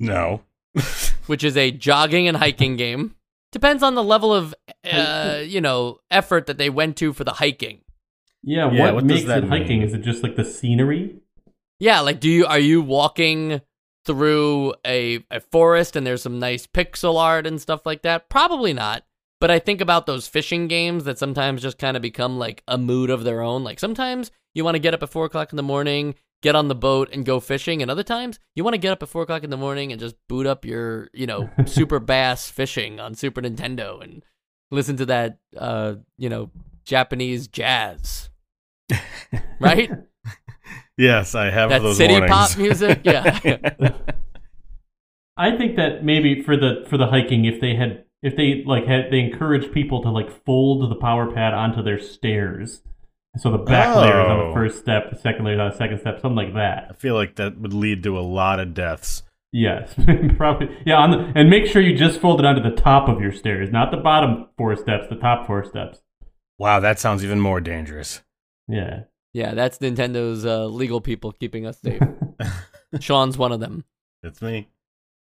No. 0.00 0.42
which 1.26 1.44
is 1.44 1.56
a 1.56 1.70
jogging 1.70 2.28
and 2.28 2.36
hiking 2.36 2.76
game. 2.76 3.14
Depends 3.52 3.82
on 3.82 3.94
the 3.94 4.02
level 4.04 4.34
of, 4.34 4.54
uh, 4.84 5.40
you 5.44 5.60
know, 5.60 6.00
effort 6.10 6.46
that 6.46 6.58
they 6.58 6.68
went 6.68 6.96
to 6.98 7.12
for 7.12 7.24
the 7.24 7.32
hiking. 7.32 7.80
Yeah, 8.42 8.70
Yeah, 8.70 8.82
what, 8.86 8.94
what 8.96 9.06
does 9.06 9.18
makes 9.18 9.26
that 9.28 9.44
it 9.44 9.48
hiking? 9.48 9.78
mean? 9.80 9.88
Is 9.88 9.94
it 9.94 10.02
just 10.02 10.22
like 10.22 10.36
the 10.36 10.44
scenery? 10.44 11.16
Yeah, 11.78 12.00
like, 12.00 12.20
do 12.20 12.28
you 12.28 12.44
are 12.46 12.58
you 12.58 12.82
walking 12.82 13.60
through 14.06 14.74
a 14.86 15.24
a 15.30 15.40
forest 15.40 15.96
and 15.96 16.06
there's 16.06 16.22
some 16.22 16.38
nice 16.38 16.66
pixel 16.66 17.20
art 17.20 17.46
and 17.46 17.60
stuff 17.60 17.84
like 17.84 18.02
that? 18.02 18.28
Probably 18.28 18.72
not. 18.72 19.04
But 19.40 19.50
I 19.50 19.58
think 19.58 19.80
about 19.80 20.06
those 20.06 20.26
fishing 20.26 20.66
games 20.66 21.04
that 21.04 21.18
sometimes 21.18 21.60
just 21.60 21.78
kind 21.78 21.96
of 21.96 22.02
become 22.02 22.38
like 22.38 22.62
a 22.66 22.78
mood 22.78 23.10
of 23.10 23.24
their 23.24 23.42
own. 23.42 23.64
Like 23.64 23.78
sometimes 23.78 24.30
you 24.54 24.64
want 24.64 24.76
to 24.76 24.80
get 24.80 24.94
up 24.94 25.02
at 25.02 25.10
four 25.10 25.26
o'clock 25.26 25.52
in 25.52 25.56
the 25.56 25.62
morning, 25.62 26.14
get 26.42 26.54
on 26.54 26.68
the 26.68 26.74
boat 26.74 27.10
and 27.12 27.26
go 27.26 27.38
fishing, 27.40 27.82
and 27.82 27.90
other 27.90 28.02
times 28.02 28.38
you 28.54 28.64
want 28.64 28.74
to 28.74 28.78
get 28.78 28.92
up 28.92 29.02
at 29.02 29.10
four 29.10 29.22
o'clock 29.22 29.44
in 29.44 29.50
the 29.50 29.56
morning 29.58 29.92
and 29.92 30.00
just 30.00 30.16
boot 30.28 30.46
up 30.46 30.64
your, 30.64 31.08
you 31.12 31.26
know, 31.26 31.50
Super 31.66 32.00
Bass 32.00 32.48
fishing 32.48 32.98
on 32.98 33.14
Super 33.14 33.42
Nintendo 33.42 34.02
and 34.02 34.24
listen 34.70 34.96
to 34.96 35.06
that, 35.06 35.38
uh, 35.56 35.96
you 36.16 36.30
know, 36.30 36.50
Japanese 36.84 37.48
jazz. 37.48 38.30
Right? 39.58 39.90
Yes, 40.98 41.34
I 41.34 41.50
have 41.50 41.70
that 41.70 41.82
those 41.82 41.96
city 41.98 42.14
warnings. 42.14 42.30
pop 42.32 42.56
music. 42.58 43.00
Yeah. 43.04 43.38
I 45.36 45.56
think 45.56 45.76
that 45.76 46.02
maybe 46.04 46.42
for 46.42 46.56
the 46.56 46.84
for 46.88 46.96
the 46.96 47.06
hiking, 47.08 47.44
if 47.44 47.60
they 47.60 47.74
had 47.74 48.04
if 48.22 48.36
they 48.36 48.62
like 48.66 48.86
had 48.86 49.10
they 49.10 49.20
encouraged 49.20 49.72
people 49.72 50.02
to 50.02 50.10
like 50.10 50.44
fold 50.44 50.90
the 50.90 50.94
power 50.96 51.30
pad 51.32 51.52
onto 51.52 51.82
their 51.82 51.98
stairs, 51.98 52.80
so 53.36 53.50
the 53.50 53.58
back 53.58 53.94
layer 53.96 54.22
is 54.24 54.28
on 54.30 54.40
Oh. 54.40 54.48
the 54.48 54.54
first 54.54 54.78
step, 54.78 55.10
the 55.10 55.18
second 55.18 55.44
layer 55.44 55.54
is 55.56 55.60
on 55.60 55.70
the 55.70 55.76
second 55.76 55.98
step, 56.00 56.20
something 56.20 56.36
like 56.46 56.54
that. 56.54 56.86
I 56.90 56.94
feel 56.94 57.14
like 57.14 57.36
that 57.36 57.58
would 57.60 57.74
lead 57.74 58.02
to 58.04 58.18
a 58.18 58.20
lot 58.22 58.60
of 58.60 58.72
deaths. 58.72 59.22
Yes, 59.52 59.94
probably. 60.38 60.74
Yeah, 60.86 60.96
on 60.96 61.10
the, 61.10 61.32
and 61.38 61.50
make 61.50 61.66
sure 61.66 61.80
you 61.82 61.96
just 61.96 62.20
fold 62.20 62.40
it 62.40 62.46
onto 62.46 62.62
the 62.62 62.74
top 62.74 63.08
of 63.08 63.20
your 63.20 63.32
stairs, 63.32 63.70
not 63.70 63.90
the 63.90 63.96
bottom 63.98 64.48
four 64.56 64.74
steps, 64.76 65.06
the 65.08 65.16
top 65.16 65.46
four 65.46 65.64
steps. 65.64 66.00
Wow, 66.58 66.80
that 66.80 66.98
sounds 66.98 67.22
even 67.22 67.40
more 67.40 67.60
dangerous. 67.60 68.22
Yeah. 68.68 69.02
Yeah, 69.36 69.52
that's 69.52 69.76
Nintendo's 69.80 70.46
uh, 70.46 70.64
legal 70.64 71.02
people 71.02 71.30
keeping 71.30 71.66
us 71.66 71.78
safe. 71.78 72.00
Sean's 73.00 73.36
one 73.36 73.52
of 73.52 73.60
them. 73.60 73.84
It's 74.22 74.40
me. 74.40 74.68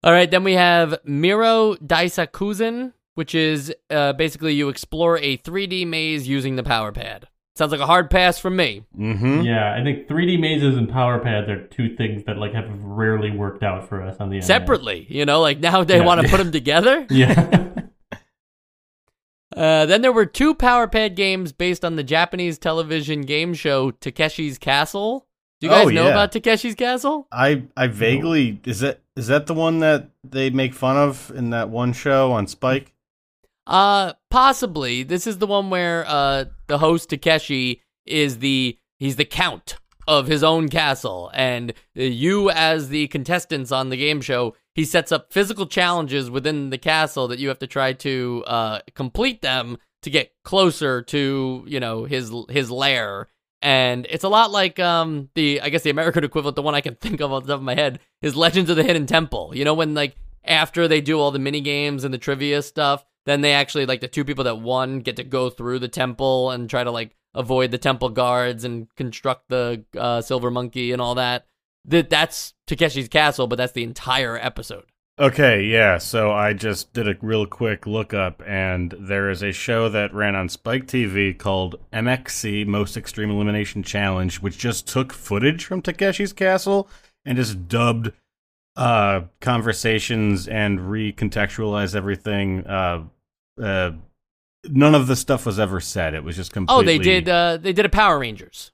All 0.04 0.12
right, 0.12 0.30
then 0.30 0.44
we 0.44 0.52
have 0.52 0.96
Meiro 1.04 1.74
Daisakusen, 1.84 2.92
which 3.14 3.34
is 3.34 3.74
uh, 3.90 4.12
basically 4.12 4.54
you 4.54 4.68
explore 4.68 5.18
a 5.18 5.36
3D 5.38 5.84
maze 5.88 6.28
using 6.28 6.54
the 6.54 6.62
power 6.62 6.92
pad. 6.92 7.26
Sounds 7.56 7.72
like 7.72 7.80
a 7.80 7.86
hard 7.86 8.08
pass 8.08 8.38
from 8.38 8.54
me. 8.54 8.84
Mm-hmm. 8.96 9.40
Yeah, 9.42 9.74
I 9.74 9.82
think 9.82 10.06
3D 10.06 10.38
mazes 10.38 10.76
and 10.76 10.88
power 10.88 11.18
pads 11.18 11.48
are 11.48 11.66
two 11.66 11.96
things 11.96 12.22
that 12.26 12.36
like 12.38 12.52
have 12.54 12.68
rarely 12.84 13.32
worked 13.32 13.64
out 13.64 13.88
for 13.88 14.00
us 14.00 14.16
on 14.20 14.30
the 14.30 14.36
NES. 14.36 14.46
Separately, 14.46 15.06
you 15.08 15.24
know, 15.26 15.40
like 15.40 15.58
now 15.58 15.82
they 15.82 15.96
Yeah. 15.96 16.04
want 16.04 16.20
to 16.20 16.28
put 16.28 16.36
them 16.42 16.52
together. 16.52 17.04
Yeah. 17.10 17.72
Uh, 19.56 19.86
then 19.86 20.02
there 20.02 20.12
were 20.12 20.26
two 20.26 20.54
power 20.54 20.86
pad 20.88 21.14
games 21.14 21.52
based 21.52 21.84
on 21.84 21.96
the 21.96 22.02
Japanese 22.02 22.58
television 22.58 23.22
game 23.22 23.54
show 23.54 23.90
Takeshi's 23.92 24.58
Castle. 24.58 25.26
Do 25.60 25.68
you 25.68 25.72
guys 25.72 25.86
Oh, 25.86 25.90
know 25.90 26.04
yeah. 26.06 26.10
about 26.10 26.32
Takeshi's 26.32 26.74
Castle? 26.74 27.28
I 27.30 27.62
I 27.76 27.86
vaguely 27.86 28.60
is 28.64 28.80
that 28.80 29.00
is 29.16 29.28
that 29.28 29.46
the 29.46 29.54
one 29.54 29.78
that 29.80 30.10
they 30.24 30.50
make 30.50 30.74
fun 30.74 30.96
of 30.96 31.30
in 31.34 31.50
that 31.50 31.68
one 31.70 31.92
show 31.92 32.32
on 32.32 32.46
Spike? 32.48 32.92
Uh, 33.66 34.12
possibly. 34.30 35.02
This 35.04 35.26
is 35.26 35.38
the 35.38 35.46
one 35.46 35.70
where 35.70 36.04
uh 36.06 36.46
the 36.66 36.78
host 36.78 37.10
Takeshi 37.10 37.80
is 38.04 38.38
the 38.40 38.76
he's 38.98 39.16
the 39.16 39.24
count 39.24 39.76
of 40.06 40.26
his 40.26 40.42
own 40.42 40.68
castle. 40.68 41.30
And 41.34 41.72
uh, 41.96 42.02
you, 42.02 42.50
as 42.50 42.88
the 42.88 43.08
contestants 43.08 43.72
on 43.72 43.90
the 43.90 43.96
game 43.96 44.20
show, 44.20 44.54
he 44.74 44.84
sets 44.84 45.12
up 45.12 45.32
physical 45.32 45.66
challenges 45.66 46.30
within 46.30 46.70
the 46.70 46.78
castle 46.78 47.28
that 47.28 47.38
you 47.38 47.48
have 47.48 47.58
to 47.60 47.66
try 47.66 47.92
to 47.94 48.44
uh, 48.46 48.78
complete 48.94 49.42
them 49.42 49.78
to 50.02 50.10
get 50.10 50.32
closer 50.44 51.00
to 51.00 51.64
you 51.66 51.80
know 51.80 52.04
his 52.04 52.32
his 52.50 52.70
lair. 52.70 53.28
And 53.62 54.06
it's 54.10 54.24
a 54.24 54.28
lot 54.28 54.50
like 54.50 54.78
um 54.78 55.30
the 55.34 55.60
I 55.62 55.70
guess 55.70 55.82
the 55.82 55.90
American 55.90 56.24
equivalent, 56.24 56.56
the 56.56 56.62
one 56.62 56.74
I 56.74 56.82
can 56.82 56.94
think 56.96 57.20
of 57.20 57.32
off 57.32 57.44
the 57.44 57.52
top 57.52 57.60
of 57.60 57.64
my 57.64 57.74
head, 57.74 58.00
is 58.20 58.36
Legends 58.36 58.70
of 58.70 58.76
the 58.76 58.84
Hidden 58.84 59.06
Temple. 59.06 59.52
You 59.54 59.64
know 59.64 59.74
when 59.74 59.94
like 59.94 60.16
after 60.44 60.86
they 60.86 61.00
do 61.00 61.18
all 61.18 61.30
the 61.30 61.38
mini 61.38 61.62
games 61.62 62.04
and 62.04 62.12
the 62.12 62.18
trivia 62.18 62.60
stuff, 62.62 63.04
then 63.26 63.40
they 63.40 63.54
actually 63.54 63.86
like 63.86 64.00
the 64.00 64.08
two 64.08 64.24
people 64.24 64.44
that 64.44 64.60
won 64.60 65.00
get 65.00 65.16
to 65.16 65.24
go 65.24 65.48
through 65.48 65.78
the 65.78 65.88
temple 65.88 66.50
and 66.50 66.68
try 66.68 66.84
to 66.84 66.90
like 66.90 67.16
avoid 67.34 67.70
the 67.70 67.78
temple 67.78 68.08
guards 68.08 68.64
and 68.64 68.88
construct 68.96 69.48
the 69.48 69.84
uh, 69.96 70.20
silver 70.20 70.50
monkey 70.50 70.92
and 70.92 71.00
all 71.00 71.14
that. 71.16 71.46
That 71.84 72.08
that's 72.08 72.54
Takeshi's 72.66 73.08
castle, 73.08 73.46
but 73.46 73.56
that's 73.56 73.72
the 73.72 73.84
entire 73.84 74.38
episode. 74.38 74.84
Okay, 75.18 75.62
yeah. 75.62 75.98
So 75.98 76.32
I 76.32 76.54
just 76.54 76.92
did 76.92 77.06
a 77.06 77.16
real 77.22 77.46
quick 77.46 77.86
lookup, 77.86 78.42
and 78.46 78.92
there 78.98 79.30
is 79.30 79.42
a 79.42 79.52
show 79.52 79.88
that 79.90 80.12
ran 80.12 80.34
on 80.34 80.48
Spike 80.48 80.86
TV 80.86 81.36
called 81.38 81.76
MXC 81.92 82.66
Most 82.66 82.96
Extreme 82.96 83.30
Elimination 83.30 83.84
Challenge, 83.84 84.40
which 84.40 84.58
just 84.58 84.88
took 84.88 85.12
footage 85.12 85.64
from 85.64 85.82
Takeshi's 85.82 86.32
castle 86.32 86.88
and 87.24 87.36
just 87.36 87.68
dubbed 87.68 88.10
uh, 88.76 89.22
conversations 89.40 90.48
and 90.48 90.80
recontextualized 90.80 91.94
everything. 91.94 92.66
Uh, 92.66 93.04
uh, 93.62 93.92
none 94.70 94.94
of 94.94 95.06
the 95.06 95.16
stuff 95.16 95.46
was 95.46 95.58
ever 95.58 95.80
said. 95.80 96.14
It 96.14 96.24
was 96.24 96.36
just 96.36 96.52
completely. 96.52 96.82
Oh, 96.82 96.86
they 96.86 96.98
did. 96.98 97.28
Uh, 97.28 97.56
they 97.56 97.72
did 97.72 97.84
a 97.84 97.88
Power 97.90 98.18
Rangers. 98.18 98.72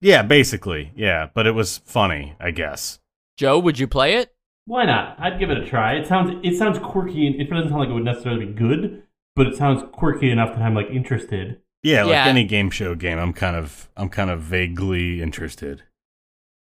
Yeah, 0.00 0.22
basically, 0.22 0.92
yeah. 0.96 1.28
But 1.34 1.46
it 1.46 1.52
was 1.52 1.78
funny, 1.78 2.34
I 2.40 2.50
guess. 2.52 2.98
Joe, 3.36 3.58
would 3.58 3.78
you 3.78 3.86
play 3.86 4.14
it? 4.16 4.32
Why 4.66 4.84
not? 4.84 5.16
I'd 5.18 5.38
give 5.38 5.50
it 5.50 5.58
a 5.58 5.66
try. 5.66 5.94
It 5.94 6.06
sounds 6.06 6.32
it 6.44 6.56
sounds 6.56 6.78
quirky 6.78 7.26
and 7.26 7.40
it 7.40 7.50
doesn't 7.50 7.68
sound 7.70 7.80
like 7.80 7.88
it 7.88 7.92
would 7.94 8.04
necessarily 8.04 8.46
be 8.46 8.52
good, 8.52 9.02
but 9.36 9.46
it 9.46 9.56
sounds 9.56 9.82
quirky 9.92 10.30
enough 10.30 10.54
that 10.54 10.62
I'm 10.62 10.74
like 10.74 10.88
interested. 10.90 11.60
Yeah, 11.82 12.02
like 12.04 12.10
Yeah. 12.12 12.26
any 12.26 12.44
game 12.44 12.70
show 12.70 12.94
game, 12.94 13.18
I'm 13.18 13.32
kind 13.32 13.56
of 13.56 13.88
I'm 13.96 14.08
kind 14.10 14.30
of 14.30 14.40
vaguely 14.42 15.22
interested. 15.22 15.82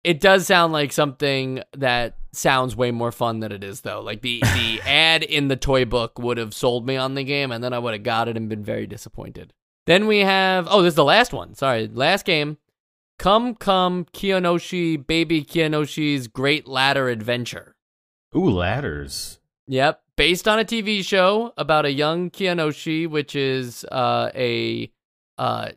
It 0.05 0.21
does 0.21 0.47
sound 0.47 0.73
like 0.73 0.93
something 0.93 1.63
that 1.77 2.17
sounds 2.33 2.75
way 2.75 2.91
more 2.91 3.13
fun 3.13 3.41
than 3.41 3.53
it 3.53 3.63
is, 3.63 3.83
though. 3.83 4.01
Like 4.01 4.23
the 4.23 4.41
the 4.41 4.81
ad 4.87 5.23
in 5.23 5.49
the 5.49 5.57
toy 5.57 5.85
book 5.85 6.19
would 6.19 6.39
have 6.39 6.55
sold 6.55 6.87
me 6.87 6.97
on 6.97 7.15
the 7.15 7.25
game, 7.25 7.53
and 7.53 7.63
then 7.63 7.73
I 7.73 7.79
would 7.79 7.95
have 7.95 8.03
got 8.03 8.29
it 8.29 8.37
and 8.37 8.49
been 8.49 8.65
very 8.65 8.87
disappointed. 8.87 9.53
Then 9.87 10.07
we 10.07 10.21
have 10.21 10.67
oh, 10.71 10.83
this 10.83 10.93
is 10.93 10.97
the 10.97 11.05
last 11.05 11.33
one. 11.33 11.55
Sorry, 11.55 11.89
last 11.89 12.25
game. 12.25 12.59
Come 13.19 13.55
Come 13.55 14.07
Kiyonoshi 14.07 15.07
Baby 15.07 15.45
Kiyonoshi's 15.45 16.27
Great 16.27 16.67
Ladder 16.67 17.09
Adventure. 17.09 17.77
Ooh, 18.35 18.51
ladders. 18.51 19.39
Yep, 19.69 20.03
based 20.17 20.49
on 20.49 20.59
a 20.59 20.65
TV 20.65 21.05
show 21.05 21.53
about 21.57 21.85
a 21.85 21.93
young 21.93 22.31
Kiyonoshi, 22.31 23.09
which 23.09 23.37
is 23.37 23.85
uh, 23.93 24.31
a 24.35 24.91
uh, 25.39 25.71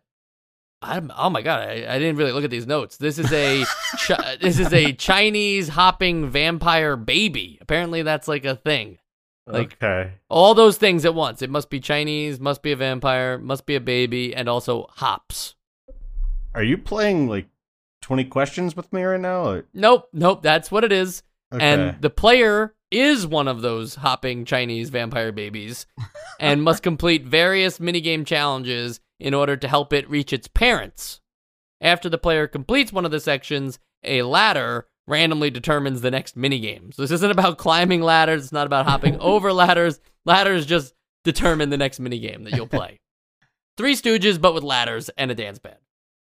I'm, 0.85 1.11
oh 1.17 1.29
my 1.29 1.41
god, 1.41 1.67
I, 1.67 1.71
I 1.95 1.99
didn't 1.99 2.17
really 2.17 2.31
look 2.31 2.43
at 2.43 2.49
these 2.49 2.67
notes. 2.67 2.97
This 2.97 3.17
is 3.19 3.31
a 3.33 3.63
chi- 4.07 4.37
this 4.41 4.59
is 4.59 4.71
a 4.73 4.93
Chinese 4.93 5.67
hopping 5.67 6.29
vampire 6.29 6.95
baby. 6.95 7.57
Apparently, 7.61 8.01
that's 8.03 8.27
like 8.27 8.45
a 8.45 8.55
thing. 8.55 8.97
Like- 9.47 9.77
okay. 9.81 10.13
All 10.29 10.53
those 10.55 10.77
things 10.77 11.05
at 11.05 11.13
once. 11.15 11.41
It 11.41 11.49
must 11.49 11.69
be 11.69 11.79
Chinese, 11.79 12.39
must 12.39 12.61
be 12.61 12.71
a 12.71 12.75
vampire, 12.75 13.37
must 13.37 13.65
be 13.65 13.75
a 13.75 13.79
baby, 13.81 14.35
and 14.35 14.47
also 14.49 14.87
hops. 14.91 15.55
Are 16.53 16.63
you 16.63 16.77
playing 16.77 17.27
like 17.27 17.47
20 18.01 18.25
questions 18.25 18.75
with 18.75 18.91
me 18.93 19.03
right 19.03 19.19
now? 19.19 19.45
Or- 19.49 19.65
Nope, 19.73 20.09
nope. 20.13 20.41
That's 20.43 20.71
what 20.71 20.83
it 20.83 20.91
is. 20.91 21.23
Okay. 21.53 21.63
And 21.65 22.01
the 22.01 22.09
player 22.09 22.73
is 22.91 23.27
one 23.27 23.47
of 23.47 23.61
those 23.61 23.95
hopping 23.95 24.45
Chinese 24.45 24.89
vampire 24.89 25.31
babies 25.31 25.85
and 26.39 26.63
must 26.63 26.81
complete 26.83 27.25
various 27.25 27.79
minigame 27.79 28.25
challenges 28.25 28.99
in 29.19 29.33
order 29.33 29.55
to 29.57 29.67
help 29.67 29.93
it 29.93 30.09
reach 30.09 30.33
its 30.33 30.47
parents. 30.47 31.21
After 31.81 32.09
the 32.09 32.17
player 32.17 32.47
completes 32.47 32.91
one 32.91 33.05
of 33.05 33.11
the 33.11 33.19
sections, 33.19 33.79
a 34.03 34.23
ladder 34.23 34.87
randomly 35.07 35.49
determines 35.49 36.01
the 36.01 36.11
next 36.11 36.37
minigame. 36.37 36.93
So 36.93 37.01
this 37.01 37.11
isn't 37.11 37.31
about 37.31 37.57
climbing 37.59 38.01
ladders, 38.01 38.43
it's 38.43 38.51
not 38.51 38.67
about 38.67 38.85
hopping 38.85 39.17
over 39.19 39.53
ladders. 39.53 39.99
Ladders 40.25 40.65
just 40.65 40.93
determine 41.23 41.69
the 41.69 41.77
next 41.77 42.01
minigame 42.01 42.43
that 42.43 42.55
you'll 42.55 42.67
play. 42.67 42.99
Three 43.77 43.95
Stooges, 43.95 44.39
but 44.39 44.53
with 44.53 44.63
ladders 44.63 45.09
and 45.17 45.31
a 45.31 45.35
dance 45.35 45.59
pad. 45.59 45.77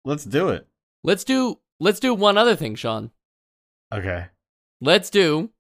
Let's 0.05 0.25
do 0.25 0.49
it. 0.49 0.67
Let's 1.05 1.25
do 1.25 1.59
let's 1.79 2.01
do 2.01 2.15
one 2.15 2.39
other 2.39 2.57
thing, 2.57 2.75
Sean. 2.75 3.11
Okay. 3.93 4.27
Let's 4.81 5.11
do 5.11 5.51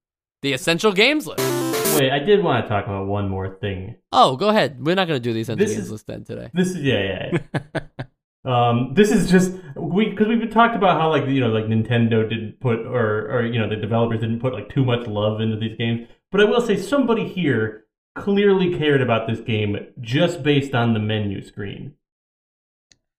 the 0.42 0.52
essential 0.52 0.92
games 0.92 1.26
list. 1.26 1.55
Wait, 2.00 2.10
I 2.12 2.18
did 2.18 2.42
want 2.42 2.64
to 2.64 2.68
talk 2.68 2.84
about 2.86 3.06
one 3.06 3.28
more 3.28 3.56
thing. 3.60 3.96
Oh, 4.12 4.36
go 4.36 4.48
ahead. 4.48 4.84
We're 4.84 4.94
not 4.94 5.08
going 5.08 5.20
to 5.20 5.28
do 5.28 5.32
these 5.32 5.48
essential 5.48 5.66
This 5.66 5.76
is- 5.76 5.90
list 5.90 6.06
then 6.06 6.24
today. 6.24 6.50
This 6.54 6.68
is 6.70 6.76
yeah, 6.82 7.02
yeah. 7.32 7.38
yeah. 7.74 8.04
um, 8.44 8.92
this 8.94 9.10
is 9.10 9.30
just 9.30 9.52
we 9.76 10.10
because 10.10 10.28
we've 10.28 10.50
talked 10.50 10.76
about 10.76 11.00
how 11.00 11.10
like 11.10 11.26
you 11.28 11.40
know 11.40 11.48
like 11.48 11.64
Nintendo 11.64 12.28
didn't 12.28 12.60
put 12.60 12.80
or 12.86 13.30
or 13.30 13.44
you 13.46 13.58
know 13.58 13.68
the 13.68 13.76
developers 13.76 14.20
didn't 14.20 14.40
put 14.40 14.52
like 14.52 14.68
too 14.68 14.84
much 14.84 15.06
love 15.06 15.40
into 15.40 15.56
these 15.56 15.76
games. 15.76 16.08
But 16.30 16.40
I 16.40 16.44
will 16.44 16.60
say 16.60 16.76
somebody 16.76 17.26
here 17.26 17.84
clearly 18.14 18.76
cared 18.76 19.02
about 19.02 19.26
this 19.28 19.40
game 19.40 19.76
just 20.00 20.42
based 20.42 20.74
on 20.74 20.94
the 20.94 20.98
menu 21.00 21.42
screen. 21.44 21.94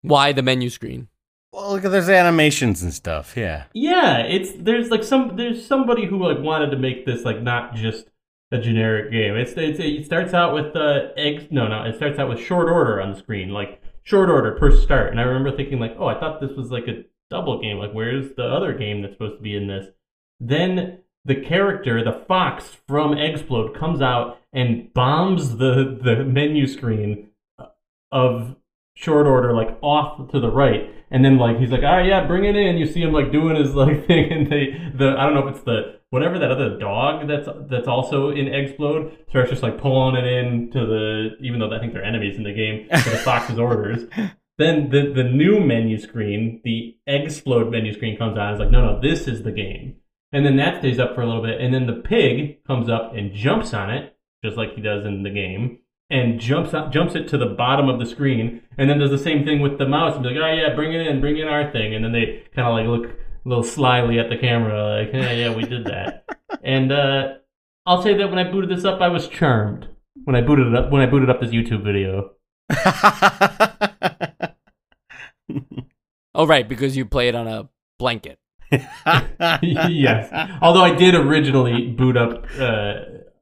Why 0.01 0.31
the 0.31 0.41
menu 0.41 0.69
screen? 0.69 1.07
Well, 1.53 1.71
look, 1.73 1.83
there's 1.83 2.09
animations 2.09 2.83
and 2.83 2.93
stuff. 2.93 3.35
Yeah. 3.35 3.63
Yeah, 3.73 4.19
it's 4.19 4.51
there's 4.57 4.89
like 4.91 5.03
some 5.03 5.35
there's 5.37 5.65
somebody 5.65 6.05
who 6.05 6.17
like 6.23 6.39
wanted 6.39 6.71
to 6.71 6.77
make 6.77 7.05
this 7.05 7.23
like 7.23 7.41
not 7.41 7.73
just 7.75 8.05
a 8.51 8.59
generic 8.59 9.11
game. 9.11 9.35
It's, 9.35 9.53
it's 9.57 9.79
it 9.79 10.05
starts 10.05 10.33
out 10.33 10.53
with 10.53 10.75
uh 10.75 11.09
eggs. 11.17 11.47
No, 11.51 11.67
no, 11.67 11.83
it 11.83 11.95
starts 11.95 12.19
out 12.19 12.29
with 12.29 12.39
short 12.39 12.69
order 12.69 13.01
on 13.01 13.11
the 13.11 13.17
screen, 13.17 13.49
like 13.49 13.81
short 14.03 14.29
order 14.29 14.53
per 14.53 14.71
start. 14.71 15.11
And 15.11 15.19
I 15.19 15.23
remember 15.23 15.55
thinking 15.55 15.79
like, 15.79 15.95
oh, 15.99 16.07
I 16.07 16.19
thought 16.19 16.39
this 16.39 16.55
was 16.55 16.71
like 16.71 16.87
a 16.87 17.03
double 17.29 17.61
game. 17.61 17.77
Like, 17.77 17.91
where's 17.91 18.35
the 18.35 18.45
other 18.45 18.73
game 18.73 19.01
that's 19.01 19.13
supposed 19.13 19.37
to 19.37 19.43
be 19.43 19.55
in 19.55 19.67
this? 19.67 19.87
Then 20.39 20.99
the 21.25 21.35
character, 21.35 22.03
the 22.03 22.23
fox 22.27 22.77
from 22.87 23.11
Eggsplode, 23.11 23.77
comes 23.77 24.01
out 24.01 24.39
and 24.53 24.93
bombs 24.93 25.57
the 25.57 25.99
the 26.01 26.23
menu 26.23 26.67
screen 26.67 27.27
of 28.11 28.55
short 28.95 29.27
order 29.27 29.53
like 29.53 29.77
off 29.81 30.31
to 30.31 30.39
the 30.39 30.49
right 30.49 30.89
and 31.11 31.23
then 31.23 31.37
like 31.37 31.59
he's 31.59 31.69
like 31.69 31.83
all 31.83 31.97
right 31.97 32.07
yeah 32.07 32.25
bring 32.25 32.45
it 32.45 32.55
in 32.55 32.77
you 32.77 32.85
see 32.85 33.01
him 33.01 33.13
like 33.13 33.31
doing 33.31 33.55
his 33.55 33.75
like 33.75 34.07
thing 34.07 34.31
and 34.31 34.47
they 34.47 34.71
the 34.95 35.15
i 35.19 35.23
don't 35.23 35.35
know 35.35 35.47
if 35.47 35.55
it's 35.55 35.63
the 35.65 35.96
whatever 36.09 36.39
that 36.39 36.51
other 36.51 36.77
dog 36.77 37.27
that's 37.27 37.47
that's 37.69 37.87
also 37.87 38.29
in 38.29 38.45
Eggsplode 38.45 39.29
starts 39.29 39.49
just 39.49 39.63
like 39.63 39.79
pulling 39.79 40.15
it 40.15 40.25
in 40.25 40.71
to 40.71 40.79
the 40.85 41.29
even 41.41 41.59
though 41.59 41.73
i 41.73 41.79
think 41.79 41.93
they're 41.93 42.03
enemies 42.03 42.37
in 42.37 42.43
the 42.43 42.53
game 42.53 42.87
to 42.89 43.09
the 43.09 43.17
fox's 43.23 43.59
orders. 43.59 44.09
Then 44.57 44.89
the 44.89 45.13
the 45.13 45.23
new 45.23 45.59
menu 45.59 45.97
screen 45.97 46.61
the 46.63 46.97
Eggsplode 47.07 47.71
menu 47.71 47.93
screen 47.93 48.17
comes 48.17 48.37
on 48.37 48.53
it's 48.53 48.59
like 48.59 48.71
no 48.71 48.81
no 48.81 49.01
this 49.01 49.27
is 49.27 49.43
the 49.43 49.51
game. 49.51 49.95
And 50.33 50.45
then 50.45 50.57
that 50.57 50.79
stays 50.79 50.99
up 50.99 51.15
for 51.15 51.21
a 51.21 51.25
little 51.25 51.43
bit 51.43 51.61
and 51.61 51.73
then 51.73 51.87
the 51.87 52.01
pig 52.01 52.63
comes 52.65 52.89
up 52.89 53.13
and 53.15 53.33
jumps 53.33 53.73
on 53.73 53.89
it 53.89 54.17
just 54.43 54.57
like 54.57 54.75
he 54.75 54.81
does 54.81 55.05
in 55.05 55.23
the 55.23 55.29
game 55.29 55.79
and 56.09 56.39
jumps 56.39 56.73
out, 56.73 56.91
jumps 56.91 57.15
it 57.15 57.27
to 57.29 57.37
the 57.37 57.45
bottom 57.45 57.89
of 57.89 57.99
the 57.99 58.05
screen, 58.05 58.61
and 58.77 58.89
then 58.89 58.97
does 58.97 59.11
the 59.11 59.17
same 59.17 59.43
thing 59.43 59.59
with 59.59 59.77
the 59.77 59.87
mouse 59.87 60.13
and 60.13 60.23
be 60.23 60.29
like, 60.29 60.37
"Oh 60.37 60.53
yeah, 60.53 60.73
bring 60.73 60.93
it 60.93 61.05
in, 61.05 61.19
bring 61.19 61.37
in 61.37 61.47
our 61.47 61.69
thing," 61.71 61.93
and 61.93 62.03
then 62.03 62.13
they 62.13 62.43
kind 62.55 62.67
of 62.67 62.73
like 62.73 62.87
look 62.87 63.19
a 63.47 63.49
little 63.49 63.63
slyly 63.63 64.19
at 64.19 64.29
the 64.29 64.37
camera, 64.37 64.99
like, 64.99 65.13
"Yeah, 65.13 65.31
yeah, 65.31 65.55
we 65.55 65.63
did 65.63 65.85
that." 65.85 66.25
and 66.63 66.91
uh, 66.91 67.35
I'll 67.85 68.03
say 68.03 68.13
that 68.17 68.29
when 68.29 68.37
I 68.37 68.51
booted 68.51 68.69
this 68.69 68.83
up, 68.83 68.99
I 68.99 69.07
was 69.07 69.29
charmed. 69.29 69.87
When 70.25 70.35
I 70.35 70.41
booted 70.41 70.67
it 70.67 70.75
up, 70.75 70.91
when 70.91 71.01
I 71.01 71.05
booted 71.05 71.29
up 71.29 71.39
this 71.39 71.51
YouTube 71.51 71.83
video, 71.83 72.31
Oh, 76.35 76.45
right, 76.45 76.67
because 76.67 76.97
you 76.97 77.05
play 77.05 77.29
it 77.29 77.35
on 77.35 77.47
a 77.47 77.69
blanket. 77.97 78.37
yes. 78.71 80.59
Although 80.61 80.83
I 80.83 80.93
did 80.93 81.15
originally 81.15 81.87
boot 81.87 82.17
up. 82.17 82.45
Uh, 82.59 82.93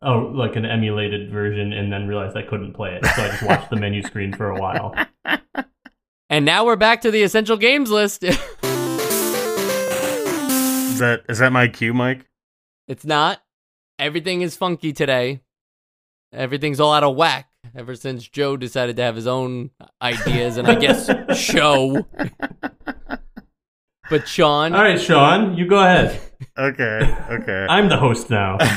Oh, 0.01 0.32
like 0.36 0.56
an 0.56 0.66
emulated 0.66 1.32
version, 1.32 1.74
and 1.74 1.91
then 1.91 2.08
realized 2.08 2.38
I 2.38 2.43
couldn't 2.43 2.74
play 2.74 2.93
it, 2.93 3.03
so 3.03 3.24
I 3.24 3.30
just 3.30 3.41
watched 3.41 3.72
the 3.72 3.76
menu 3.76 4.03
screen 4.03 4.34
for 4.34 4.51
a 4.51 4.60
while. 4.60 4.93
And 6.30 6.45
now 6.45 6.64
we're 6.64 6.76
back 6.76 7.01
to 7.01 7.12
the 7.12 7.24
essential 7.24 7.58
games 7.58 7.89
list. 7.89 8.24
Is 10.95 10.99
that 10.99 11.23
is 11.27 11.39
that 11.39 11.51
my 11.51 11.67
cue, 11.67 11.93
Mike? 11.93 12.25
it's 12.87 13.03
not. 13.03 13.41
Everything 13.99 14.41
is 14.41 14.55
funky 14.55 14.93
today. 14.93 15.41
Everything's 16.31 16.79
all 16.79 16.93
out 16.93 17.03
of 17.03 17.17
whack 17.17 17.49
ever 17.75 17.95
since 17.95 18.25
Joe 18.25 18.55
decided 18.55 18.95
to 18.95 19.01
have 19.01 19.17
his 19.17 19.27
own 19.27 19.71
ideas 20.01 20.55
and 20.55 20.69
I 20.69 20.75
guess 20.75 21.09
show. 21.37 22.05
But 24.09 24.25
Sean, 24.29 24.73
All 24.73 24.81
right, 24.83 25.01
Sean, 25.01 25.57
you 25.57 25.67
go 25.67 25.79
ahead. 25.79 26.17
Okay. 26.57 27.13
Okay. 27.29 27.65
I'm 27.69 27.89
the 27.89 27.97
host 27.97 28.29
now. 28.29 28.57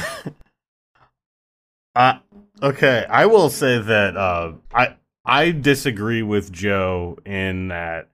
Uh, 1.94 2.18
okay, 2.62 3.04
I 3.10 3.26
will 3.26 3.50
say 3.50 3.80
that 3.80 4.16
uh, 4.16 4.52
I 4.72 4.94
I 5.24 5.50
disagree 5.50 6.22
with 6.22 6.52
Joe 6.52 7.18
in 7.26 7.68
that 7.68 8.08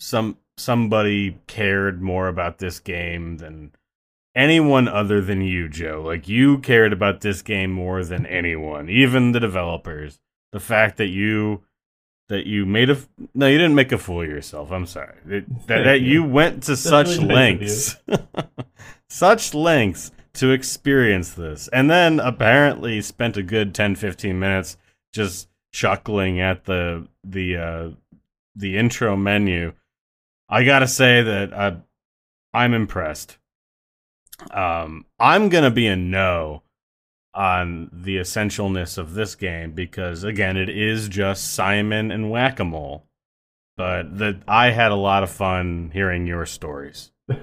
some 0.00 0.38
somebody 0.56 1.38
cared 1.46 2.02
more 2.02 2.28
about 2.28 2.58
this 2.58 2.78
game 2.78 3.38
than 3.38 3.72
anyone 4.34 4.88
other 4.88 5.20
than 5.20 5.40
you, 5.40 5.68
Joe. 5.68 6.02
Like 6.04 6.28
you 6.28 6.58
cared 6.58 6.92
about 6.92 7.20
this 7.20 7.42
game 7.42 7.72
more 7.72 8.04
than 8.04 8.26
anyone, 8.26 8.88
even 8.88 9.32
the 9.32 9.40
developers. 9.40 10.20
The 10.52 10.60
fact 10.60 10.98
that 10.98 11.08
you 11.08 11.62
that 12.28 12.46
you 12.46 12.64
made 12.64 12.88
a 12.88 12.98
no, 13.34 13.46
you 13.46 13.58
didn't 13.58 13.74
make 13.74 13.92
a 13.92 13.98
fool 13.98 14.22
of 14.22 14.28
yourself. 14.28 14.70
I'm 14.70 14.86
sorry. 14.86 15.16
That, 15.26 15.66
that, 15.66 15.84
that 15.84 16.00
you 16.02 16.24
went 16.24 16.62
to 16.64 16.76
such 16.76 17.08
really 17.18 17.26
lengths, 17.26 17.96
such 19.08 19.54
lengths 19.54 20.12
to 20.34 20.50
experience 20.50 21.32
this, 21.32 21.68
and 21.72 21.90
then 21.90 22.20
apparently 22.20 23.02
spent 23.02 23.36
a 23.36 23.42
good 23.42 23.74
10, 23.74 23.96
15 23.96 24.38
minutes 24.38 24.76
just 25.12 25.48
chuckling 25.72 26.40
at 26.40 26.64
the 26.64 27.06
the 27.24 27.56
uh, 27.56 27.90
the 28.54 28.76
intro 28.78 29.16
menu. 29.16 29.72
I 30.52 30.64
gotta 30.64 30.86
say 30.86 31.22
that 31.22 31.54
I, 31.54 31.76
I'm 32.52 32.74
impressed. 32.74 33.38
Um, 34.50 35.06
I'm 35.18 35.48
gonna 35.48 35.70
be 35.70 35.86
a 35.86 35.96
no 35.96 36.62
on 37.32 37.88
the 37.90 38.18
essentialness 38.18 38.98
of 38.98 39.14
this 39.14 39.34
game 39.34 39.72
because 39.72 40.24
again, 40.24 40.58
it 40.58 40.68
is 40.68 41.08
just 41.08 41.54
Simon 41.54 42.10
and 42.10 42.30
Whack 42.30 42.60
a 42.60 42.64
Mole. 42.64 43.06
But 43.78 44.18
that 44.18 44.42
I 44.46 44.72
had 44.72 44.92
a 44.92 44.96
lot 44.96 45.22
of 45.22 45.30
fun 45.30 45.90
hearing 45.94 46.26
your 46.26 46.44
stories. 46.44 47.10
All 47.30 47.36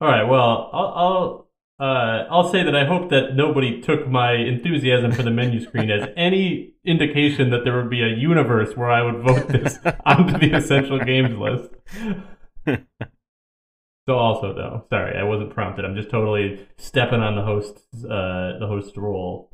right. 0.00 0.24
Well, 0.24 0.70
I'll 0.72 0.92
I'll, 0.96 1.47
uh, 1.80 2.26
I'll 2.30 2.50
say 2.50 2.62
that 2.64 2.74
I 2.74 2.84
hope 2.84 3.10
that 3.10 3.34
nobody 3.34 3.80
took 3.80 4.08
my 4.08 4.32
enthusiasm 4.32 5.12
for 5.12 5.22
the 5.22 5.30
menu 5.30 5.60
screen 5.64 5.90
as 5.90 6.08
any 6.16 6.74
indication 6.84 7.50
that 7.50 7.64
there 7.64 7.76
would 7.76 7.90
be 7.90 8.02
a 8.02 8.08
universe 8.16 8.76
where 8.76 8.90
I 8.90 9.02
would 9.02 9.22
vote 9.22 9.48
this 9.48 9.78
onto 10.06 10.38
the 10.38 10.56
essential 10.56 10.98
games 10.98 11.36
list. 11.36 11.70
so 14.08 14.14
also 14.16 14.54
though, 14.54 14.86
sorry, 14.90 15.16
I 15.18 15.22
wasn't 15.24 15.54
prompted. 15.54 15.84
I'm 15.84 15.94
just 15.94 16.10
totally 16.10 16.66
stepping 16.78 17.20
on 17.20 17.36
the 17.36 17.42
host's 17.42 17.82
uh, 18.04 18.56
the 18.58 18.66
host 18.66 18.96
role. 18.96 19.50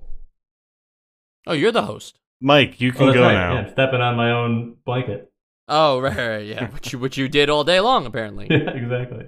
Oh, 1.47 1.53
you're 1.53 1.73
the 1.73 1.83
host. 1.83 2.19
Mike, 2.41 2.81
you 2.81 2.91
Oh, 2.95 2.97
can 2.97 3.07
that's 3.07 3.17
go 3.17 3.23
right. 3.23 3.33
now. 3.35 3.53
Yeah, 3.55 3.61
I'm 3.61 3.73
stepping 3.73 4.01
on 4.01 4.17
my 4.17 4.31
own 4.33 4.77
blanket. 4.87 5.31
Oh, 5.69 5.99
right, 5.99 6.17
right, 6.17 6.29
right, 6.29 6.47
yeah. 6.47 6.69
which 6.71 6.93
you 6.93 6.99
which 6.99 7.17
you 7.17 7.29
did 7.29 7.49
all 7.51 7.65
day 7.65 7.81
long, 7.81 8.07
apparently. 8.07 8.47
Yeah, 8.51 8.71
exactly. 8.71 9.27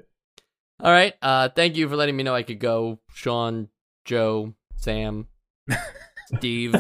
All 0.81 0.93
right. 0.93 1.15
Uh, 1.23 1.49
thank 1.49 1.77
you 1.77 1.89
for 1.89 1.97
letting 1.97 2.17
me 2.17 2.23
know 2.23 2.35
I 2.35 2.43
could 2.43 2.61
go. 2.61 2.99
Sean, 3.13 3.69
Joe, 4.05 4.55
Sam, 4.77 5.29
Steve. 6.37 6.75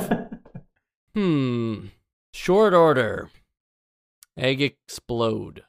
Hmm. 1.14 1.86
Short 2.34 2.74
order. 2.74 3.30
Eggsplode. 4.38 5.60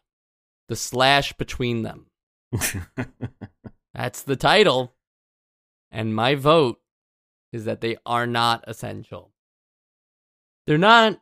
The 0.68 0.76
slash 0.76 1.34
between 1.34 1.84
them. 1.84 2.08
That's 3.94 4.22
the 4.22 4.36
title. 4.36 4.94
And 5.90 6.14
my 6.14 6.36
vote 6.36 6.80
is 7.54 7.66
that 7.66 7.82
they 7.82 7.98
are 8.06 8.28
not 8.28 8.64
essential. 8.68 9.32
They're 10.66 10.78
not 10.78 11.22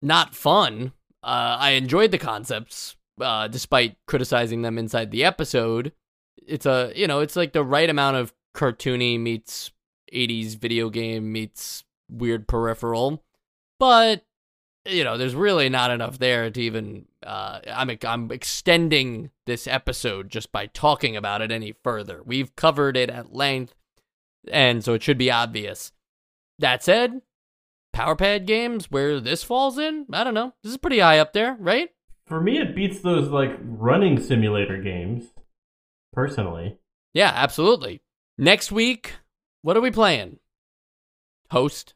not 0.00 0.34
fun. 0.34 0.92
Uh, 1.22 1.56
I 1.58 1.70
enjoyed 1.72 2.12
the 2.12 2.18
concepts, 2.18 2.96
uh, 3.20 3.48
despite 3.48 3.96
criticizing 4.06 4.62
them 4.62 4.78
inside 4.78 5.10
the 5.10 5.24
episode. 5.24 5.92
It's 6.36 6.66
a 6.66 6.92
you 6.94 7.06
know, 7.06 7.20
it's 7.20 7.36
like 7.36 7.52
the 7.52 7.64
right 7.64 7.88
amount 7.88 8.16
of 8.16 8.32
cartoony 8.54 9.18
meets 9.18 9.70
80s 10.12 10.56
video 10.56 10.90
game 10.90 11.32
meets 11.32 11.84
weird 12.08 12.48
peripheral, 12.48 13.22
but 13.78 14.24
you 14.86 15.04
know, 15.04 15.18
there's 15.18 15.34
really 15.34 15.68
not 15.68 15.90
enough 15.90 16.18
there 16.18 16.50
to 16.50 16.60
even. 16.60 17.06
Uh, 17.24 17.60
I'm 17.70 17.90
I'm 18.04 18.32
extending 18.32 19.30
this 19.46 19.66
episode 19.66 20.30
just 20.30 20.52
by 20.52 20.66
talking 20.66 21.16
about 21.16 21.42
it 21.42 21.52
any 21.52 21.74
further. 21.84 22.22
We've 22.24 22.54
covered 22.56 22.96
it 22.96 23.10
at 23.10 23.34
length, 23.34 23.74
and 24.50 24.82
so 24.82 24.94
it 24.94 25.02
should 25.02 25.18
be 25.18 25.30
obvious. 25.30 25.92
That 26.58 26.82
said, 26.82 27.20
Power 27.92 28.16
Pad 28.16 28.46
games 28.46 28.90
where 28.90 29.20
this 29.20 29.42
falls 29.42 29.78
in, 29.78 30.06
I 30.12 30.24
don't 30.24 30.34
know. 30.34 30.54
This 30.62 30.72
is 30.72 30.78
pretty 30.78 31.00
high 31.00 31.18
up 31.18 31.32
there, 31.32 31.56
right? 31.58 31.90
For 32.30 32.40
me, 32.40 32.58
it 32.58 32.76
beats 32.76 33.00
those 33.00 33.28
like 33.28 33.58
running 33.60 34.20
simulator 34.22 34.80
games. 34.80 35.24
Personally, 36.12 36.78
Yeah, 37.12 37.32
absolutely. 37.34 38.02
Next 38.38 38.70
week, 38.70 39.14
what 39.62 39.76
are 39.76 39.80
we 39.80 39.90
playing? 39.90 40.38
Host. 41.50 41.94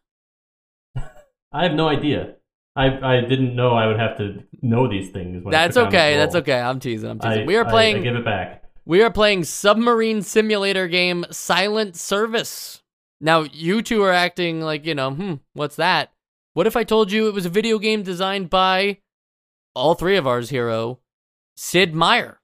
I 0.97 1.62
have 1.62 1.74
no 1.74 1.89
idea. 1.89 2.35
I 2.74 2.87
I 2.87 3.20
didn't 3.20 3.55
know 3.55 3.70
I 3.74 3.87
would 3.87 4.01
have 4.01 4.16
to 4.18 4.43
know 4.61 4.89
these 4.89 5.11
things. 5.11 5.45
When 5.45 5.53
That's 5.53 5.74
took 5.74 5.87
on 5.87 5.93
this 5.93 5.99
okay. 6.01 6.16
That's 6.16 6.35
okay. 6.35 6.61
I'm 6.61 6.80
teasing. 6.80 7.11
I'm 7.11 7.18
teasing. 7.20 7.43
I, 7.43 7.47
we 7.47 7.55
are 7.57 7.64
I- 7.66 7.70
playing. 7.70 7.97
I, 7.99 8.01
give 8.01 8.16
it 8.16 8.24
back. 8.24 8.64
We 8.85 9.03
are 9.03 9.11
playing 9.11 9.45
submarine 9.45 10.22
simulator 10.22 10.89
game 10.89 11.24
Silent 11.30 11.95
Service. 11.97 12.82
Now, 13.20 13.43
you 13.43 13.82
two 13.82 14.03
are 14.03 14.12
acting 14.12 14.61
like, 14.61 14.85
you 14.85 14.95
know, 14.97 15.12
hmm, 15.12 15.35
what's 15.55 15.76
that? 15.76 16.12
What 16.55 16.66
if 16.66 16.76
I 16.76 16.85
told 16.85 17.11
you 17.11 17.28
it 17.28 17.35
was 17.35 17.47
a 17.47 17.51
video 17.51 17.78
game 17.78 18.03
designed 18.03 18.51
by 18.51 18.99
all 19.75 19.95
three 19.95 20.16
of 20.16 20.27
ours 20.27 20.51
hero, 20.51 20.99
Sid 21.57 21.95
Meier? 21.95 22.41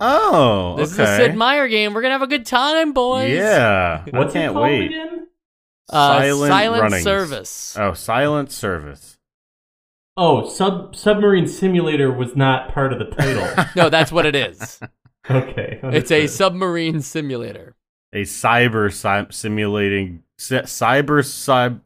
oh, 0.00 0.74
This 0.76 0.92
okay. 0.94 1.02
is 1.04 1.08
a 1.08 1.16
Sid 1.16 1.34
Meier 1.36 1.68
game. 1.68 1.94
We're 1.94 2.00
going 2.02 2.10
to 2.10 2.14
have 2.14 2.22
a 2.22 2.26
good 2.26 2.46
time, 2.46 2.92
boys. 2.92 3.30
Yeah, 3.32 4.04
What's 4.10 4.34
I 4.34 4.40
it 4.40 4.42
can't 4.42 4.52
called 4.54 4.64
wait. 4.64 4.86
again? 4.86 5.26
Uh, 5.88 6.18
Silent 6.20 6.48
Silent 6.50 7.02
Service. 7.04 7.76
Oh, 7.78 7.92
silent 7.92 8.50
service. 8.52 9.18
Oh, 10.16 10.46
sub 10.48 10.94
submarine 10.94 11.46
simulator 11.46 12.12
was 12.12 12.36
not 12.36 12.72
part 12.72 12.92
of 12.92 12.98
the 12.98 13.06
title. 13.06 13.64
No, 13.76 13.88
that's 13.88 14.12
what 14.12 14.26
it 14.26 14.34
is. 14.36 14.78
okay, 15.30 15.80
it's 15.84 16.10
a 16.10 16.26
submarine 16.26 17.00
simulator. 17.00 17.74
A 18.12 18.22
cyber 18.22 18.92
sim- 18.92 19.30
simulating 19.32 20.22
cy- 20.38 20.62
cyber 20.62 21.24
sub 21.24 21.80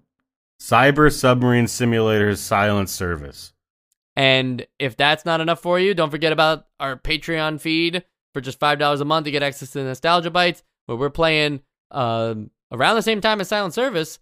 cyber 0.60 1.12
submarine 1.12 1.68
simulator's 1.68 2.40
silent 2.40 2.88
service. 2.90 3.52
And 4.16 4.66
if 4.78 4.96
that's 4.96 5.26
not 5.26 5.40
enough 5.40 5.60
for 5.60 5.78
you, 5.78 5.92
don't 5.94 6.10
forget 6.10 6.32
about 6.32 6.66
our 6.80 6.96
Patreon 6.96 7.60
feed 7.60 8.02
for 8.32 8.40
just 8.40 8.58
five 8.58 8.78
dollars 8.78 9.00
a 9.00 9.04
month. 9.04 9.26
You 9.26 9.32
get 9.32 9.42
access 9.42 9.70
to 9.72 9.84
Nostalgia 9.84 10.30
Bites, 10.30 10.62
where 10.86 10.96
we're 10.96 11.10
playing 11.10 11.60
um, 11.90 12.50
around 12.72 12.96
the 12.96 13.02
same 13.02 13.20
time 13.20 13.40
as 13.40 13.48
Silent 13.48 13.74
Service, 13.74 14.18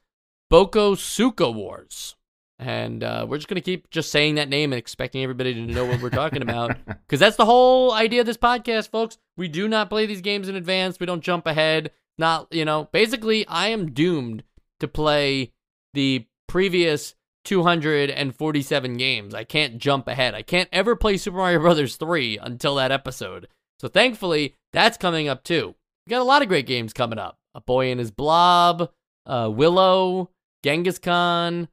Bokosuka 0.53 1.55
Wars. 1.55 2.17
And 2.59 3.03
uh, 3.03 3.27
we're 3.29 3.39
just 3.39 3.49
gonna 3.49 3.61
keep 3.61 3.89
just 3.91 4.11
saying 4.11 4.35
that 4.35 4.49
name 4.49 4.73
and 4.73 4.79
expecting 4.79 5.23
everybody 5.23 5.55
to 5.55 5.61
know 5.61 5.85
what 5.85 6.01
we're 6.01 6.11
talking 6.11 6.43
about, 6.43 6.77
because 6.87 7.21
that's 7.21 7.37
the 7.37 7.45
whole 7.45 7.93
idea 7.93 8.21
of 8.21 8.27
this 8.27 8.37
podcast, 8.37 8.89
folks. 8.89 9.19
We 9.37 9.49
do 9.49 9.69
not 9.69 9.91
play 9.91 10.07
these 10.07 10.21
games 10.21 10.49
in 10.49 10.57
advance. 10.57 10.99
We 10.99 11.07
don't 11.07 11.23
jump 11.23 11.47
ahead. 11.47 11.93
Not 12.19 12.53
you 12.53 12.65
know, 12.65 12.89
basically, 12.93 13.47
I 13.47 13.69
am 13.69 13.93
doomed 13.93 14.43
to 14.81 14.89
play 14.89 15.53
the 15.95 16.27
previous 16.49 17.15
247 17.45 18.97
games. 18.97 19.35
I 19.35 19.45
can't 19.45 19.79
jump 19.79 20.09
ahead. 20.09 20.35
I 20.35 20.43
can't 20.43 20.69
ever 20.73 20.97
play 20.97 21.17
Super 21.17 21.37
Mario 21.39 21.61
Brothers 21.61 21.97
3 21.97 22.39
until 22.39 22.75
that 22.77 22.91
episode. 22.93 23.49
So 23.81 23.89
thankfully, 23.89 24.55
that's 24.73 24.97
coming 24.97 25.29
up 25.29 25.45
too. 25.45 25.75
We 26.07 26.11
got 26.11 26.21
a 26.21 26.25
lot 26.25 26.43
of 26.43 26.49
great 26.49 26.67
games 26.67 26.93
coming 26.93 27.19
up. 27.19 27.39
A 27.55 27.61
Boy 27.61 27.91
and 27.91 28.01
His 28.01 28.11
Blob, 28.11 28.91
uh, 29.27 29.51
Willow, 29.53 30.31
Genghis 30.63 30.99
Khan, 30.99 31.69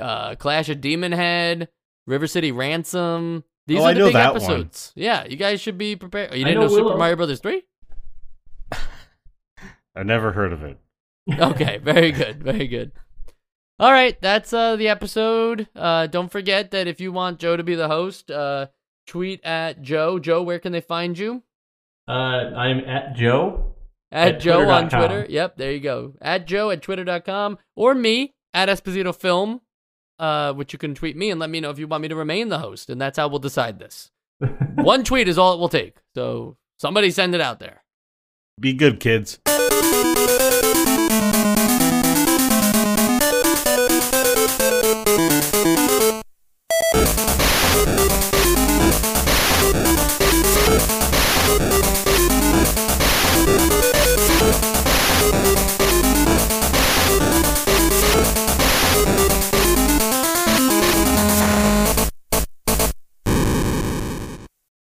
uh, 0.00 0.34
Clash 0.36 0.68
of 0.68 0.80
Demon 0.80 1.12
Head, 1.12 1.68
River 2.06 2.26
City 2.26 2.52
Ransom. 2.52 3.44
These 3.66 3.80
Oh, 3.80 3.84
are 3.84 3.88
I 3.88 3.92
the 3.94 3.98
know 3.98 4.06
big 4.06 4.14
that 4.14 4.34
one. 4.34 4.42
episodes. 4.42 4.92
Yeah, 4.94 5.24
you 5.24 5.36
guys 5.36 5.60
should 5.60 5.76
be 5.78 5.96
prepared. 5.96 6.30
Oh, 6.32 6.36
you 6.36 6.44
didn't 6.44 6.60
know 6.60 6.68
know, 6.68 6.74
Super 6.76 6.96
Mario 6.96 7.16
Brothers 7.16 7.40
3? 7.40 7.62
I've 9.96 10.06
never 10.06 10.32
heard 10.32 10.52
of 10.52 10.62
it. 10.62 10.78
okay, 11.38 11.78
very 11.78 12.12
good, 12.12 12.42
very 12.42 12.68
good. 12.68 12.92
All 13.78 13.92
right, 13.92 14.18
that's 14.20 14.52
uh 14.52 14.76
the 14.76 14.88
episode. 14.88 15.68
Uh 15.76 16.06
don't 16.06 16.30
forget 16.32 16.70
that 16.70 16.86
if 16.86 17.00
you 17.00 17.12
want 17.12 17.38
Joe 17.38 17.56
to 17.56 17.62
be 17.62 17.74
the 17.74 17.88
host, 17.88 18.30
uh 18.30 18.66
tweet 19.06 19.44
at 19.44 19.82
Joe. 19.82 20.18
Joe, 20.18 20.42
where 20.42 20.58
can 20.58 20.72
they 20.72 20.80
find 20.80 21.18
you? 21.18 21.42
Uh, 22.08 22.12
I'm 22.12 22.80
at 22.80 23.16
Joe. 23.16 23.74
At, 24.12 24.36
At 24.36 24.40
Joe 24.40 24.68
on 24.68 24.88
twitter.com. 24.88 25.08
Twitter. 25.08 25.26
Yep, 25.28 25.56
there 25.56 25.72
you 25.72 25.80
go. 25.80 26.14
At 26.22 26.46
Joe 26.46 26.70
at 26.70 26.80
twitter.com 26.80 27.58
or 27.74 27.94
me 27.94 28.34
at 28.54 28.68
Esposito 28.68 29.14
Film, 29.14 29.60
uh, 30.18 30.52
which 30.52 30.72
you 30.72 30.78
can 30.78 30.94
tweet 30.94 31.16
me 31.16 31.30
and 31.30 31.40
let 31.40 31.50
me 31.50 31.58
know 31.60 31.70
if 31.70 31.78
you 31.78 31.88
want 31.88 32.02
me 32.02 32.08
to 32.08 32.14
remain 32.16 32.48
the 32.48 32.60
host, 32.60 32.88
and 32.88 33.00
that's 33.00 33.18
how 33.18 33.26
we'll 33.28 33.40
decide 33.40 33.78
this. 33.80 34.10
One 34.76 35.02
tweet 35.02 35.28
is 35.28 35.36
all 35.38 35.54
it 35.54 35.58
will 35.58 35.68
take. 35.68 35.96
So 36.14 36.56
somebody 36.78 37.10
send 37.10 37.34
it 37.34 37.40
out 37.40 37.58
there. 37.58 37.82
Be 38.60 38.72
good, 38.72 39.00
kids. 39.00 39.40